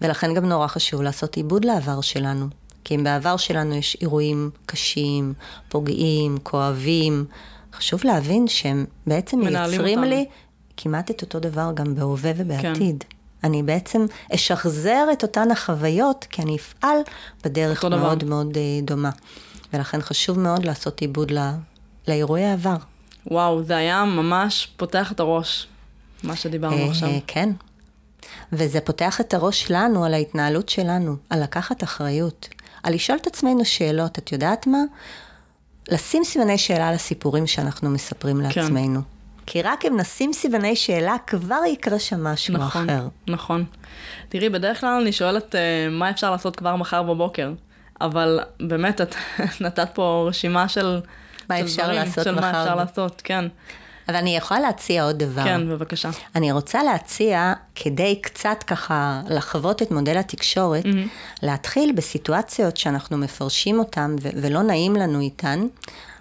ולכן 0.00 0.34
גם 0.34 0.44
נורא 0.44 0.66
חשוב 0.66 1.02
לעשות 1.02 1.36
עיבוד 1.36 1.64
לעבר 1.64 2.00
שלנו. 2.00 2.46
כי 2.84 2.94
אם 2.94 3.04
בעבר 3.04 3.36
שלנו 3.36 3.74
יש 3.74 3.96
אירועים 4.00 4.50
קשים, 4.66 5.34
פוגעים, 5.68 6.38
כואבים, 6.42 7.24
חשוב 7.72 8.00
להבין 8.04 8.48
שהם 8.48 8.84
בעצם 9.06 9.38
מייצרים 9.38 9.98
אותם. 9.98 10.10
לי 10.10 10.26
כמעט 10.76 11.10
את 11.10 11.22
אותו 11.22 11.40
דבר 11.40 11.70
גם 11.74 11.94
בהווה 11.94 12.32
ובעתיד. 12.36 13.04
כן. 13.08 13.16
אני 13.44 13.62
בעצם 13.62 14.06
אשחזר 14.34 15.06
את 15.12 15.22
אותן 15.22 15.50
החוויות, 15.50 16.26
כי 16.30 16.42
אני 16.42 16.56
אפעל 16.56 16.98
בדרך 17.44 17.84
מאוד 17.84 18.18
דבר. 18.18 18.28
מאוד 18.28 18.56
אה, 18.56 18.62
דומה. 18.82 19.10
ולכן 19.72 20.02
חשוב 20.02 20.38
מאוד 20.38 20.64
לעשות 20.64 21.00
עיבוד 21.00 21.30
לא, 21.30 21.40
לאירועי 22.08 22.44
העבר. 22.44 22.76
וואו, 23.26 23.62
זה 23.62 23.76
היה 23.76 24.04
ממש 24.04 24.68
פותח 24.76 25.12
את 25.12 25.20
הראש, 25.20 25.66
מה 26.22 26.36
שדיברנו 26.36 26.76
אה, 26.76 26.90
עכשיו. 26.90 27.08
כן. 27.26 27.50
וזה 28.52 28.80
פותח 28.80 29.20
את 29.20 29.34
הראש 29.34 29.70
לנו 29.70 30.04
על 30.04 30.14
ההתנהלות 30.14 30.68
שלנו, 30.68 31.16
על 31.30 31.42
לקחת 31.42 31.82
אחריות. 31.82 32.48
על 32.82 32.94
לשאול 32.94 33.18
את 33.22 33.26
עצמנו 33.26 33.64
שאלות, 33.64 34.18
את 34.18 34.32
יודעת 34.32 34.66
מה? 34.66 34.78
לשים 35.90 36.24
סימני 36.24 36.58
שאלה 36.58 36.92
לסיפורים 36.92 37.46
שאנחנו 37.46 37.90
מספרים 37.90 38.36
כן. 38.36 38.60
לעצמנו. 38.60 39.00
כי 39.46 39.62
רק 39.62 39.84
אם 39.86 40.00
נשים 40.00 40.32
סימני 40.32 40.76
שאלה, 40.76 41.16
כבר 41.26 41.60
יקרה 41.72 41.98
שם 41.98 42.24
משהו 42.24 42.54
נכון, 42.54 42.90
אחר. 42.90 43.08
נכון. 43.28 43.64
תראי, 44.28 44.48
בדרך 44.48 44.80
כלל 44.80 45.00
אני 45.02 45.12
שואלת 45.12 45.54
uh, 45.54 45.58
מה 45.90 46.10
אפשר 46.10 46.30
לעשות 46.30 46.56
כבר 46.56 46.76
מחר 46.76 47.02
בבוקר, 47.02 47.52
אבל 48.00 48.40
באמת, 48.60 49.00
את 49.00 49.14
נתת 49.60 49.88
פה 49.94 50.24
רשימה 50.28 50.68
של... 50.68 51.00
מה 51.48 51.60
אפשר 51.60 51.82
דברים, 51.82 51.98
לעשות 51.98 52.24
של 52.24 52.34
מחר? 52.34 52.40
של 52.40 52.52
מה 52.52 52.62
אפשר 52.62 52.74
לעשות, 52.74 53.22
כן. 53.24 53.44
אבל 54.08 54.16
אני 54.16 54.36
יכולה 54.36 54.60
להציע 54.60 55.04
עוד 55.04 55.18
דבר. 55.18 55.44
כן, 55.44 55.68
בבקשה. 55.68 56.10
אני 56.34 56.52
רוצה 56.52 56.82
להציע, 56.82 57.52
כדי 57.74 58.20
קצת 58.22 58.64
ככה 58.66 59.20
לחוות 59.28 59.82
את 59.82 59.90
מודל 59.90 60.18
התקשורת, 60.18 60.84
mm-hmm. 60.84 61.42
להתחיל 61.42 61.92
בסיטואציות 61.92 62.76
שאנחנו 62.76 63.18
מפרשים 63.18 63.78
אותן 63.78 64.16
ו- 64.22 64.28
ולא 64.34 64.62
נעים 64.62 64.96
לנו 64.96 65.20
איתן, 65.20 65.66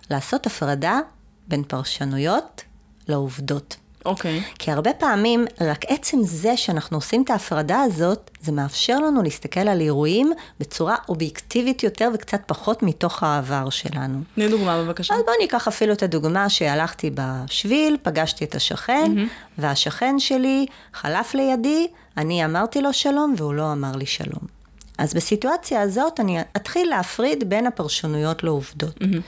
לעשות 0.10 0.46
הפרדה 0.46 1.00
בין 1.48 1.64
פרשנויות 1.64 2.64
לעובדות. 3.08 3.78
אוקיי. 4.08 4.40
Okay. 4.40 4.58
כי 4.60 4.72
הרבה 4.72 4.94
פעמים, 4.94 5.46
רק 5.62 5.86
עצם 5.88 6.24
זה 6.24 6.58
שאנחנו 6.58 6.98
עושים 6.98 7.24
את 7.24 7.30
ההפרדה 7.30 7.82
הזאת, 7.82 8.32
זה 8.42 8.52
מאפשר 8.52 9.00
לנו 9.00 9.24
להסתכל 9.24 9.60
על 9.60 9.82
אירועים 9.82 10.34
בצורה 10.60 10.96
אובייקטיבית 11.10 11.84
יותר 11.84 12.10
וקצת 12.14 12.42
פחות 12.46 12.84
מתוך 12.84 13.24
העבר 13.24 13.70
שלנו. 13.70 14.20
תני 14.36 14.50
דוגמה 14.50 14.84
בבקשה. 14.84 15.16
אז 15.16 15.22
בואי 15.26 15.38
ניקח 15.42 15.68
אפילו 15.68 15.94
את 15.94 16.04
הדוגמה 16.04 16.50
שהלכתי 16.50 17.12
בשביל, 17.16 17.98
פגשתי 18.02 18.46
את 18.46 18.56
השכן, 18.56 19.12
mm-hmm. 19.16 19.58
והשכן 19.58 20.20
שלי 20.20 20.66
חלף 20.94 21.34
לידי, 21.34 21.88
אני 22.18 22.46
אמרתי 22.46 22.82
לו 22.82 22.94
שלום 22.94 23.34
והוא 23.38 23.54
לא 23.54 23.72
אמר 23.72 23.96
לי 23.96 24.06
שלום. 24.06 24.58
אז 24.98 25.14
בסיטואציה 25.14 25.82
הזאת 25.82 26.20
אני 26.20 26.40
אתחיל 26.56 26.90
להפריד 26.90 27.50
בין 27.50 27.68
הפרשנויות 27.68 28.44
לעובדות. 28.44 28.98
Mm-hmm. 28.98 29.22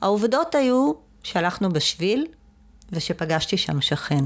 העובדות 0.00 0.54
היו 0.54 0.92
שהלכנו 1.22 1.72
בשביל, 1.72 2.26
ושפגשתי 2.92 3.56
שם 3.56 3.80
שכן. 3.80 4.24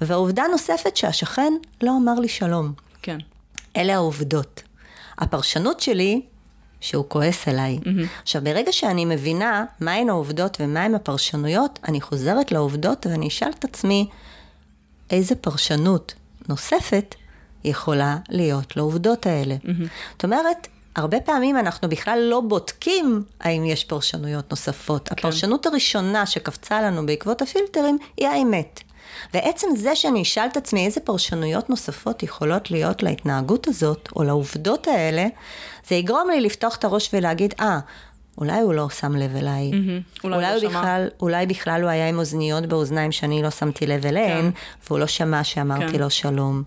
ועובדה 0.00 0.44
נוספת 0.50 0.96
שהשכן 0.96 1.52
לא 1.82 1.96
אמר 2.02 2.14
לי 2.14 2.28
שלום. 2.28 2.72
כן. 3.02 3.18
אלה 3.76 3.94
העובדות. 3.94 4.62
הפרשנות 5.18 5.80
שלי, 5.80 6.22
שהוא 6.80 7.04
כועס 7.08 7.48
עליי. 7.48 7.78
Mm-hmm. 7.82 8.22
עכשיו, 8.22 8.44
ברגע 8.44 8.72
שאני 8.72 9.04
מבינה 9.04 9.64
מהן 9.80 10.08
העובדות 10.08 10.56
ומהן 10.60 10.94
הפרשנויות, 10.94 11.78
אני 11.88 12.00
חוזרת 12.00 12.52
לעובדות 12.52 13.06
ואני 13.06 13.28
אשאל 13.28 13.50
את 13.58 13.64
עצמי, 13.64 14.08
איזה 15.10 15.34
פרשנות 15.34 16.14
נוספת 16.48 17.14
יכולה 17.64 18.16
להיות 18.28 18.76
לעובדות 18.76 19.26
האלה. 19.26 19.54
Mm-hmm. 19.62 19.88
זאת 20.12 20.24
אומרת, 20.24 20.68
הרבה 20.96 21.20
פעמים 21.20 21.58
אנחנו 21.58 21.88
בכלל 21.88 22.18
לא 22.30 22.40
בודקים 22.40 23.24
האם 23.40 23.64
יש 23.64 23.84
פרשנויות 23.84 24.50
נוספות. 24.50 25.08
כן. 25.08 25.14
הפרשנות 25.18 25.66
הראשונה 25.66 26.26
שקפצה 26.26 26.82
לנו 26.82 27.06
בעקבות 27.06 27.42
הפילטרים 27.42 27.98
היא 28.16 28.28
האמת. 28.28 28.80
ועצם 29.34 29.66
זה 29.76 29.96
שאני 29.96 30.22
אשאל 30.22 30.46
את 30.52 30.56
עצמי 30.56 30.86
איזה 30.86 31.00
פרשנויות 31.00 31.70
נוספות 31.70 32.22
יכולות 32.22 32.70
להיות 32.70 33.02
להתנהגות 33.02 33.68
הזאת, 33.68 34.08
או 34.16 34.22
לעובדות 34.22 34.86
האלה, 34.86 35.26
זה 35.88 35.94
יגרום 35.94 36.30
לי 36.30 36.40
לפתוח 36.40 36.76
את 36.76 36.84
הראש 36.84 37.10
ולהגיד, 37.12 37.54
אה, 37.60 37.78
ah, 37.78 37.80
אולי 38.38 38.60
הוא 38.60 38.74
לא 38.74 38.88
שם 38.88 39.16
לב 39.16 39.36
אליי. 39.36 39.70
Mm-hmm. 39.70 40.24
אולי 40.24 40.36
אולי, 40.36 40.60
לא. 40.62 40.68
בכלל, 40.68 41.08
אולי 41.20 41.46
בכלל 41.46 41.82
הוא 41.82 41.90
היה 41.90 42.08
עם 42.08 42.18
אוזניות 42.18 42.66
באוזניים 42.66 43.12
שאני 43.12 43.42
לא 43.42 43.50
שמתי 43.50 43.86
לב 43.86 44.06
אליהן, 44.06 44.50
והוא 44.86 44.98
לא 44.98 45.06
שמע 45.06 45.44
שאמרתי 45.44 45.92
כן. 45.92 46.00
לו 46.00 46.10
שלום. 46.10 46.62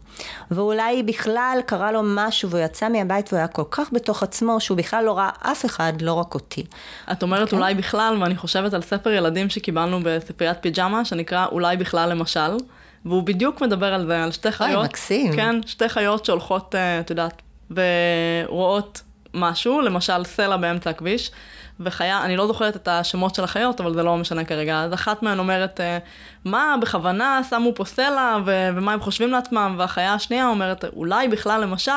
ואולי 0.51 1.03
בכלל 1.03 1.59
קרה 1.65 1.91
לו 1.91 2.01
משהו 2.03 2.49
והוא 2.49 2.61
יצא 2.61 2.89
מהבית 2.89 3.27
והוא 3.33 3.37
היה 3.37 3.47
כל 3.47 3.63
כך 3.71 3.89
בתוך 3.93 4.23
עצמו, 4.23 4.59
שהוא 4.59 4.77
בכלל 4.77 5.05
לא 5.05 5.17
ראה 5.17 5.29
אף 5.41 5.65
אחד, 5.65 5.93
לא 6.01 6.13
רק 6.13 6.33
אותי. 6.33 6.63
את 7.11 7.23
אומרת 7.23 7.49
כן. 7.49 7.57
אולי 7.57 7.75
בכלל, 7.75 8.17
ואני 8.21 8.35
חושבת 8.35 8.73
על 8.73 8.81
ספר 8.81 9.11
ילדים 9.11 9.49
שקיבלנו 9.49 9.99
בספריית 10.03 10.57
פיג'מה, 10.61 11.05
שנקרא 11.05 11.45
אולי 11.51 11.77
בכלל 11.77 12.09
למשל, 12.09 12.57
והוא 13.05 13.23
בדיוק 13.23 13.61
מדבר 13.61 13.93
על 13.93 14.05
זה, 14.07 14.23
על 14.23 14.31
שתי 14.31 14.51
חיות. 14.51 14.85
מקסים. 14.85 15.35
כן, 15.35 15.55
שתי 15.65 15.89
חיות 15.89 16.25
שהולכות, 16.25 16.75
אה, 16.75 16.99
את 16.99 17.09
יודעת, 17.09 17.41
ורואות 17.71 19.01
משהו, 19.35 19.81
למשל 19.81 20.23
סלע 20.23 20.57
באמצע 20.57 20.89
הכביש, 20.89 21.31
וחיה, 21.79 22.25
אני 22.25 22.37
לא 22.37 22.47
זוכרת 22.47 22.75
את 22.75 22.87
השמות 22.87 23.35
של 23.35 23.43
החיות, 23.43 23.81
אבל 23.81 23.93
זה 23.93 24.03
לא 24.03 24.17
משנה 24.17 24.45
כרגע. 24.45 24.81
אז 24.81 24.93
אחת 24.93 25.23
מהן 25.23 25.39
אומרת, 25.39 25.81
אה, 25.81 25.97
מה, 26.45 26.75
בכוונה 26.81 27.41
שמו 27.49 27.71
פה 27.75 27.85
סלע, 27.85 28.37
ו- 28.45 28.69
ומה 28.75 28.93
הם 28.93 28.99
חושבים 28.99 29.31
לעצמם, 29.31 29.75
והחיה 29.77 30.13
השנייה 30.13 30.47
אומרת, 30.47 30.85
אולי 30.95 31.27
בכלל 31.27 31.61
למשל, 31.61 31.91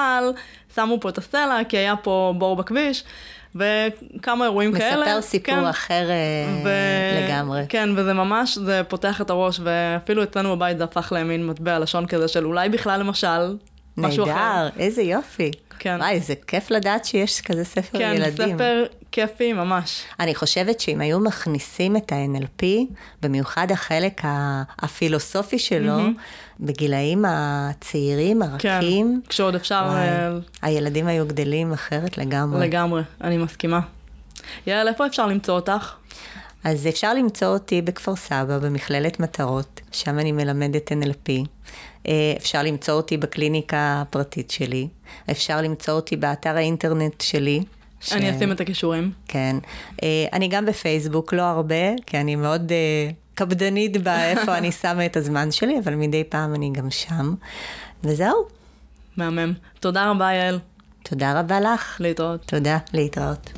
שמו 0.74 1.00
פה 1.00 1.08
את 1.08 1.18
הסלע, 1.18 1.58
כי 1.68 1.76
היה 1.76 1.96
פה 1.96 2.34
בור 2.38 2.56
בכביש, 2.56 3.04
וכמה 3.54 4.44
אירועים 4.44 4.72
כאלה. 4.72 5.06
מספר 5.06 5.20
סיפור 5.20 5.54
כן. 5.54 5.64
אחר 5.64 6.10
אה, 6.10 7.26
לגמרי. 7.26 7.62
כן, 7.68 7.88
וזה 7.96 8.12
ממש, 8.12 8.58
זה 8.58 8.82
פותח 8.88 9.20
את 9.20 9.30
הראש, 9.30 9.60
ואפילו 9.62 10.22
אצלנו 10.22 10.56
בבית 10.56 10.78
זה 10.78 10.84
הפך 10.84 11.12
למין 11.16 11.46
מטבע 11.46 11.78
לשון 11.78 12.06
כזה 12.06 12.28
של 12.28 12.44
אולי 12.44 12.68
בכלל 12.68 13.00
למשל, 13.00 13.56
משהו 13.96 14.24
אחר. 14.24 14.34
נהדר, 14.34 14.68
איזה 14.78 15.02
יופי. 15.02 15.50
כן. 15.78 15.96
וואי, 16.00 16.20
זה 16.20 16.34
כיף 16.46 16.70
לדעת 16.70 17.04
שיש 17.04 17.40
כזה 17.40 17.64
ספר 17.64 17.98
כן, 17.98 18.12
ילדים. 18.16 18.54
ספר 18.54 18.84
כיפי 19.12 19.52
ממש. 19.52 20.02
אני 20.20 20.34
חושבת 20.34 20.80
שאם 20.80 21.00
היו 21.00 21.20
מכניסים 21.20 21.96
את 21.96 22.12
ה-NLP, 22.12 22.64
במיוחד 23.22 23.70
החלק 23.70 24.20
הפילוסופי 24.78 25.58
שלו, 25.58 25.98
בגילאים 26.60 27.24
הצעירים, 27.28 28.42
כן, 28.58 28.68
הרכים, 28.68 29.20
כשעוד 29.28 29.54
אפשר 29.54 29.84
וואי, 29.88 30.08
אה, 30.08 30.38
הילדים 30.62 31.06
היו 31.06 31.26
גדלים 31.26 31.72
אחרת 31.72 32.18
לגמרי. 32.18 32.66
לגמרי, 32.66 33.02
אני 33.20 33.36
מסכימה. 33.36 33.80
יעל, 34.66 34.88
איפה 34.88 35.06
אפשר 35.06 35.26
למצוא 35.26 35.54
אותך? 35.54 35.94
אז 36.64 36.86
אפשר 36.86 37.14
למצוא 37.14 37.46
אותי 37.48 37.82
בכפר 37.82 38.16
סבא, 38.16 38.58
במכללת 38.58 39.20
מטרות, 39.20 39.80
שם 39.92 40.18
אני 40.18 40.32
מלמדת 40.32 40.92
NLP. 40.92 41.30
אה, 42.08 42.12
אפשר 42.36 42.62
למצוא 42.62 42.94
אותי 42.94 43.16
בקליניקה 43.16 44.02
הפרטית 44.06 44.50
שלי. 44.50 44.88
אפשר 45.30 45.60
למצוא 45.62 45.94
אותי 45.94 46.16
באתר 46.16 46.56
האינטרנט 46.56 47.20
שלי. 47.20 47.60
ש- 48.00 48.12
אני 48.12 48.36
אשים 48.36 48.52
את 48.52 48.60
הכישורים. 48.60 49.10
כן. 49.28 49.56
אה, 50.02 50.26
אני 50.32 50.48
גם 50.48 50.66
בפייסבוק, 50.66 51.32
לא 51.32 51.42
הרבה, 51.42 51.74
כי 52.06 52.18
אני 52.20 52.36
מאוד 52.36 52.72
אה, 52.72 53.10
קפדנית 53.34 53.96
באיפה 54.02 54.58
אני 54.58 54.72
שמה 54.82 55.06
את 55.06 55.16
הזמן 55.16 55.50
שלי, 55.50 55.78
אבל 55.84 55.94
מדי 55.94 56.24
פעם 56.24 56.54
אני 56.54 56.70
גם 56.72 56.90
שם. 56.90 57.34
וזהו. 58.04 58.46
מהמם. 59.16 59.52
תודה 59.80 60.10
רבה, 60.10 60.32
יעל. 60.32 60.58
תודה 61.02 61.40
רבה 61.40 61.60
לך. 61.60 61.96
להתראות. 62.00 62.44
תודה, 62.46 62.78
להתראות. 62.94 63.50